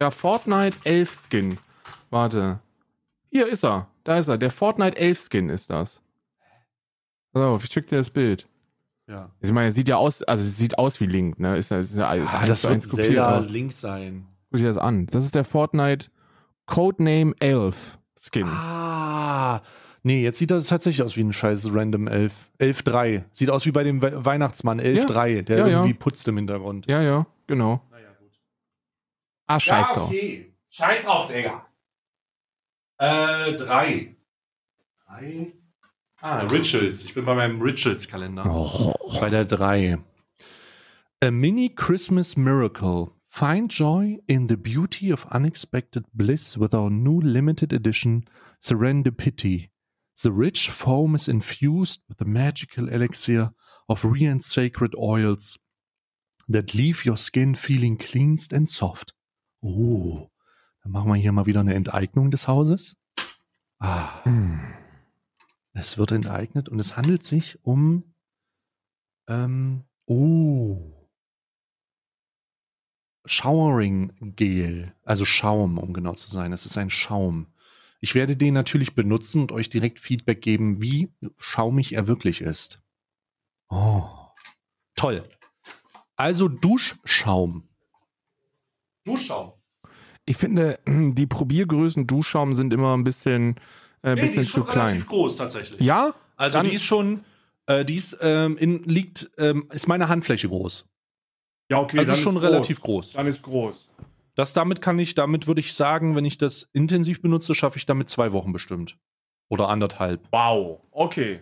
[0.00, 1.58] Ja, Fortnite Elf Skin.
[2.10, 2.60] Warte.
[3.32, 3.88] Hier ist er.
[4.04, 4.38] Da ist er.
[4.38, 6.00] Der Fortnite Elf Skin ist das.
[7.32, 8.46] Pass auf, ich schick dir das Bild.
[9.10, 9.30] Ja.
[9.40, 11.56] Ich meine, sieht ja aus, also sieht aus wie Link, ne?
[11.56, 12.82] Ist, ja- ist, ja- ist Ah, eins das wird.
[12.82, 13.50] Zelda aus.
[13.50, 14.26] Link sein.
[14.50, 15.06] Guck dir das an.
[15.06, 16.10] Das ist der Fortnite
[16.66, 18.46] Codename Elf Skin.
[18.46, 19.60] Ah,
[20.02, 22.48] Nee, jetzt sieht das tatsächlich aus wie ein scheiß Random 11.
[22.58, 23.24] 11.3.
[23.32, 25.72] Sieht aus wie bei dem We Weihnachtsmann 11.3, der Ja, ja.
[25.80, 26.86] irgendwie putzt im Hintergrund.
[26.86, 27.82] Ja, ja, genau.
[27.90, 28.30] Naja, gut.
[29.46, 30.08] Ah, scheiß drauf.
[30.08, 30.54] okay.
[30.70, 31.66] Scheiß drauf, Digga.
[32.96, 34.16] Äh, drei.
[35.06, 35.52] Drei.
[36.22, 37.04] Ah, Rituals.
[37.04, 38.44] Ich bin bei meinem Rituals-Kalender.
[38.46, 38.94] Oh.
[39.20, 39.98] Bei der 3.
[41.22, 43.12] A mini Christmas miracle.
[43.26, 48.24] Find joy in the beauty of unexpected bliss with our new limited edition
[48.60, 49.70] Serendipity.
[50.22, 53.52] The rich foam is infused with the magical elixir
[53.88, 55.58] of rare and sacred oils
[56.48, 59.14] that leave your skin feeling cleansed and soft.
[59.62, 60.30] Oh,
[60.82, 62.96] dann machen wir hier mal wieder eine Enteignung des Hauses.
[63.78, 64.22] Ah.
[64.24, 64.60] Hm.
[65.72, 68.14] Es wird enteignet und es handelt sich um.
[69.28, 71.08] Ähm, oh.
[73.24, 74.94] Showering Gel.
[75.04, 76.52] Also Schaum, um genau zu sein.
[76.52, 77.46] Es ist ein Schaum.
[78.00, 82.82] Ich werde den natürlich benutzen und euch direkt Feedback geben, wie schaumig er wirklich ist.
[83.68, 84.08] Oh.
[84.96, 85.28] Toll.
[86.16, 87.68] Also Duschschaum.
[89.04, 89.52] Duschschaum.
[90.24, 93.58] Ich finde, die Probiergrößen Duschschaum sind immer ein bisschen,
[94.02, 94.86] äh, Nee, bisschen die ist zu schon klein.
[94.86, 95.80] relativ groß tatsächlich.
[95.80, 96.14] Ja?
[96.36, 97.24] Also Dann- die ist schon,
[97.66, 100.86] äh, die ist, ähm, in, liegt, ähm, ist meine Handfläche groß.
[101.68, 101.98] Ja, okay.
[102.00, 103.12] also schon relativ groß.
[103.12, 103.88] Dann ist groß.
[104.34, 107.86] Das damit kann ich, damit würde ich sagen, wenn ich das intensiv benutze, schaffe ich
[107.86, 108.96] damit zwei Wochen bestimmt.
[109.48, 110.20] Oder anderthalb.
[110.32, 110.80] Wow.
[110.90, 111.40] Okay.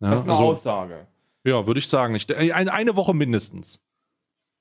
[0.00, 1.06] Ja, Das ist eine also, Aussage.
[1.44, 2.14] ja würde ich sagen.
[2.14, 3.82] Ich, äh, eine, eine Woche mindestens.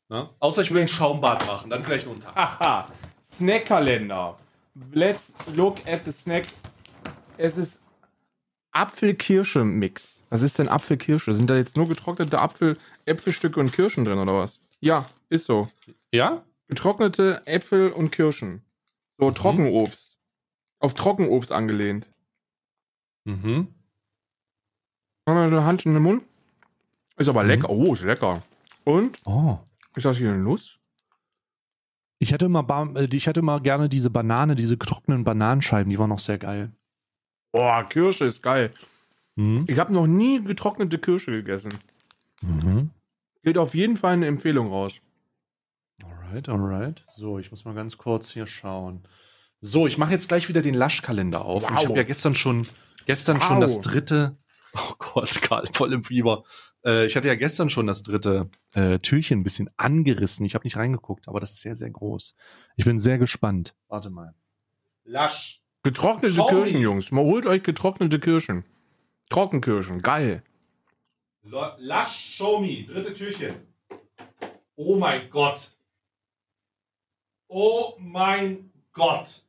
[0.10, 0.30] Ja?
[0.40, 2.36] Außer ich will ein Schaumbad machen, dann vielleicht nur einen Tag.
[2.36, 2.88] Haha.
[3.24, 4.38] Snackkalender.
[4.94, 6.46] Let's look at the snack.
[7.42, 7.82] Es ist
[8.72, 10.24] Apfel-Kirsche-Mix.
[10.30, 11.34] Was ist denn Apfel-Kirsche?
[11.34, 14.62] Sind da jetzt nur getrocknete Apfel, Äpfelstücke und Kirschen drin oder was?
[14.80, 15.68] Ja, ist so.
[16.14, 16.44] Ja?
[16.68, 18.62] Getrocknete Äpfel und Kirschen.
[19.18, 19.36] So Mhm.
[19.36, 20.20] Trockenobst.
[20.80, 22.10] Auf Trockenobst angelehnt.
[23.26, 23.68] Mhm.
[25.26, 26.24] Wir eine Hand in den Mund?
[27.18, 27.50] Ist aber Mhm.
[27.50, 27.70] lecker.
[27.70, 28.42] Oh, ist lecker.
[28.84, 29.20] Und?
[29.26, 29.58] Oh.
[29.96, 30.80] Ist das hier eine Nuss?
[32.20, 36.10] Ich hatte immer, äh, ich hatte immer gerne diese Banane, diese getrockneten Bananenscheiben, die waren
[36.10, 36.72] noch sehr geil.
[37.52, 38.74] Boah, Kirsche ist geil.
[39.36, 39.66] Mhm.
[39.68, 41.74] Ich habe noch nie getrocknete Kirsche gegessen.
[42.42, 42.92] Mhm.
[43.44, 45.00] Geht auf jeden Fall eine Empfehlung raus.
[46.04, 47.06] Alright, alright.
[47.16, 49.04] So, ich muss mal ganz kurz hier schauen.
[49.60, 51.64] So, ich mache jetzt gleich wieder den Laschkalender auf.
[51.68, 51.88] Und ich Wow.
[51.90, 52.68] habe ja gestern schon,
[53.06, 53.44] gestern Wow.
[53.44, 54.38] schon das dritte.
[54.74, 56.46] Oh Gott, Karl, voll im Fieber.
[56.86, 60.46] Äh, ich hatte ja gestern schon das dritte äh, Türchen ein bisschen angerissen.
[60.46, 62.36] Ich habe nicht reingeguckt, aber das ist sehr, sehr groß.
[62.78, 63.76] Ich bin sehr gespannt.
[63.90, 64.34] Warte mal.
[65.04, 65.61] Lasch.
[65.84, 66.84] Getrocknete Schau Kirschen, mich.
[66.84, 67.12] Jungs.
[67.12, 68.66] Mal holt euch getrocknete Kirschen.
[69.30, 70.44] Trockenkirschen, geil.
[71.44, 72.84] Lasch, show me.
[72.84, 73.56] Dritte Türchen.
[74.76, 75.72] Oh mein Gott.
[77.48, 79.44] Oh mein Gott.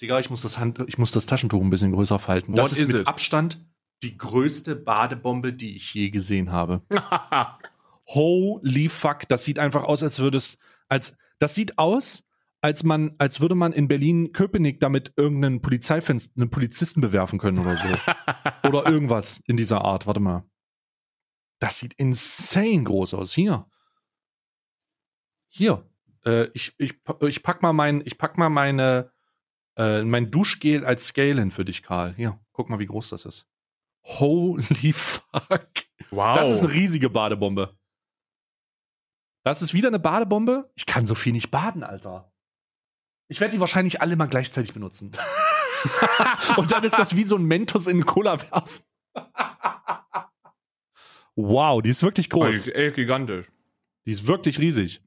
[0.00, 2.54] Digga, ich muss das, Hand, ich muss das Taschentuch ein bisschen größer falten.
[2.54, 3.06] Das What ist is mit it?
[3.06, 3.64] Abstand
[4.02, 6.82] die größte Badebombe, die ich je gesehen habe.
[8.06, 10.58] Holy fuck, das sieht einfach aus, als würde es,
[10.88, 12.25] als, das sieht aus,
[12.66, 17.60] als man, als würde man in Berlin Köpenick damit irgendeinen Polizeifenster, einen Polizisten bewerfen können
[17.60, 17.86] oder so.
[18.68, 20.08] oder irgendwas in dieser Art.
[20.08, 20.42] Warte mal.
[21.60, 23.32] Das sieht insane groß aus.
[23.32, 23.70] Hier.
[25.46, 25.88] Hier.
[26.24, 29.12] Äh, ich, ich, ich pack mal mein, ich pack mal meine,
[29.76, 32.14] äh, mein Duschgel als Scale hin für dich, Karl.
[32.16, 33.46] Hier, guck mal, wie groß das ist.
[34.02, 35.70] Holy fuck.
[36.10, 36.36] wow.
[36.36, 37.78] Das ist eine riesige Badebombe.
[39.44, 40.68] Das ist wieder eine Badebombe.
[40.74, 42.32] Ich kann so viel nicht baden, Alter.
[43.28, 45.12] Ich werde die wahrscheinlich alle mal gleichzeitig benutzen.
[46.56, 48.84] Und dann ist das wie so ein Mentos in Cola werfen.
[51.34, 52.56] wow, die ist wirklich Oh, die groß.
[52.56, 53.46] ist echt gigantisch.
[54.06, 55.02] Die ist wirklich riesig.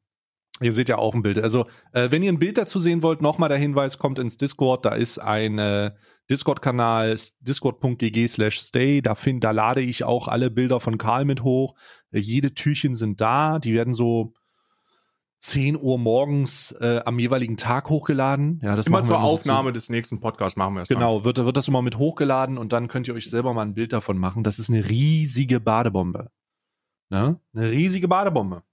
[0.62, 1.40] Ihr seht ja auch ein Bild.
[1.40, 4.84] Also, äh, wenn ihr ein Bild dazu sehen wollt, nochmal der Hinweis, kommt ins Discord.
[4.84, 5.92] Da ist ein äh,
[6.30, 9.02] Discord-Kanal, discord.gg slash stay.
[9.02, 11.76] Da, find, da lade ich auch alle Bilder von Karl mit hoch.
[12.12, 13.60] Äh, jede Türchen sind da.
[13.60, 14.34] Die werden so
[15.40, 18.60] 10 Uhr morgens äh, am jeweiligen Tag hochgeladen.
[18.64, 20.90] Ja, das Immer zur immer so- Aufnahme des nächsten Podcasts machen wir es.
[20.90, 23.74] Genau, wird, wird das immer mit hochgeladen und dann könnt ihr euch selber mal ein
[23.74, 24.44] Bild davon machen.
[24.44, 26.30] Das ist eine riesige Badebombe.
[27.10, 27.40] Ne?
[27.54, 28.64] Eine riesige Badebombe.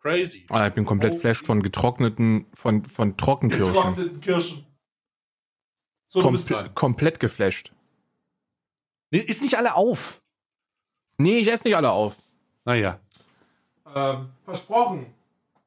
[0.00, 0.46] Crazy.
[0.50, 1.18] Alter, ich bin komplett Oh.
[1.18, 3.72] flashed von getrockneten, von, von Trockenkirschen.
[3.72, 4.66] Getrockneten Kirschen.
[6.04, 6.74] So, du bist Komple dran.
[6.74, 7.72] komplett geflasht.
[9.10, 10.20] Nee, Ist nicht alle auf.
[11.18, 12.16] Nee, ich esse nicht alle auf.
[12.64, 12.98] Naja.
[13.94, 15.06] Ähm, versprochen.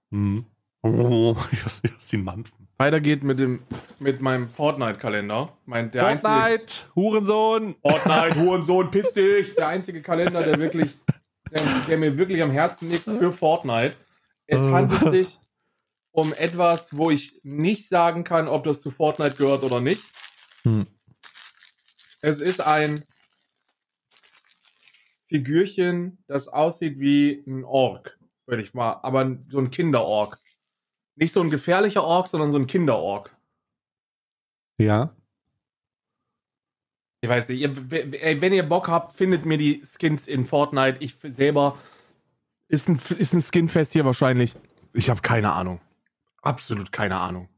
[0.10, 0.46] Mhm.
[0.82, 1.36] Oh,
[2.12, 2.68] die Mampfen.
[2.78, 3.64] Weiter geht mit dem
[4.00, 5.58] mit meinem Fortnite-Kalender.
[5.66, 7.76] Mein, der einzige Fortnite, Hurensohn.
[7.82, 9.56] Fortnite, Hurensohn, piss dich.
[9.56, 10.92] Der einzige Kalender, der wirklich,
[11.52, 13.96] der, der mir wirklich am Herzen liegt für Fortnite.
[14.48, 14.72] Es Äh.
[14.72, 15.40] handelt sich
[16.12, 20.04] um etwas, wo ich nicht sagen kann, ob das zu Fortnite gehört oder nicht.
[20.64, 20.86] Hm.
[22.22, 23.04] Es ist ein
[25.28, 30.40] Figürchen, das aussieht wie ein Ork, würde ich mal, aber so ein Kinderork.
[31.16, 33.36] Nicht so ein gefährlicher Ork, sondern so ein Kinderork.
[34.78, 35.16] Ja.
[37.22, 37.90] Ich weiß nicht, ihr,
[38.42, 41.02] wenn ihr Bock habt, findet mir die Skins in Fortnite.
[41.02, 41.78] Ich selber
[42.68, 44.56] ist ein, ist ein Skinfest hier wahrscheinlich.
[44.94, 45.82] Ich habe keine Ahnung.
[46.42, 47.50] Absolut keine Ahnung,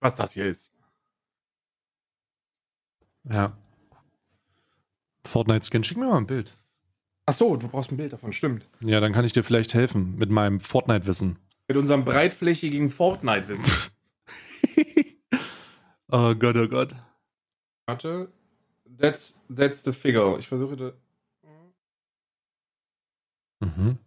[0.00, 0.72] was das hier ist.
[3.24, 3.56] Ja.
[5.24, 6.56] Fortnite-Skin, schick mir mal ein Bild.
[7.26, 8.68] Ach so, du brauchst ein Bild davon, stimmt.
[8.80, 11.38] Ja, dann kann ich dir vielleicht helfen mit meinem Fortnite-Wissen.
[11.66, 13.64] Mit unserem breitflächigen Fortnite-Wissen.
[16.08, 16.94] oh Gott, oh Gott.
[17.86, 18.28] Warte.
[18.98, 20.38] That's, that's the figure.
[20.38, 20.92] Ich versuche da.
[23.60, 23.98] Mhm.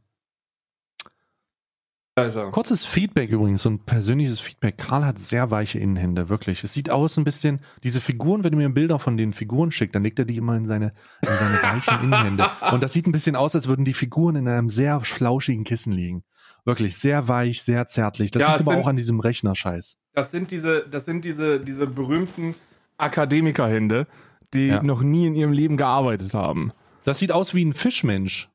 [2.20, 2.52] Er.
[2.52, 4.78] Kurzes Feedback übrigens, so ein persönliches Feedback.
[4.78, 6.64] Karl hat sehr weiche Innenhände, wirklich.
[6.64, 9.96] Es sieht aus ein bisschen, diese Figuren, wenn du mir Bilder von den Figuren schickt,
[9.96, 10.94] dann legt er die immer in seine,
[11.28, 12.50] in seine weichen Innenhände.
[12.72, 15.94] Und das sieht ein bisschen aus, als würden die Figuren in einem sehr flauschigen Kissen
[15.94, 16.24] liegen.
[16.66, 18.32] Wirklich sehr weich, sehr zärtlich.
[18.32, 19.96] Das Ja, sieht es aber sind- auch an diesem Rechnerscheiß.
[20.14, 22.56] Das sind diese, das sind diese, diese berühmten
[22.98, 24.08] Akademikerhände,
[24.54, 24.84] die Ja.
[24.84, 26.72] noch nie in ihrem Leben gearbeitet haben.
[27.06, 28.50] Das sieht aus wie ein Fischmensch.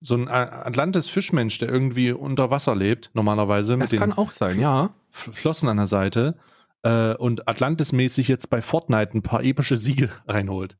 [0.00, 4.94] So ein Atlantis-Fischmensch, der irgendwie unter Wasser lebt, normalerweise, Das mit kann auch sein, ja.
[5.10, 6.36] Flossen an der Seite.
[6.82, 10.78] Äh, und Atlantis-mäßig jetzt bei Fortnite ein paar epische Siege reinholt.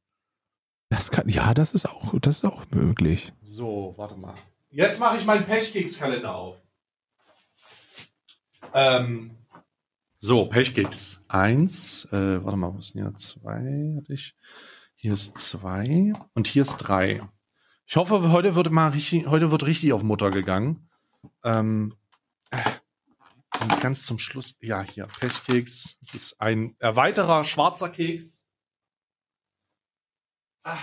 [0.88, 3.32] Das kann, ja, das ist auch, das ist auch möglich.
[3.42, 4.34] So, warte mal.
[4.70, 6.56] Jetzt mache ich meinen Pechkeks-Kalender auf.
[8.72, 9.36] Ähm,
[10.18, 11.22] so, Pechkeks.
[11.28, 13.14] Eins, äh, warte mal, wo ist denn hier?
[13.14, 14.34] Zwei hatte ich.
[14.94, 17.22] Hier ist zwei und hier ist drei.
[17.90, 20.88] Ich hoffe, heute wird mal richtig, heute wird richtig auf Mutter gegangen.
[21.42, 21.96] Ähm,
[22.52, 22.62] äh,
[23.60, 25.98] und ganz zum Schluss, ja, hier, Pechkeks.
[26.00, 28.46] Es ist ein erweiterer schwarzer Keks.
[30.62, 30.78] Ah.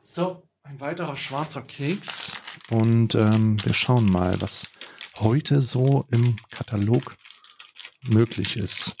[0.00, 2.32] So, ein weiterer schwarzer Keks.
[2.68, 4.66] Und ähm, wir schauen mal, was
[5.20, 7.16] heute so im Katalog
[8.02, 8.96] möglich ist.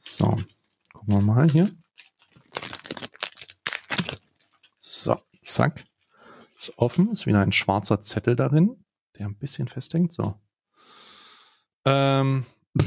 [0.00, 0.36] So,
[0.92, 1.70] gucken wir mal hier.
[5.04, 5.84] So, zack.
[6.58, 8.84] Ist offen, ist wieder ein schwarzer Zettel darin,
[9.18, 10.12] der ein bisschen festhängt.
[10.12, 10.34] So.
[11.84, 12.46] Ähm.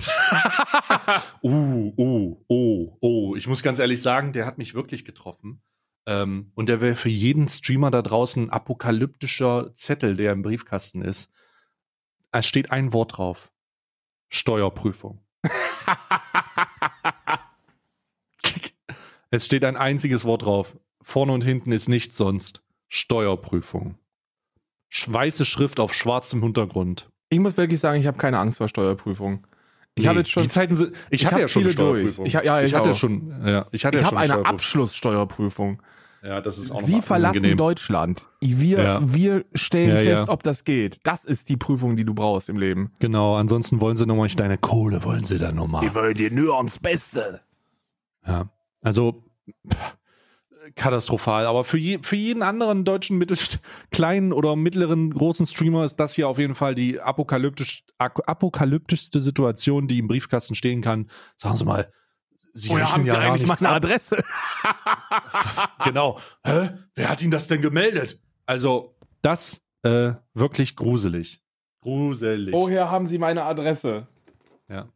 [1.44, 3.36] uh, uh, oh, oh.
[3.36, 5.62] Ich muss ganz ehrlich sagen, der hat mich wirklich getroffen.
[6.06, 11.02] Ähm, und der wäre für jeden Streamer da draußen ein apokalyptischer Zettel, der im Briefkasten
[11.02, 11.32] ist.
[12.32, 13.52] Es steht ein Wort drauf.
[14.30, 15.26] Steuerprüfung.
[19.30, 20.78] es steht ein einziges Wort drauf.
[21.02, 22.62] Vorne und hinten ist nichts sonst.
[22.90, 23.96] Steuerprüfung.
[25.08, 27.10] Weiße Schrift auf schwarzem Hintergrund.
[27.30, 29.46] Ich muss wirklich sagen, ich habe keine Angst vor Steuerprüfung.
[29.96, 31.84] Ich Nee, habe jetzt schon, Die Zeiten sind, ich, ich hatte ja schon eine viele
[31.84, 32.20] durch.
[32.24, 32.96] Ich ja, ich hatte auch.
[32.96, 34.46] schon, ja, ich hatte ich ja habe schon eine Steuerprüfung.
[34.46, 35.82] Abschlusssteuerprüfung.
[36.24, 37.58] Ja, das ist auch Sie verlassen angenehm.
[37.58, 38.28] Deutschland.
[38.42, 39.00] Wir, Ja.
[39.14, 40.34] wir stellen Ja, fest, ja.
[40.34, 41.00] ob das geht.
[41.04, 42.92] Das ist die Prüfung, die du brauchst im Leben.
[43.00, 45.94] Genau, ansonsten wollen sie nochmal deine Kohle, wollen sie dann nochmal.
[45.94, 47.42] wollen dir nur ans Beste.
[48.26, 48.50] Ja,
[48.82, 49.24] also
[49.72, 49.98] pff,
[50.76, 51.46] katastrophal.
[51.46, 53.60] Aber für, je, für jeden anderen deutschen mittelst
[53.92, 59.88] kleinen oder mittleren großen Streamer ist das hier auf jeden Fall die apokalyptisch, apokalyptischste Situation,
[59.88, 61.10] die im Briefkasten stehen kann.
[61.36, 61.92] Sagen Sie mal,
[62.54, 63.76] Sie rechnen haben Sie ja eigentlich meine ab.
[63.76, 64.24] Adresse?
[65.84, 66.20] Genau.
[66.44, 66.70] Hä?
[66.96, 68.20] Wer hat Ihnen das denn gemeldet?
[68.46, 71.42] Also, das äh, wirklich gruselig.
[71.82, 72.54] Gruselig.
[72.54, 74.08] Woher haben Sie meine Adresse?
[74.68, 74.88] Ja.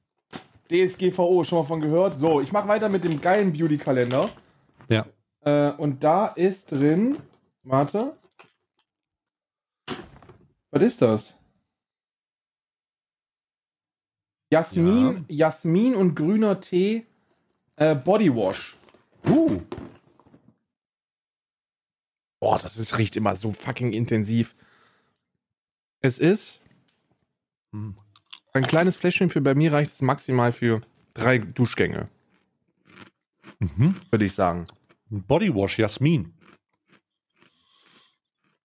[0.70, 2.20] DSGVO, schon mal von gehört?
[2.20, 4.30] So, ich mache weiter mit dem geilen Beauty-Kalender.
[4.90, 5.06] Ja.
[5.42, 7.18] Äh, und da ist drin.
[7.64, 8.18] Warte.
[10.72, 11.38] Was ist das?
[14.52, 17.06] Jasmin, Jasmin und grüner Tee
[17.78, 18.76] äh, Bodywash.
[19.28, 19.58] Uh.
[22.42, 24.56] Boah, das ist, riecht immer so fucking intensiv.
[26.02, 26.62] Es ist
[27.72, 27.96] Hm.
[28.54, 30.82] ein kleines Fläschchen für bei mir reicht es maximal für
[31.14, 32.10] drei Duschgänge,
[33.60, 33.96] Mhm.
[34.10, 34.66] würde ich sagen.
[35.12, 36.34] Bodywash, Jasmin.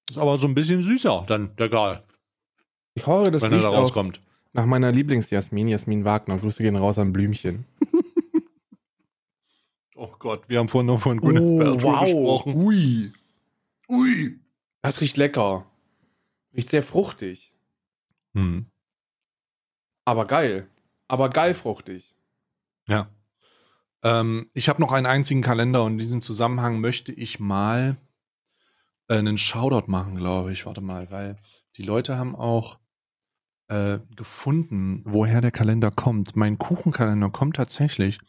[0.08, 2.02] Ist aber so ein bisschen süßer, dann der Karl,
[2.94, 4.20] Ich hoffe, das wenn er da rauskommt.
[4.52, 6.38] nach meiner Lieblings-Jasmin, Jasmin Wagner.
[6.38, 7.64] Grüße gehen raus an Blümchen.
[9.98, 12.54] Oh Gott, wir haben vorhin noch von Gwyneth Paltrow gesprochen.
[12.54, 13.12] Ui.
[13.88, 14.38] Ui.
[14.82, 15.64] Das riecht lecker.
[16.54, 17.54] Riecht sehr fruchtig.
[18.34, 18.66] Hm.
[20.04, 20.68] Aber geil.
[21.08, 22.14] Aber geil fruchtig.
[22.86, 23.08] Ja.
[24.06, 27.96] Ähm, ich habe noch einen einzigen Kalender und in diesem Zusammenhang möchte ich mal
[29.08, 30.64] äh, einen Shoutout machen, glaube ich.
[30.64, 31.38] Warte mal, weil
[31.76, 32.78] die Leute haben auch
[33.66, 36.36] äh, gefunden, woher der Kalender kommt.
[36.36, 38.20] Mein Kuchenkalender kommt tatsächlich,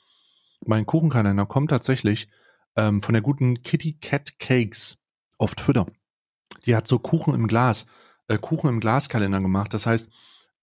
[0.66, 2.28] mein Kuchenkalender kommt tatsächlich
[2.76, 4.98] ähm, von der guten Kitty Cat Cakes
[5.38, 5.86] auf Twitter.
[6.66, 7.86] Die hat so Kuchen im Glas,
[8.28, 9.76] äh, Kuchen im Glaskalender gemacht.
[9.76, 10.10] Das heißt,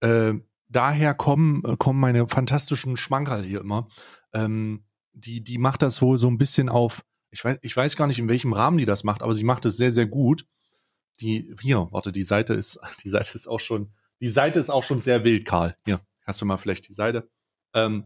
[0.01, 0.33] äh,
[0.67, 3.87] daher kommen, äh, kommen meine fantastischen Schmankerl hier immer.
[4.33, 4.84] Ähm,
[5.15, 8.19] die, die macht das wohl so ein bisschen auf, ich weiß, ich weiß gar nicht,
[8.19, 10.45] in welchem Rahmen die das macht, aber sie macht es sehr, sehr gut.
[11.21, 14.83] Die, hier, warte, die Seite ist, die Seite ist auch schon, die Seite ist auch
[14.83, 15.75] schon sehr wild, Karl.
[15.85, 17.29] Hier, hast du mal vielleicht die Seite.
[17.73, 18.05] Ähm,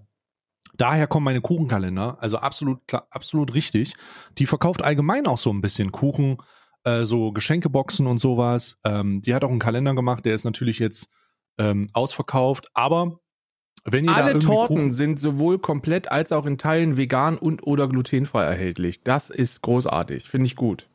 [0.76, 3.94] daher kommen meine Kuchenkalender, also absolut, klar, absolut richtig.
[4.38, 6.38] Die verkauft allgemein auch so ein bisschen Kuchen,
[6.84, 8.78] äh, so Geschenkeboxen und sowas.
[8.84, 11.10] Ähm, die hat auch einen Kalender gemacht, der ist natürlich jetzt
[11.58, 13.20] ähm, ausverkauft, aber
[13.86, 19.04] Alle Torten Kuchen sind sowohl komplett als auch in Teilen vegan und oder glutenfrei erhältlich.
[19.04, 20.88] Das ist großartig, finde ich gut.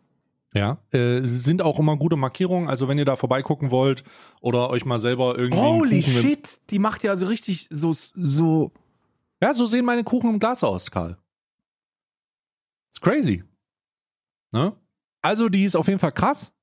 [0.55, 2.69] Ja, äh, sind auch immer gute Markierungen.
[2.69, 4.05] Also wenn ihr da vorbeigucken wollt
[4.41, 5.61] oder euch mal selber irgendwie.
[5.61, 8.73] Holy shit, die macht ja also richtig so so.
[9.43, 11.19] Ja, so sehen meine Kuchen im Glas aus, Karl.
[12.91, 13.43] It's crazy.
[14.53, 14.77] Ne?
[15.23, 16.55] Also die ist auf jeden Fall krass.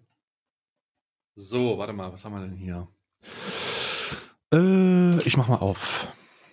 [1.36, 2.88] So, warte mal, was haben wir denn hier?
[4.54, 6.08] Äh, ich mach mal auf.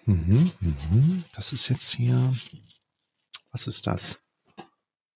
[0.06, 1.24] Mhm, mhm.
[1.34, 2.32] Das ist jetzt hier.
[3.52, 4.22] Was ist das?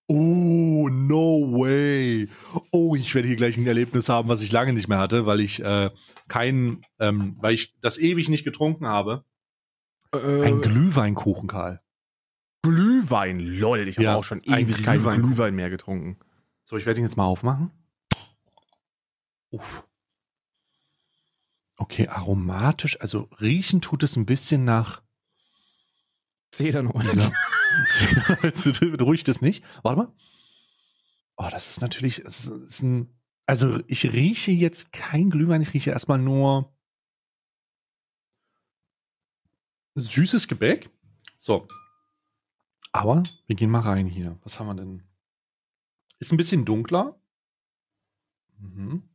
[0.07, 2.27] Oh, no way.
[2.71, 5.39] Oh, ich werde hier gleich ein Erlebnis haben, was ich lange nicht mehr hatte, weil
[5.39, 5.89] ich äh,
[6.27, 9.25] kein, ähm, weil ich das ewig nicht getrunken habe.
[10.13, 11.81] Äh, ein Glühweinkuchen, Karl.
[12.61, 13.87] Glühwein, lol.
[13.87, 15.21] Ich habe ja, auch schon ewig keinen Glühwein.
[15.21, 16.17] Glühwein mehr getrunken.
[16.63, 17.71] So, ich werde ihn jetzt mal aufmachen.
[19.49, 19.87] Uff.
[21.77, 25.01] Okay, aromatisch, also riechen tut es ein bisschen nach
[26.51, 27.11] Zedernholz.
[27.87, 29.63] Zedernholz, ruhig das nicht.
[29.83, 30.13] Warte mal.
[31.35, 33.13] Oh, das ist natürlich, das ist ein,
[33.45, 36.73] also ich rieche jetzt kein Glühwein, ich rieche erstmal nur
[39.95, 40.89] süßes Gebäck.
[41.35, 41.67] So.
[42.93, 44.39] Aber wir gehen mal rein hier.
[44.43, 45.03] Was haben wir denn?
[46.19, 47.19] Ist ein bisschen dunkler.
[48.57, 49.09] Mhm.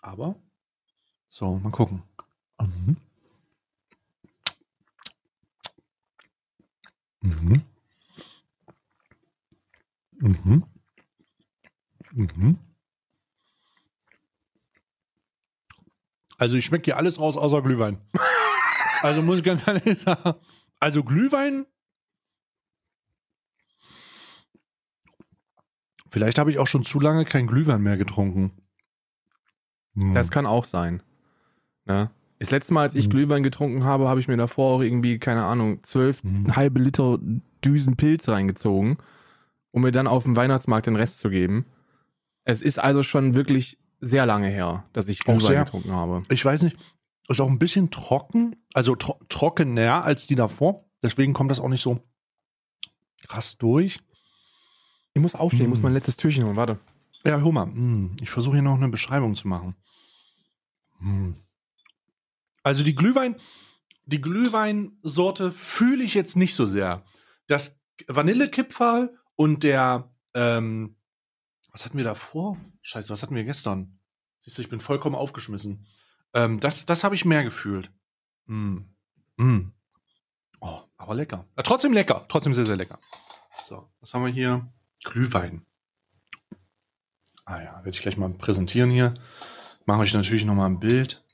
[0.00, 0.40] Aber
[1.28, 2.02] so, mal gucken.
[2.60, 2.96] Mhm.
[7.20, 7.62] Mhm.
[10.20, 10.64] Mhm.
[12.12, 12.58] Mhm.
[16.38, 17.98] Also ich schmecke hier alles raus außer Glühwein.
[19.02, 20.34] also muss ich ganz ehrlich sagen.
[20.80, 21.66] Also Glühwein.
[26.10, 28.50] Vielleicht habe ich auch schon zu lange kein Glühwein mehr getrunken.
[29.94, 30.14] Hm.
[30.14, 31.02] Das kann auch sein.
[31.88, 32.10] Ne?
[32.38, 33.10] Das letzte Mal, als ich mhm.
[33.10, 36.54] Glühwein getrunken habe, habe ich mir davor auch irgendwie, keine Ahnung, zwölf mhm.
[36.54, 37.18] halbe Liter
[37.64, 38.98] Düsen Pilz reingezogen,
[39.72, 41.66] um mir dann auf dem Weihnachtsmarkt den Rest zu geben.
[42.44, 46.22] Es ist also schon wirklich sehr lange her, dass ich Glühwein sehr, getrunken habe.
[46.28, 46.76] Ich weiß nicht,
[47.28, 50.84] ist auch ein bisschen trocken, also tro trockener als die davor.
[51.02, 52.00] Deswegen kommt das auch nicht so
[53.26, 53.98] krass durch.
[55.14, 55.84] Ich muss aufstehen, ich muss hm.
[55.84, 56.78] mein letztes Türchen holen, warte.
[57.24, 59.74] Ja, hör mal, hm, ich versuche hier noch eine Beschreibung zu machen.
[61.00, 61.34] Hm.
[62.68, 63.36] Also die Glühwein,
[64.04, 67.02] die Glühweinsorte fühle ich jetzt nicht so sehr.
[67.46, 70.96] Das Vanillekipferl und der, ähm,
[71.72, 72.58] was hatten wir davor?
[72.82, 73.98] Scheiße, was hatten wir gestern?
[74.40, 75.86] Siehst du, ich bin vollkommen aufgeschmissen.
[76.34, 77.90] Ähm, das das habe ich mehr gefühlt.
[78.46, 78.80] Mm.
[79.38, 79.72] Mm.
[80.60, 81.46] Oh, aber lecker.
[81.56, 82.26] Ja, trotzdem lecker.
[82.28, 82.98] Trotzdem sehr, sehr lecker.
[83.66, 84.70] So, was haben wir hier?
[85.04, 85.64] Glühwein.
[87.46, 89.14] Ah ja, werde ich gleich mal präsentieren hier.
[89.86, 91.24] Mache ich natürlich nochmal ein Bild.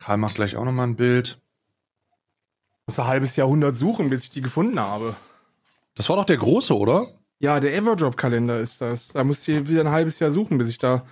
[0.00, 1.40] Karl macht gleich auch nochmal ein Bild.
[2.80, 5.14] Ich muss ein halbes Jahrhundert suchen, bis ich die gefunden habe.
[5.94, 7.06] Das war doch der große, oder?
[7.38, 9.08] Ja, der Everdrop-Kalender ist das.
[9.08, 11.06] Da musste ich wieder ein halbes Jahr suchen, bis ich da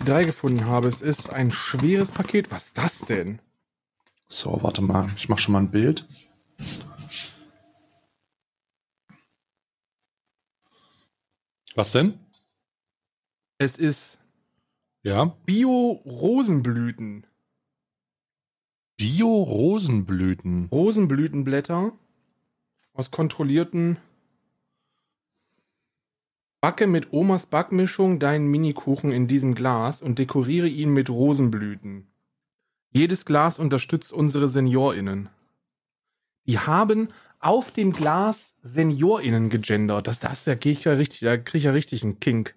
[0.00, 0.88] die drei gefunden habe.
[0.88, 2.52] Es ist ein schweres Paket.
[2.52, 3.40] Was ist das denn?
[4.26, 5.08] So, warte mal.
[5.16, 6.06] Ich mache schon mal ein Bild.
[11.74, 12.18] Was denn?
[13.58, 14.18] Es ist
[15.02, 15.36] ja.
[15.46, 17.26] Bio-Rosenblüten.
[18.96, 20.68] Bio-Rosenblüten.
[20.70, 21.92] Rosenblütenblätter
[22.92, 23.96] aus kontrollierten.
[26.60, 32.06] Backe mit Omas Backmischung deinen Minikuchen in diesem Glas und dekoriere ihn mit Rosenblüten.
[32.90, 35.28] Jedes Glas unterstützt unsere SeniorInnen.
[36.46, 37.08] Die haben
[37.40, 40.06] auf dem Glas SeniorInnen gegendert.
[40.06, 42.54] Das, das, da gehe ich ja richtig, da kriege ich ja richtig einen Kink.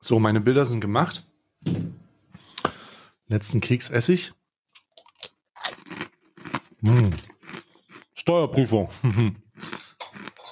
[0.00, 1.28] So, meine Bilder sind gemacht.
[3.26, 4.32] Letzten Keks esse ich.
[6.82, 7.12] Hm.
[8.14, 8.90] Steuerprüfung.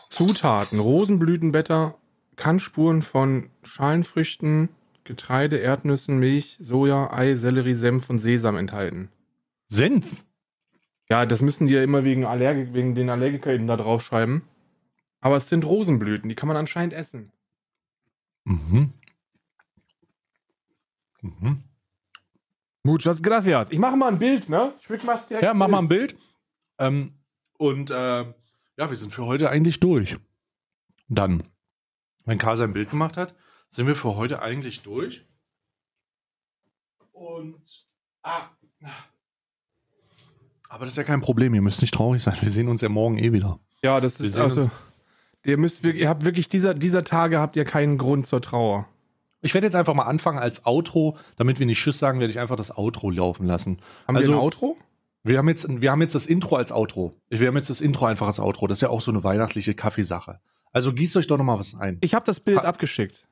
[0.09, 1.99] Zutaten: Rosenblütenblätter,
[2.37, 4.71] Kannspuren von Schalenfrüchten,
[5.05, 9.11] Getreide, Erdnüssen, Milch, Soja, Ei, Sellerie, Senf und Sesam enthalten.
[9.69, 10.25] Senf?
[11.09, 14.43] Ja, das müssen die ja immer wegen, Allergik, wegen den Allergikern da draufschreiben.
[15.21, 17.31] Aber es sind Rosenblüten, die kann man anscheinend essen.
[18.45, 18.93] Mhm.
[21.21, 21.63] Mhm.
[22.85, 23.69] Muchas gracias.
[23.71, 24.73] Ich mache mal ein Bild, ne?
[24.81, 26.17] Ich mach direkt Ja, mach mal ein Bild.
[26.79, 27.15] Ähm,
[27.59, 28.35] und äh, ja,
[28.91, 30.17] wir sind für heute eigentlich durch.
[31.09, 31.45] Dann,
[32.25, 33.35] wenn Karl sein Bild gemacht hat,
[33.69, 35.25] sind wir für heute eigentlich durch.
[37.13, 37.87] Und
[38.23, 38.49] ah,
[40.69, 41.55] aber das ist ja kein Problem.
[41.55, 42.35] Ihr müsst nicht traurig sein.
[42.41, 43.61] Wir sehen uns ja morgen eh wieder.
[43.83, 44.63] Ja, das Wir ist also.
[44.63, 44.71] uns.
[45.45, 48.89] Ihr müsst ihr habt wirklich dieser, dieser Tage habt ihr keinen Grund zur Trauer.
[49.43, 52.39] Ich werde jetzt einfach mal anfangen als Outro, damit wir nicht Tschüss sagen, werde ich
[52.41, 53.79] einfach das Outro laufen lassen.
[54.07, 54.77] Haben Also- wir ein Outro?
[55.25, 57.15] Wir haben jetzt, wir haben jetzt das Intro als Outro.
[57.29, 58.67] Wir haben jetzt das Intro einfach als Outro.
[58.67, 60.41] Das ist ja auch so eine weihnachtliche Kaffeesache.
[60.73, 61.99] Also gießt euch doch noch mal was ein.
[62.01, 63.25] Ich habe das Bild Ha- abgeschickt.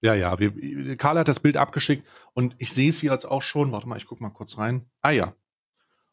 [0.00, 3.42] Ja, ja, wir, Karl hat das Bild abgeschickt und ich sehe es hier jetzt auch
[3.42, 3.72] schon.
[3.72, 4.84] Warte mal, ich guck mal kurz rein.
[5.02, 5.34] Ah ja.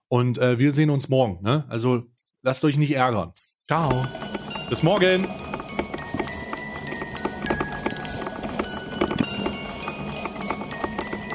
[0.09, 1.39] Und äh, wir sehen uns morgen.
[1.43, 1.65] Ne?
[1.69, 2.03] Also
[2.41, 3.31] lasst euch nicht ärgern.
[3.65, 3.89] Ciao.
[4.69, 5.27] Bis morgen.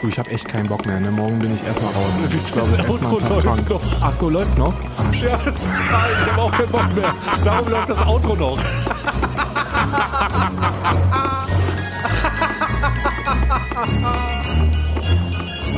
[0.00, 1.00] Du, ich habe echt keinen Bock mehr.
[1.00, 1.10] Ne?
[1.10, 2.10] Morgen bin ich erstmal raus.
[2.32, 3.80] Ich das erstmal Outro Tag läuft noch.
[4.00, 4.74] Ach so, läuft noch?
[5.12, 5.66] Scherz.
[5.90, 7.14] Nein, ich habe auch keinen Bock mehr.
[7.44, 8.58] Darum läuft das Outro noch.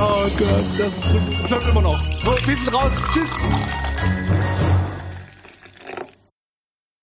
[0.01, 1.99] oh Gott, das, ist so, das läuft immer noch.
[2.24, 2.93] So, wir sind raus.
[3.12, 3.31] Tschüss.